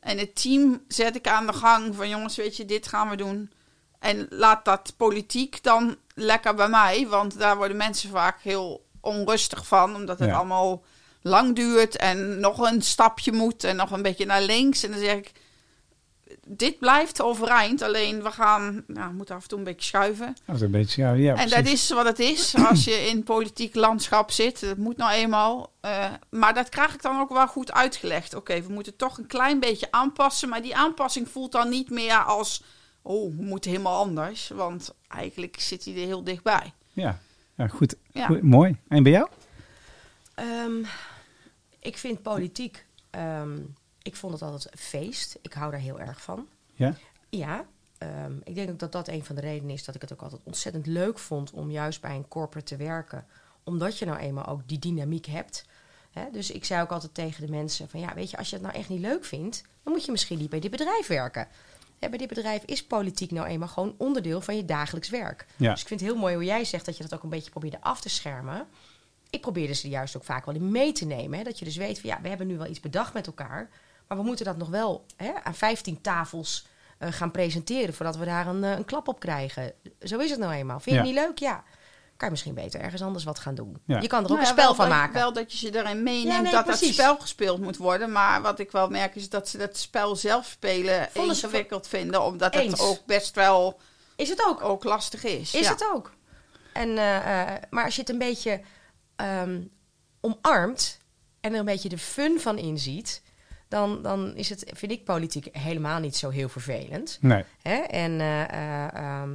En 0.00 0.18
het 0.18 0.42
team 0.42 0.82
zet 0.88 1.16
ik 1.16 1.28
aan 1.28 1.46
de 1.46 1.52
gang 1.52 1.94
van: 1.94 2.08
jongens, 2.08 2.36
weet 2.36 2.56
je, 2.56 2.64
dit 2.64 2.88
gaan 2.88 3.08
we 3.08 3.16
doen. 3.16 3.50
En 3.98 4.26
laat 4.30 4.64
dat 4.64 4.94
politiek 4.96 5.62
dan 5.62 5.96
lekker 6.14 6.54
bij 6.54 6.68
mij, 6.68 7.06
want 7.08 7.38
daar 7.38 7.56
worden 7.56 7.76
mensen 7.76 8.10
vaak 8.10 8.40
heel 8.42 8.86
onrustig 9.00 9.66
van, 9.66 9.94
omdat 9.94 10.18
het 10.18 10.28
Ja. 10.28 10.34
allemaal 10.36 10.82
lang 11.22 11.56
duurt 11.56 11.96
en 11.96 12.40
nog 12.40 12.58
een 12.58 12.82
stapje 12.82 13.32
moet 13.32 13.64
en 13.64 13.76
nog 13.76 13.90
een 13.90 14.02
beetje 14.02 14.26
naar 14.26 14.42
links. 14.42 14.82
En 14.82 14.90
dan 14.90 15.00
zeg 15.00 15.16
ik, 15.16 15.32
dit 16.46 16.78
blijft 16.78 17.22
overeind, 17.22 17.82
alleen 17.82 18.22
we 18.22 18.30
gaan, 18.30 18.84
nou, 18.86 19.08
we 19.08 19.14
moeten 19.14 19.34
af 19.34 19.42
en 19.42 19.48
toe 19.48 19.58
een 19.58 19.64
beetje 19.64 19.86
schuiven. 19.86 20.36
Is 20.54 20.60
een 20.60 20.70
beetje, 20.70 21.02
ja, 21.02 21.12
ja 21.12 21.34
en 21.34 21.48
dat 21.48 21.66
is 21.66 21.90
wat 21.90 22.04
het 22.04 22.18
is 22.18 22.54
als 22.68 22.84
je 22.84 23.06
in 23.08 23.22
politiek 23.22 23.74
landschap 23.74 24.30
zit. 24.30 24.60
Dat 24.60 24.76
moet 24.76 24.96
nou 24.96 25.12
eenmaal. 25.12 25.72
Eh, 25.80 26.04
maar 26.30 26.54
dat 26.54 26.68
krijg 26.68 26.94
ik 26.94 27.02
dan 27.02 27.20
ook 27.20 27.28
wel 27.32 27.46
goed 27.46 27.72
uitgelegd. 27.72 28.34
Oké, 28.34 28.62
we 28.62 28.72
moeten 28.72 28.96
toch 28.96 29.18
een 29.18 29.26
klein 29.26 29.60
beetje 29.60 29.88
aanpassen, 29.90 30.48
maar 30.48 30.62
die 30.62 30.76
aanpassing 30.76 31.28
voelt 31.28 31.52
dan 31.52 31.68
niet 31.68 31.90
meer 31.90 32.24
als, 32.24 32.62
oh, 33.02 33.36
we 33.36 33.42
moeten 33.42 33.70
helemaal 33.70 34.02
anders, 34.02 34.48
want 34.48 34.94
eigenlijk 35.08 35.60
zit 35.60 35.84
hij 35.84 35.94
er 35.94 36.06
heel 36.06 36.24
dichtbij. 36.24 36.72
Ja, 36.92 37.20
ja 37.54 37.68
goed. 37.68 37.96
Ja. 38.12 38.26
Goed, 38.26 38.42
Mooi. 38.42 38.76
En 38.88 39.02
bij 39.02 39.12
jou? 39.12 39.28
Ehm, 40.34 40.84
ik 41.78 41.98
vind 41.98 42.22
politiek, 42.22 42.86
ehm, 43.10 43.58
ik 44.02 44.16
vond 44.16 44.32
het 44.32 44.42
altijd 44.42 44.72
een 44.72 44.78
feest. 44.78 45.38
Ik 45.42 45.52
hou 45.52 45.70
daar 45.70 45.80
heel 45.80 46.00
erg 46.00 46.22
van. 46.22 46.46
Ja? 46.74 46.94
Ja, 47.28 47.66
ehm, 47.98 48.32
ik 48.44 48.54
denk 48.54 48.70
ook 48.70 48.78
dat 48.78 48.92
dat 48.92 49.08
een 49.08 49.24
van 49.24 49.34
de 49.34 49.40
redenen 49.40 49.74
is 49.74 49.84
dat 49.84 49.94
ik 49.94 50.00
het 50.00 50.12
ook 50.12 50.22
altijd 50.22 50.42
ontzettend 50.44 50.86
leuk 50.86 51.18
vond 51.18 51.50
om 51.50 51.70
juist 51.70 52.00
bij 52.00 52.14
een 52.14 52.28
corporate 52.28 52.76
te 52.76 52.84
werken. 52.84 53.26
Omdat 53.64 53.98
je 53.98 54.04
nou 54.04 54.18
eenmaal 54.18 54.46
ook 54.46 54.68
die 54.68 54.78
dynamiek 54.78 55.26
hebt. 55.26 55.64
Hè? 56.10 56.30
Dus 56.32 56.50
ik 56.50 56.64
zei 56.64 56.82
ook 56.82 56.92
altijd 56.92 57.14
tegen 57.14 57.46
de 57.46 57.52
mensen 57.52 57.88
van 57.88 58.00
ja, 58.00 58.14
weet 58.14 58.30
je, 58.30 58.36
als 58.36 58.50
je 58.50 58.56
het 58.56 58.64
nou 58.64 58.76
echt 58.76 58.88
niet 58.88 59.00
leuk 59.00 59.24
vindt, 59.24 59.62
dan 59.82 59.92
moet 59.92 60.04
je 60.04 60.10
misschien 60.10 60.38
niet 60.38 60.50
bij 60.50 60.60
dit 60.60 60.70
bedrijf 60.70 61.06
werken. 61.06 61.48
Bij 61.98 62.18
dit 62.18 62.28
bedrijf 62.28 62.62
is 62.64 62.84
politiek 62.84 63.30
nou 63.30 63.46
eenmaal 63.46 63.68
gewoon 63.68 63.94
onderdeel 63.98 64.40
van 64.40 64.56
je 64.56 64.64
dagelijks 64.64 65.08
werk. 65.08 65.46
Ja. 65.56 65.70
Dus 65.70 65.80
ik 65.80 65.88
vind 65.88 66.00
het 66.00 66.08
heel 66.08 66.18
mooi 66.18 66.34
hoe 66.34 66.44
jij 66.44 66.64
zegt 66.64 66.84
dat 66.84 66.96
je 66.96 67.02
dat 67.02 67.14
ook 67.14 67.22
een 67.22 67.28
beetje 67.28 67.50
probeerde 67.50 67.80
af 67.80 68.00
te 68.00 68.08
schermen. 68.08 68.66
Ik 69.30 69.40
probeerde 69.40 69.74
ze 69.74 69.88
juist 69.88 70.16
ook 70.16 70.24
vaak 70.24 70.46
wel 70.46 70.54
in 70.54 70.70
mee 70.70 70.92
te 70.92 71.04
nemen. 71.04 71.38
Hè? 71.38 71.44
Dat 71.44 71.58
je 71.58 71.64
dus 71.64 71.76
weet 71.76 72.00
van 72.00 72.10
ja, 72.10 72.18
we 72.22 72.28
hebben 72.28 72.46
nu 72.46 72.56
wel 72.56 72.66
iets 72.66 72.80
bedacht 72.80 73.14
met 73.14 73.26
elkaar. 73.26 73.70
Maar 74.06 74.18
we 74.18 74.24
moeten 74.24 74.44
dat 74.44 74.56
nog 74.56 74.68
wel 74.68 75.04
hè, 75.16 75.32
aan 75.42 75.54
15 75.54 76.00
tafels 76.00 76.66
eh, 76.98 77.12
gaan 77.12 77.30
presenteren 77.30 77.94
voordat 77.94 78.16
we 78.16 78.24
daar 78.24 78.46
een, 78.46 78.64
eh, 78.64 78.70
een 78.70 78.84
klap 78.84 79.08
op 79.08 79.20
krijgen. 79.20 79.72
Zo 80.00 80.18
is 80.18 80.30
het 80.30 80.38
nou 80.38 80.52
eenmaal. 80.52 80.80
Vind 80.80 80.96
je 80.96 81.02
het 81.02 81.10
niet 81.10 81.20
leuk? 81.20 81.38
Ja. 81.38 81.64
Kan 82.18 82.28
je 82.28 82.30
misschien 82.34 82.54
beter 82.54 82.80
ergens 82.80 83.02
anders 83.02 83.24
wat 83.24 83.38
gaan 83.38 83.54
doen. 83.54 83.78
Ja. 83.84 84.00
Je 84.00 84.06
kan 84.08 84.18
er 84.18 84.24
ook 84.24 84.36
Nou 84.36 84.40
een 84.40 84.46
spel 84.46 84.64
wel 84.64 84.74
van 84.74 84.88
dat- 84.88 84.94
maken. 84.94 85.14
Wel 85.14 85.32
dat 85.32 85.52
je 85.52 85.58
ze 85.58 85.76
erin 85.78 86.02
meeneemt 86.02 86.32
Ja, 86.34 86.40
nee, 86.40 86.52
dat 86.52 86.66
dat 86.66 86.76
precies. 86.78 86.94
spel 86.94 87.16
gespeeld 87.18 87.60
moet 87.60 87.76
worden. 87.76 88.12
Maar 88.12 88.42
wat 88.42 88.58
ik 88.58 88.70
wel 88.70 88.88
merk 88.88 89.14
is 89.14 89.28
dat 89.28 89.48
ze 89.48 89.58
dat 89.58 89.76
spel 89.76 90.16
zelf 90.16 90.46
spelen 90.46 91.08
Vonden 91.12 91.36
ze 91.36 91.46
ingewikkeld 91.46 91.88
vinden. 91.88 92.22
Omdat 92.22 92.54
Eens. 92.54 92.72
het 92.72 92.80
ook 92.80 93.04
best 93.06 93.34
wel 93.34 93.80
Is 94.16 94.28
het 94.28 94.46
ook? 94.46 94.62
ook 94.62 94.84
lastig 94.84 95.24
is. 95.24 95.54
Is 95.54 95.66
ja. 95.66 95.72
het 95.72 95.90
ook. 95.94 96.12
En, 96.72 96.98
eh, 96.98 97.40
eh, 97.54 97.62
maar 97.70 97.84
als 97.84 97.94
je 97.94 98.00
het 98.00 98.10
een 98.10 98.18
beetje 98.18 98.60
ehm, 99.16 99.60
omarmt 100.20 100.98
en 101.40 101.52
er 101.52 101.58
een 101.58 101.64
beetje 101.64 101.88
de 101.88 101.98
fun 101.98 102.40
van 102.40 102.58
inziet, 102.58 103.22
dan, 103.68 104.02
dan 104.02 104.36
is 104.36 104.48
het, 104.48 104.70
vind 104.74 104.92
ik 104.92 105.04
politiek 105.04 105.48
helemaal 105.52 105.98
niet 105.98 106.16
zo 106.16 106.28
heel 106.30 106.48
vervelend. 106.48 107.18
Nee. 107.20 107.44
Hè? 107.62 107.74
En 107.76 108.20
eh, 108.20 108.42
eh, 108.42 108.94
ehm, 108.94 109.30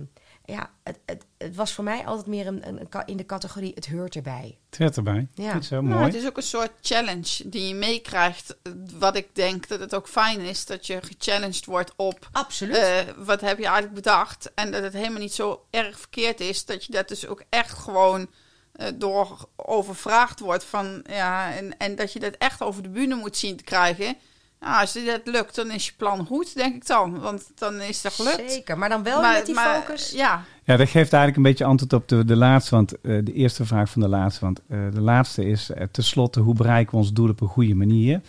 ja, 0.54 0.70
het, 0.84 1.00
het, 1.06 1.26
het 1.38 1.56
was 1.56 1.74
voor 1.74 1.84
mij 1.84 2.06
altijd 2.06 2.28
meer 2.28 2.48
een, 2.48 2.68
een, 2.68 2.88
in 3.06 3.18
de 3.18 3.26
categorie 3.26 3.72
het 3.76 3.90
hoort 3.90 4.16
erbij. 4.16 4.58
Het 4.70 4.78
werd 4.78 4.98
erbij. 4.98 5.28
Ja. 5.34 5.60
Nou, 5.70 5.84
mooi. 5.84 6.04
het 6.04 6.16
is 6.16 6.26
ook 6.26 6.38
een 6.38 6.44
soort 6.44 6.72
challenge 6.82 7.50
die 7.50 7.68
je 7.68 7.76
meekrijgt. 7.76 8.56
Wat 8.98 9.16
ik 9.16 9.36
denk 9.36 9.68
dat 9.68 9.80
het 9.80 9.96
ook 9.96 10.08
fijn 10.08 10.40
is, 10.40 10.66
dat 10.66 10.88
je 10.88 11.00
gechallenged 11.02 11.66
wordt 11.66 11.94
op 11.96 12.30
Absoluut. 12.32 12.76
eh, 12.76 12.98
wat 13.18 13.42
heb 13.42 13.58
je 13.58 13.64
eigenlijk 13.64 13.94
bedacht. 13.94 14.52
En 14.56 14.72
dat 14.72 14.84
het 14.84 14.94
helemaal 14.94 15.20
niet 15.20 15.34
zo 15.34 15.66
erg 15.70 16.00
verkeerd 16.00 16.40
is. 16.40 16.66
Dat 16.66 16.86
je 16.86 16.92
dat 16.92 17.08
dus 17.08 17.28
ook 17.28 17.44
echt 17.50 17.78
gewoon 17.78 18.28
eh, 18.72 18.88
door 18.96 19.48
overvraagd 19.56 20.40
wordt. 20.40 20.64
Van, 20.64 21.04
ja, 21.10 21.54
en, 21.54 21.78
en 21.78 21.96
dat 21.96 22.14
je 22.14 22.20
dat 22.20 22.36
echt 22.38 22.62
over 22.62 22.84
de 22.84 22.90
bühne 22.90 23.16
moet 23.16 23.38
zien 23.38 23.58
te 23.58 23.64
krijgen. 23.64 24.16
Ja, 24.64 24.80
als 24.80 24.94
je 24.94 25.04
dat 25.04 25.34
lukt, 25.34 25.56
dan 25.56 25.72
is 25.72 25.86
je 25.86 25.92
plan 25.98 26.26
goed, 26.26 26.56
denk 26.56 26.76
ik 26.76 26.88
dan. 26.88 27.20
Want 27.20 27.52
dan 27.56 27.82
is 27.82 28.02
dat 28.02 28.14
gelukt. 28.14 28.52
Zeker, 28.52 28.78
maar 28.78 28.90
dan 28.90 29.04
wel 29.04 29.22
met 29.22 29.46
die 29.46 29.56
focus. 29.56 30.12
Ja, 30.12 30.44
Ja, 30.66 30.78
dat 30.78 30.90
geeft 30.90 31.14
eigenlijk 31.14 31.36
een 31.36 31.52
beetje 31.52 31.66
antwoord 31.66 31.94
op 31.94 32.08
de, 32.08 32.26
de 32.26 32.36
laatste, 32.36 32.76
want 32.76 33.02
eh, 33.02 33.18
de 33.24 33.34
eerste 33.34 33.66
vraag 33.66 33.90
van 33.90 34.02
de 34.02 34.08
laatste. 34.08 34.46
Want 34.46 34.62
eh, 34.68 34.80
de 34.94 35.02
laatste 35.02 35.46
is 35.46 35.70
eh, 35.70 35.88
tenslotte, 35.92 36.40
hoe 36.40 36.56
bereiken 36.56 36.92
we 36.92 36.98
ons 36.98 37.14
doel 37.14 37.30
op 37.30 37.42
een 37.42 37.48
goede 37.48 37.76
manier? 37.76 38.22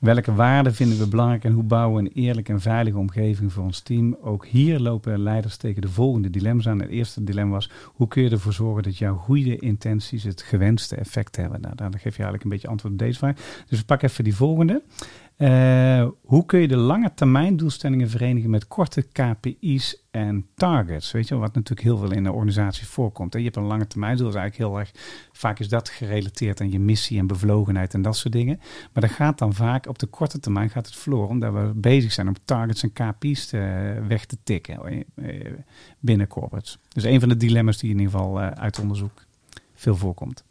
Welke 0.00 0.34
waarden 0.34 0.74
vinden 0.74 0.98
we 0.98 1.08
belangrijk 1.08 1.44
en 1.44 1.52
hoe 1.52 1.62
bouwen 1.62 2.02
we 2.02 2.08
een 2.08 2.24
eerlijke 2.24 2.52
en 2.52 2.60
veilige 2.60 2.98
omgeving 2.98 3.52
voor 3.52 3.64
ons 3.64 3.80
team? 3.80 4.16
Ook 4.22 4.46
hier 4.46 4.78
lopen 4.78 5.22
leiders 5.22 5.56
tegen 5.56 5.82
de 5.82 5.88
volgende 5.88 6.30
dilemma's 6.30 6.68
aan. 6.68 6.80
Het 6.80 6.90
eerste 6.90 7.24
dilemma 7.24 7.52
was, 7.52 7.70
hoe 7.84 8.08
kun 8.08 8.22
je 8.22 8.30
ervoor 8.30 8.52
zorgen 8.52 8.82
dat 8.82 8.98
jouw 8.98 9.16
goede 9.16 9.56
intenties 9.56 10.22
het 10.22 10.42
gewenste 10.42 10.96
effect 10.96 11.36
hebben? 11.36 11.60
Nou, 11.60 11.74
dan 11.74 11.92
geef 11.92 12.02
je 12.02 12.22
eigenlijk 12.22 12.44
een 12.44 12.50
beetje 12.50 12.68
antwoord 12.68 12.92
op 12.92 12.98
deze 12.98 13.18
vraag. 13.18 13.34
Dus 13.66 13.78
we 13.78 13.84
pakken 13.84 14.08
even 14.08 14.24
die 14.24 14.36
volgende. 14.36 14.82
Eh, 15.40 16.08
hoe 16.22 16.46
kun 16.46 16.60
je 16.60 16.68
de 16.68 16.76
lange 16.76 17.14
termijn 17.14 17.56
doelstellingen 17.56 18.10
verenigen 18.10 18.50
met 18.50 18.68
korte 18.68 19.02
KPI's 19.02 20.02
en 20.10 20.46
targets? 20.54 21.10
Weet 21.10 21.28
je, 21.28 21.36
wat 21.36 21.54
natuurlijk 21.54 21.80
heel 21.80 21.96
veel 21.98 22.12
in 22.12 22.24
de 22.24 22.32
organisatie 22.32 22.86
voorkomt. 22.86 23.32
hè. 23.32 23.38
Je 23.38 23.44
hebt 23.44 23.56
een 23.56 23.62
lange 23.62 23.86
termijn 23.86 24.16
doel, 24.16 24.28
is 24.28 24.34
eigenlijk 24.34 24.70
heel 24.70 24.78
erg, 24.78 24.90
vaak 25.32 25.58
is 25.58 25.68
dat 25.68 25.88
gerelateerd 25.88 26.60
aan 26.60 26.70
je 26.70 26.78
missie 26.78 27.18
en 27.18 27.26
bevlogenheid 27.26 27.94
en 27.94 28.02
dat 28.02 28.16
soort 28.16 28.32
dingen. 28.32 28.60
Maar 28.92 29.02
dat 29.02 29.10
gaat 29.10 29.38
dan 29.38 29.54
vaak 29.54 29.86
op 29.86 29.98
de 29.98 30.06
korte 30.06 30.40
termijn 30.40 30.70
gaat 30.70 30.86
het 30.86 30.96
verloren, 30.96 31.28
omdat 31.28 31.52
we 31.52 31.72
bezig 31.74 32.12
zijn 32.12 32.28
om 32.28 32.34
targets 32.44 32.82
en 32.82 32.92
KPI's 32.92 33.46
te, 33.46 33.58
weg 34.08 34.24
te 34.24 34.36
tikken 34.42 35.04
eh, 35.14 35.52
binnen 35.98 36.26
corporates. 36.26 36.78
Dus 36.88 37.04
een 37.04 37.20
van 37.20 37.28
de 37.28 37.36
dilemma's 37.36 37.78
die 37.78 37.90
in 37.90 37.98
ieder 37.98 38.12
geval 38.12 38.40
eh, 38.40 38.50
uit 38.50 38.78
onderzoek 38.78 39.24
veel 39.74 39.96
voorkomt. 39.96 40.44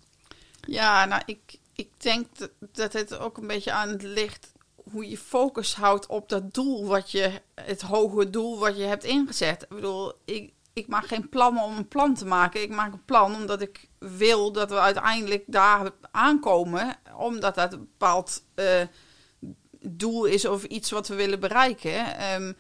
Ja, 0.61 1.05
nou, 1.05 1.21
ik, 1.25 1.59
ik 1.73 1.89
denk 1.97 2.25
dat, 2.71 2.93
het 2.93 3.17
ook 3.17 3.37
een 3.37 3.47
beetje 3.47 3.71
aan 3.71 3.89
het 3.89 4.03
ligt 4.03 4.57
hoe 4.91 5.09
je 5.09 5.17
focus 5.17 5.75
houdt 5.75 6.07
op 6.07 6.29
dat 6.29 6.53
doel 6.53 6.85
wat 6.85 7.11
je, 7.11 7.31
het 7.55 7.81
hoge 7.81 8.29
doel 8.29 8.59
wat 8.59 8.77
je 8.77 8.83
hebt 8.83 9.03
ingezet. 9.03 9.61
Ik 9.61 9.69
bedoel, 9.69 10.13
ik, 10.25 10.53
ik 10.73 10.87
maak 10.87 11.07
geen 11.07 11.29
plannen 11.29 11.63
om 11.63 11.77
een 11.77 11.87
plan 11.87 12.13
te 12.15 12.25
maken. 12.25 12.61
Ik 12.61 12.69
maak 12.69 12.93
een 12.93 13.05
plan 13.05 13.35
omdat 13.35 13.61
ik 13.61 13.87
wil 13.99 14.51
dat 14.51 14.69
we 14.69 14.79
uiteindelijk 14.79 15.43
daar 15.47 15.91
aankomen, 16.11 16.95
omdat 17.17 17.55
dat 17.55 17.73
een 17.73 17.79
bepaald 17.79 18.43
eh, 18.55 18.81
doel 19.81 20.25
is 20.25 20.45
of 20.45 20.63
iets 20.63 20.91
wat 20.91 21.07
we 21.07 21.15
willen 21.15 21.39
bereiken. 21.39 22.17
Ehm, 22.17 22.53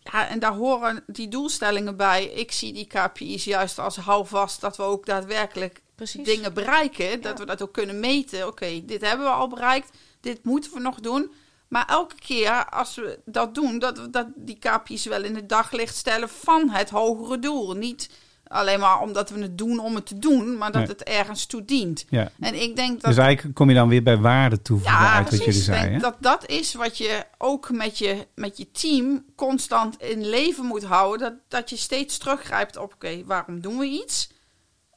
ja, 0.00 0.28
en 0.28 0.38
daar 0.38 0.54
horen 0.54 1.04
die 1.06 1.28
doelstellingen 1.28 1.96
bij. 1.96 2.24
Ik 2.24 2.52
zie 2.52 2.72
die 2.72 2.86
KPI's 2.86 3.44
juist 3.44 3.78
als 3.78 3.96
houvast 3.96 4.60
dat 4.60 4.76
we 4.76 4.82
ook 4.82 5.06
daadwerkelijk 5.06 5.82
Precies. 5.94 6.24
dingen 6.24 6.54
bereiken. 6.54 7.20
Dat 7.20 7.32
Ja. 7.32 7.44
we 7.44 7.46
dat 7.46 7.62
ook 7.62 7.72
kunnen 7.72 8.00
meten. 8.00 8.46
Oké, 8.46 8.84
dit 8.84 9.00
hebben 9.00 9.26
we 9.26 9.32
al 9.32 9.48
bereikt. 9.48 9.90
Dit 10.20 10.44
moeten 10.44 10.72
we 10.72 10.80
nog 10.80 11.00
doen. 11.00 11.32
Maar 11.68 11.86
elke 11.86 12.14
keer 12.14 12.66
als 12.70 12.94
we 12.94 13.18
dat 13.24 13.54
doen, 13.54 13.78
dat 13.78 13.98
we 13.98 14.10
dat 14.10 14.26
die 14.36 14.58
KPI's 14.58 15.04
wel 15.04 15.24
in 15.24 15.34
het 15.34 15.48
daglicht 15.48 15.96
stellen 15.96 16.28
van 16.28 16.70
het 16.70 16.90
hogere 16.90 17.38
doel. 17.38 17.72
Niet 17.74 18.10
alleen 18.46 18.80
maar 18.80 19.00
omdat 19.00 19.30
we 19.30 19.40
het 19.40 19.58
doen 19.58 19.78
om 19.78 19.94
het 19.94 20.06
te 20.06 20.18
doen, 20.18 20.56
maar 20.58 20.72
dat 20.72 20.80
Nee. 20.80 20.90
het 20.90 21.02
ergens 21.02 21.46
toe 21.46 21.64
dient. 21.64 22.04
Ja. 22.08 22.30
En 22.40 22.62
ik 22.62 22.76
denk 22.76 23.00
dat 23.00 23.10
Dus 23.10 23.16
eigenlijk 23.24 23.54
kom 23.56 23.68
je 23.68 23.74
dan 23.74 23.88
weer 23.88 24.02
bij 24.02 24.16
waarde 24.18 24.62
toevoegen 24.62 24.98
ja, 24.98 25.14
uit 25.14 25.30
wat 25.30 25.38
jullie 25.38 25.60
zeiden. 25.62 25.92
hè? 25.92 25.98
dat 25.98 26.16
dat 26.20 26.46
is 26.48 26.74
wat 26.74 26.98
je 26.98 27.24
ook 27.38 27.70
met 27.70 27.98
je, 27.98 28.26
met 28.34 28.56
je 28.56 28.70
team 28.70 29.24
constant 29.36 30.02
in 30.02 30.28
leven 30.28 30.64
moet 30.64 30.84
houden. 30.84 31.18
Dat, 31.18 31.34
dat 31.48 31.70
je 31.70 31.76
steeds 31.76 32.18
teruggrijpt 32.18 32.76
op, 32.76 32.92
oké, 32.94 33.22
waarom 33.24 33.60
doen 33.60 33.78
we 33.78 33.84
iets? 33.86 34.30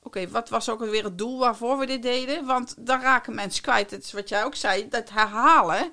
Oké, 0.03 0.29
wat 0.29 0.49
was 0.49 0.69
ook 0.69 0.81
alweer 0.81 1.03
het 1.03 1.17
doel 1.17 1.39
waarvoor 1.39 1.77
we 1.77 1.85
dit 1.85 2.01
deden? 2.03 2.45
Want 2.45 2.75
dan 2.79 3.01
raken 3.01 3.35
mensen 3.35 3.63
kwijt. 3.63 3.91
Het 3.91 4.03
is 4.03 4.11
wat 4.11 4.29
jij 4.29 4.43
ook 4.43 4.55
zei, 4.55 4.87
dat 4.89 5.09
herhalen. 5.09 5.91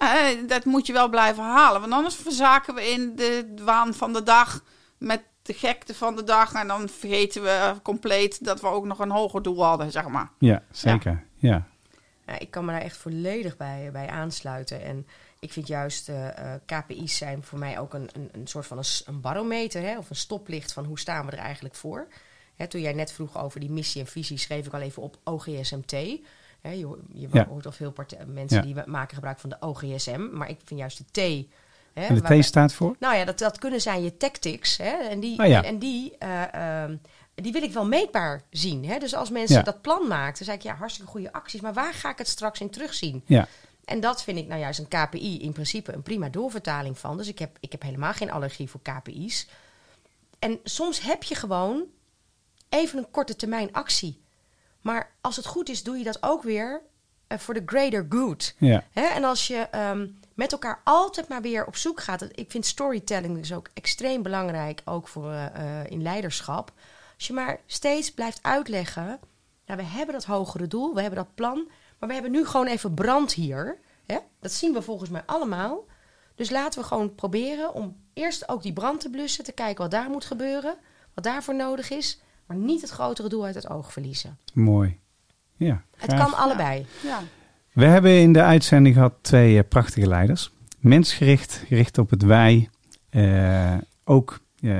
Eh, 0.00 0.48
dat 0.48 0.64
moet 0.64 0.86
je 0.86 0.92
wel 0.92 1.08
blijven 1.08 1.44
herhalen. 1.44 1.80
Want 1.80 1.92
anders 1.92 2.14
verzaken 2.14 2.74
we 2.74 2.90
in 2.90 3.16
de 3.16 3.54
waan 3.64 3.94
van 3.94 4.12
de 4.12 4.22
dag 4.22 4.62
met 4.98 5.22
de 5.42 5.52
gekte 5.52 5.94
van 5.94 6.16
de 6.16 6.24
dag. 6.24 6.52
En 6.52 6.68
dan 6.68 6.88
vergeten 6.88 7.42
we 7.42 7.74
compleet 7.82 8.44
dat 8.44 8.60
we 8.60 8.66
ook 8.66 8.84
nog 8.84 8.98
een 8.98 9.10
hoger 9.10 9.42
doel 9.42 9.64
hadden, 9.64 9.90
zeg 9.90 10.08
maar. 10.08 10.30
Ja, 10.38 10.62
zeker. 10.70 11.24
Ja. 11.36 11.66
Ja, 12.26 12.38
ik 12.38 12.50
kan 12.50 12.64
me 12.64 12.72
daar 12.72 12.80
echt 12.80 12.96
volledig 12.96 13.56
bij, 13.56 13.88
bij 13.92 14.08
aansluiten. 14.08 14.82
En 14.82 15.06
ik 15.38 15.52
vind 15.52 15.66
juist 15.66 16.08
eh, 16.08 16.54
eh, 16.54 16.60
KPI's 16.66 17.16
zijn 17.16 17.42
voor 17.42 17.58
mij 17.58 17.78
ook 17.78 17.94
een, 17.94 18.08
een, 18.12 18.28
een 18.32 18.46
soort 18.46 18.66
van 18.66 18.82
een 19.06 19.20
barometer 19.20 19.82
hè, 19.82 19.98
of 19.98 20.10
een 20.10 20.16
stoplicht 20.16 20.72
van 20.72 20.84
hoe 20.84 20.98
staan 20.98 21.26
we 21.26 21.32
er 21.32 21.38
eigenlijk 21.38 21.74
voor. 21.74 22.08
Hè, 22.56 22.66
toen 22.66 22.80
jij 22.80 22.92
net 22.92 23.12
vroeg 23.12 23.38
over 23.38 23.60
die 23.60 23.70
missie 23.70 24.00
en 24.00 24.06
visie, 24.06 24.38
schreef 24.38 24.66
ik 24.66 24.72
al 24.72 24.80
even 24.80 25.02
op 25.02 25.18
OGSMT. 25.24 25.94
Hè, 26.60 26.70
je, 26.70 26.84
ho- 26.86 26.98
je 27.12 27.28
Ja. 27.32 27.46
hoort 27.46 27.66
al 27.66 27.72
veel 27.72 27.92
mensen 28.26 28.56
Ja. 28.56 28.62
die 28.74 28.86
maken 28.86 29.14
gebruik 29.14 29.38
van 29.38 29.50
de 29.50 29.56
OGSM, 29.60 30.28
maar 30.32 30.48
ik 30.50 30.58
vind 30.64 30.80
juist 30.80 30.98
de 30.98 31.04
T. 31.10 31.16
Hè, 31.94 32.04
En 32.06 32.14
de 32.14 32.20
waarbij- 32.20 32.40
T 32.40 32.44
staat 32.44 32.72
voor? 32.72 32.96
nou 32.98 33.16
ja, 33.16 33.24
dat, 33.24 33.38
dat 33.38 33.58
kunnen 33.58 33.80
zijn 33.80 34.02
je 34.02 34.16
tactics. 34.16 34.76
Hè? 34.76 34.90
En 34.90 35.20
die, 35.20 35.38
Oh 35.40 35.46
ja. 35.46 35.62
en 35.64 35.78
die, 35.78 36.18
eh, 36.18 36.82
ehm, 36.82 36.96
die 37.34 37.52
wil 37.52 37.62
ik 37.62 37.72
wel 37.72 37.86
meetbaar 37.86 38.42
zien. 38.50 38.84
Hè? 38.86 38.98
Dus 38.98 39.14
als 39.14 39.30
mensen 39.30 39.56
Ja. 39.56 39.62
dat 39.62 39.80
plan 39.82 40.06
maken, 40.08 40.34
dan 40.36 40.44
zeg 40.44 40.54
ik 40.54 40.62
ja, 40.62 40.74
hartstikke 40.74 41.10
goede 41.10 41.32
acties. 41.32 41.60
Maar 41.60 41.72
waar 41.72 41.94
ga 41.94 42.10
ik 42.10 42.18
het 42.18 42.28
straks 42.28 42.60
in 42.60 42.70
terugzien? 42.70 43.22
Ja. 43.26 43.46
En 43.84 44.00
dat 44.00 44.22
vind 44.22 44.38
ik 44.38 44.46
nou 44.46 44.60
juist 44.60 44.78
een 44.78 44.88
KPI 44.88 45.40
in 45.42 45.52
principe 45.52 45.92
een 45.92 46.02
prima 46.02 46.28
doorvertaling 46.28 46.98
van. 46.98 47.16
Dus 47.16 47.28
ik 47.28 47.38
heb, 47.38 47.56
ik 47.60 47.72
heb 47.72 47.82
helemaal 47.82 48.12
geen 48.12 48.30
allergie 48.30 48.70
voor 48.70 48.80
KPI's. 48.82 49.46
En 50.38 50.58
soms 50.64 51.00
heb 51.00 51.22
je 51.22 51.34
gewoon 51.34 51.82
even 52.68 52.98
een 52.98 53.10
korte 53.10 53.36
termijn 53.36 53.72
actie. 53.72 54.19
Maar 54.80 55.14
als 55.20 55.36
het 55.36 55.46
goed 55.46 55.68
is, 55.68 55.82
doe 55.82 55.98
je 55.98 56.04
dat 56.04 56.22
ook 56.22 56.42
weer 56.42 56.82
eh, 57.26 57.38
voor 57.38 57.54
de 57.54 57.62
greater 57.66 58.06
good. 58.08 58.54
Ja. 58.58 58.84
Hè? 58.92 59.06
En 59.06 59.24
als 59.24 59.46
je 59.46 59.56
ehm, 59.56 60.06
met 60.34 60.52
elkaar 60.52 60.80
altijd 60.84 61.28
maar 61.28 61.42
weer 61.42 61.66
op 61.66 61.76
zoek 61.76 62.00
gaat. 62.00 62.28
Ik 62.30 62.50
vind 62.50 62.66
storytelling 62.66 63.38
dus 63.38 63.52
ook 63.52 63.68
extreem 63.74 64.22
belangrijk, 64.22 64.82
ook 64.84 65.08
voor, 65.08 65.32
eh, 65.32 65.86
in 65.86 66.02
leiderschap. 66.02 66.72
Als 67.14 67.26
je 67.26 67.32
maar 67.32 67.60
steeds 67.66 68.12
blijft 68.12 68.38
uitleggen. 68.42 69.20
Nou, 69.66 69.78
we 69.78 69.86
hebben 69.86 70.14
dat 70.14 70.24
hogere 70.24 70.66
doel, 70.66 70.94
we 70.94 71.00
hebben 71.00 71.18
dat 71.18 71.34
plan. 71.34 71.68
Maar 71.98 72.08
we 72.08 72.14
hebben 72.14 72.32
nu 72.32 72.46
gewoon 72.46 72.66
even 72.66 72.94
brand 72.94 73.32
hier. 73.32 73.78
Hè? 74.06 74.18
Dat 74.40 74.52
zien 74.52 74.72
we 74.72 74.82
volgens 74.82 75.10
mij 75.10 75.22
allemaal. 75.26 75.84
Dus 76.34 76.50
laten 76.50 76.80
we 76.80 76.86
gewoon 76.86 77.14
proberen 77.14 77.74
om 77.74 77.96
eerst 78.12 78.48
ook 78.48 78.62
die 78.62 78.72
brand 78.72 79.00
te 79.00 79.10
blussen. 79.10 79.44
Te 79.44 79.52
kijken 79.52 79.82
wat 79.82 79.90
daar 79.90 80.10
moet 80.10 80.24
gebeuren. 80.24 80.76
Wat 81.14 81.24
daarvoor 81.24 81.54
nodig 81.54 81.90
is. 81.90 82.20
Maar 82.50 82.58
niet 82.58 82.80
het 82.80 82.90
grotere 82.90 83.28
doel 83.28 83.44
uit 83.44 83.54
het 83.54 83.68
oog 83.68 83.92
verliezen. 83.92 84.38
Mooi. 84.52 84.98
Ja. 85.56 85.82
Het 85.96 86.14
kan 86.14 86.34
allebei. 86.34 86.86
Ja. 87.02 87.22
We 87.72 87.84
hebben 87.84 88.20
in 88.20 88.32
de 88.32 88.42
uitzending 88.42 88.94
gehad 88.94 89.14
twee 89.20 89.58
eh, 89.58 89.68
prachtige 89.68 90.06
leiders. 90.06 90.50
Mensgericht, 90.78 91.62
gericht 91.66 91.98
op 91.98 92.10
het 92.10 92.22
wij. 92.22 92.68
Eh, 93.10 93.74
ook 94.04 94.40
eh, 94.60 94.72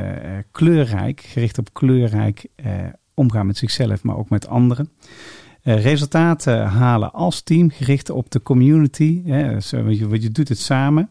kleurrijk, 0.51 1.21
gericht 1.21 1.59
op 1.59 1.73
kleurrijk 1.73 2.47
eh, 2.55 2.73
omgaan 3.14 3.47
met 3.47 3.57
zichzelf, 3.57 4.03
maar 4.03 4.16
ook 4.16 4.29
met 4.29 4.47
anderen. 4.47 4.91
Eh, 5.62 5.83
resultaten 5.83 6.66
halen 6.66 7.12
als 7.12 7.41
team, 7.41 7.71
gericht 7.71 8.11
op 8.11 8.31
de 8.31 8.43
community. 8.43 9.23
Hè, 9.25 9.51
je, 9.51 10.09
want 10.09 10.23
je 10.23 10.31
doet 10.33 10.49
het 10.49 10.59
samen. 10.59 11.11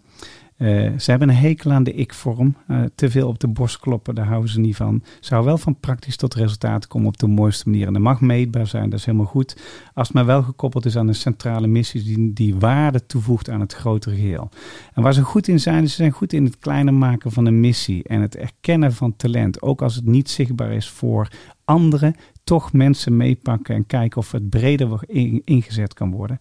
Eh, 0.60 0.68
ze 0.98 1.10
hebben 1.10 1.30
een 1.30 1.36
hekel 1.36 1.72
aan 1.72 1.84
de 1.84 1.94
ik-vorm. 1.94 2.56
Eh, 2.68 2.82
te 2.96 3.10
veel 3.10 3.28
op 3.28 3.40
de 3.40 3.48
borst 3.48 3.80
kloppen, 3.80 4.16
daar 4.16 4.26
houden 4.28 4.50
ze 4.50 4.60
niet 4.60 4.76
van. 4.76 5.04
Houden 5.22 5.50
wel 5.50 5.58
van 5.58 5.80
praktisch 5.80 6.16
tot 6.18 6.34
resultaten 6.34 6.90
komen 6.90 7.08
op 7.08 7.18
de 7.18 7.28
mooiste 7.28 7.70
manier. 7.70 7.88
En 7.88 7.94
dat 7.94 8.02
mag 8.02 8.22
meetbaar 8.22 8.68
zijn, 8.68 8.90
dat 8.90 9.00
is 9.00 9.06
helemaal 9.06 9.28
goed. 9.28 9.58
Als 9.94 10.08
het 10.08 10.16
maar 10.16 10.26
wel 10.26 10.44
gekoppeld 10.44 10.86
is 10.86 10.98
aan 10.98 11.08
een 11.08 11.16
centrale 11.16 11.68
missie 11.68 12.04
die, 12.04 12.34
die 12.34 12.56
waarde 12.56 13.06
toevoegt 13.06 13.50
aan 13.50 13.60
het 13.60 13.74
grotere 13.74 14.16
geheel. 14.16 14.50
En 14.94 15.04
waar 15.04 15.14
ze 15.14 15.24
goed 15.24 15.48
in 15.48 15.60
zijn, 15.60 15.88
ze 15.90 15.96
zijn 15.96 16.12
goed 16.12 16.34
in 16.34 16.46
het 16.46 16.58
kleiner 16.60 16.94
maken 16.94 17.32
van 17.32 17.46
een 17.46 17.60
missie. 17.60 18.04
En 18.04 18.22
het 18.22 18.36
erkennen 18.36 18.94
van 18.94 19.16
talent. 19.16 19.62
Ook 19.62 19.82
als 19.82 19.96
het 19.96 20.06
niet 20.06 20.30
zichtbaar 20.30 20.72
is 20.72 20.90
voor 20.90 21.28
anderen. 21.66 22.16
Toch 22.44 22.74
mensen 22.74 23.18
meepakken 23.18 23.76
en 23.76 23.86
kijken 23.86 24.18
of 24.18 24.32
het 24.32 24.50
breder 24.50 25.00
in- 25.06 25.42
ingezet 25.46 25.94
kan 25.94 26.12
worden. 26.12 26.40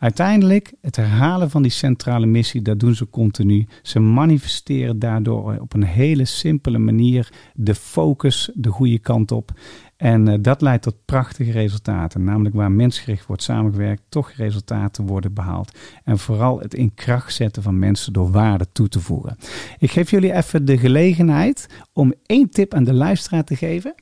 Uiteindelijk, 0.00 0.72
het 0.80 0.96
herhalen 0.96 1.50
van 1.50 1.62
die 1.62 1.70
centrale 1.70 2.26
missie, 2.26 2.62
dat 2.62 2.80
doen 2.80 2.94
ze 2.94 3.10
continu. 3.10 3.66
Ze 3.82 3.98
manifesteren 3.98 4.98
daardoor 4.98 5.58
op 5.60 5.72
een 5.74 5.84
hele 5.84 6.24
simpele 6.24 6.78
manier 6.78 7.32
de 7.54 7.74
focus 7.74 8.50
de 8.54 8.68
goede 8.68 8.98
kant 8.98 9.32
op. 9.32 9.52
En 9.96 10.28
eh, 10.28 10.38
dat 10.40 10.60
leidt 10.60 10.82
tot 10.82 11.04
prachtige 11.04 11.50
resultaten. 11.50 12.24
Namelijk 12.24 12.54
waar 12.54 12.72
mensgericht 12.72 13.26
wordt 13.26 13.42
samengewerkt, 13.42 14.02
toch 14.08 14.30
resultaten 14.30 15.06
worden 15.06 15.34
behaald. 15.34 15.78
En 16.04 16.18
vooral 16.18 16.60
het 16.60 16.74
in 16.74 16.94
kracht 16.94 17.34
zetten 17.34 17.62
van 17.62 17.78
mensen 17.78 18.12
door 18.12 18.30
waarde 18.30 18.66
toe 18.72 18.88
te 18.88 19.00
voegen. 19.00 19.36
Ik 19.78 19.90
geef 19.90 20.10
jullie 20.10 20.32
even 20.32 20.64
de 20.64 20.78
gelegenheid 20.78 21.66
om 21.92 22.14
één 22.26 22.50
tip 22.50 22.74
aan 22.74 22.84
de 22.84 22.94
luisteraar 22.94 23.44
te 23.44 23.56
geven. 23.56 23.94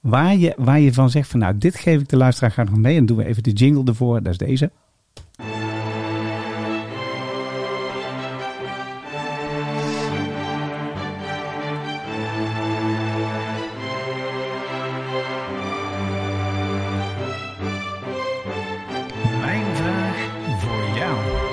Waar 0.00 0.36
je, 0.36 0.54
waar 0.56 0.80
je 0.80 0.92
van 0.92 1.10
zegt 1.10 1.30
van 1.30 1.40
nou, 1.40 1.58
dit 1.58 1.76
geef 1.76 2.00
ik 2.00 2.08
de 2.08 2.16
luisteraar 2.16 2.50
graag 2.50 2.68
nog 2.68 2.78
mee. 2.78 2.96
En 2.96 3.06
doen 3.06 3.16
we 3.16 3.24
even 3.24 3.42
de 3.42 3.52
jingle 3.52 3.84
ervoor. 3.84 4.22
Dat 4.22 4.32
is 4.32 4.38
deze. 4.38 4.70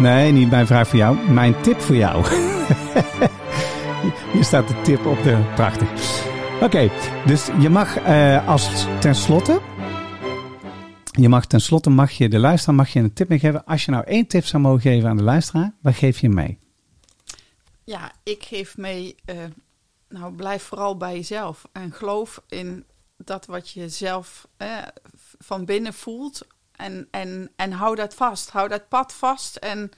Nee, 0.03 0.31
niet 0.31 0.49
mijn 0.49 0.67
vraag 0.67 0.87
voor 0.87 0.97
jou. 0.97 1.31
Mijn 1.31 1.61
tip 1.61 1.81
voor 1.81 1.95
jou. 1.95 2.25
Hier 4.33 4.43
staat 4.43 4.67
de 4.67 4.81
tip 4.81 5.05
op 5.05 5.23
de. 5.23 5.51
Prachtig. 5.55 5.89
Oké, 6.61 6.91
dus 7.25 7.49
je 7.59 7.69
mag 7.69 7.97
eh, 7.97 8.47
als 8.47 8.85
tenslotte. 8.99 9.61
Je 11.11 11.29
mag 11.29 11.45
tenslotte 11.45 11.89
mag 11.89 12.11
je 12.11 12.29
de 12.29 12.39
luisteraar 12.39 12.75
mag 12.75 12.89
je 12.89 12.99
een 12.99 13.13
tip 13.13 13.29
meegeven. 13.29 13.65
Als 13.65 13.85
je 13.85 13.91
nou 13.91 14.03
één 14.03 14.27
tip 14.27 14.45
zou 14.45 14.63
mogen 14.63 14.81
geven 14.81 15.09
aan 15.09 15.17
de 15.17 15.23
luisteraar, 15.23 15.73
wat 15.81 15.95
geef 15.95 16.19
je 16.19 16.29
mee? 16.29 16.59
Ja, 17.83 18.11
ik 18.23 18.43
geef 18.43 18.77
mee, 18.77 19.15
eh, 19.25 19.35
nou 20.09 20.33
blijf 20.33 20.63
vooral 20.63 20.97
bij 20.97 21.13
jezelf 21.13 21.63
en 21.71 21.91
geloof 21.91 22.41
in 22.47 22.85
dat 23.17 23.45
wat 23.45 23.69
je 23.69 23.89
zelf 23.89 24.47
eh, 24.57 24.77
van 25.39 25.65
binnen 25.65 25.93
voelt 25.93 26.47
en, 26.75 27.07
en, 27.11 27.51
en 27.55 27.71
hou 27.71 27.95
dat 27.95 28.13
vast. 28.13 28.49
Hou 28.49 28.67
dat 28.67 28.87
pad 28.87 29.13
vast 29.13 29.55
en 29.55 29.91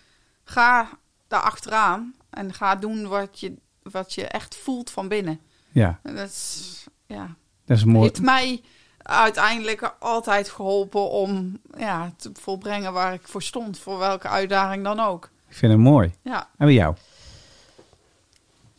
ga 0.44 0.90
daar 1.28 1.42
achteraan 1.42 2.16
en 2.30 2.54
ga 2.54 2.76
doen 2.76 3.08
wat 3.08 3.40
je, 3.40 3.56
wat 3.84 4.14
je 4.14 4.28
echt 4.28 4.56
voelt 4.56 4.90
van 4.90 5.08
binnen. 5.08 5.40
Ja, 5.72 6.00
En 6.04 6.16
Dat 6.16 6.30
is, 6.30 6.84
ja, 7.06 7.36
dat 7.66 7.78
is 7.78 7.84
mooi. 7.84 8.04
heeft 8.08 8.22
mij 8.22 8.62
uiteindelijk 8.98 9.96
altijd 10.00 10.50
geholpen 10.50 11.10
om 11.10 11.60
ja, 11.78 12.14
te 12.18 12.32
volbrengen 12.34 12.94
waar 12.94 13.14
ik 13.14 13.28
voor 13.28 13.44
stond, 13.44 13.80
voor 13.80 13.98
welke 13.98 14.28
uitdaging 14.28 14.84
dan 14.84 15.00
ook. 15.00 15.30
Ik 15.50 15.56
vind 15.56 15.72
het 15.72 15.82
mooi. 15.82 16.14
Ja, 16.22 16.50
En 16.58 16.66
bij 16.66 16.74
jou? 16.74 16.96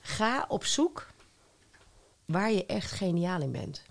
Ga 0.00 0.44
op 0.48 0.64
zoek 0.64 1.06
waar 2.24 2.50
je 2.52 2.66
echt 2.66 2.92
geniaal 2.92 3.40
in 3.40 3.52
bent. 3.52 3.82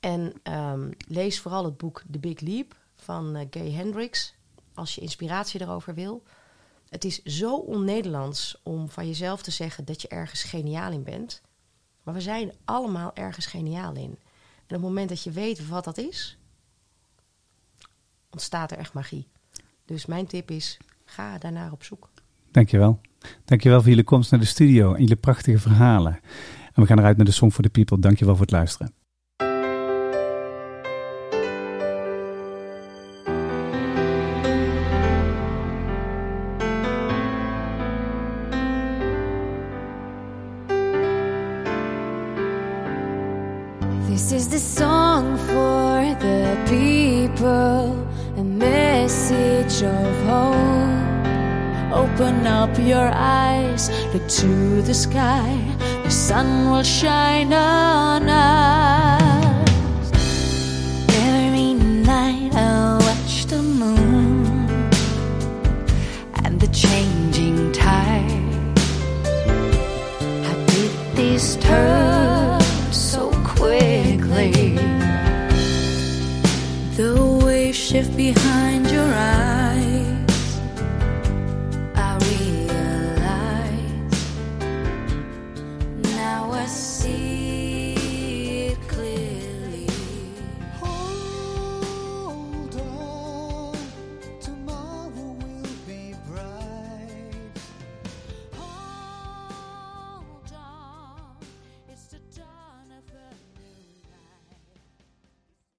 En 0.00 0.32
ehm, 0.42 0.90
lees 1.08 1.40
vooral 1.40 1.64
het 1.64 1.76
boek 1.76 2.02
The 2.10 2.18
Big 2.18 2.40
Leap 2.40 2.76
van 2.96 3.36
eh, 3.36 3.46
Gay 3.50 3.70
Hendricks. 3.70 4.34
Als 4.74 4.94
je 4.94 5.00
inspiratie 5.00 5.60
erover 5.60 5.94
wil. 5.94 6.22
Het 6.88 7.04
is 7.04 7.22
zo 7.22 7.56
on-Nederlands 7.56 8.60
om 8.62 8.88
van 8.88 9.06
jezelf 9.06 9.42
te 9.42 9.50
zeggen 9.50 9.84
dat 9.84 10.02
je 10.02 10.08
ergens 10.08 10.42
geniaal 10.42 10.92
in 10.92 11.02
bent. 11.02 11.42
Maar 12.02 12.14
we 12.14 12.20
zijn 12.20 12.52
allemaal 12.64 13.14
ergens 13.14 13.46
geniaal 13.46 13.94
in. 13.94 14.18
En 14.66 14.76
op 14.76 14.82
het 14.82 14.90
moment 14.90 15.08
dat 15.08 15.22
je 15.22 15.30
weet 15.30 15.68
wat 15.68 15.84
dat 15.84 15.98
is, 15.98 16.38
ontstaat 18.30 18.70
er 18.70 18.78
echt 18.78 18.92
magie. 18.92 19.26
Dus 19.84 20.06
mijn 20.06 20.26
tip 20.26 20.50
is, 20.50 20.78
ga 21.04 21.38
daarnaar 21.38 21.72
op 21.72 21.82
zoek. 21.84 22.10
Dankjewel. 22.50 23.00
Dankjewel 23.44 23.80
voor 23.80 23.88
jullie 23.88 24.04
komst 24.04 24.30
naar 24.30 24.40
de 24.40 24.46
studio 24.46 24.94
en 24.94 25.00
jullie 25.00 25.16
prachtige 25.16 25.58
verhalen. 25.58 26.20
En 26.72 26.82
we 26.82 26.86
gaan 26.86 26.98
eruit 26.98 27.16
met 27.16 27.26
de 27.26 27.32
Song 27.32 27.50
for 27.50 27.62
the 27.62 27.70
People. 27.70 27.98
Dankjewel 27.98 28.34
voor 28.34 28.44
het 28.44 28.54
luisteren. 28.54 28.92
Sky, 55.10 55.58
the 56.04 56.10
sun 56.10 56.70
will 56.70 56.82
shine 56.82 57.52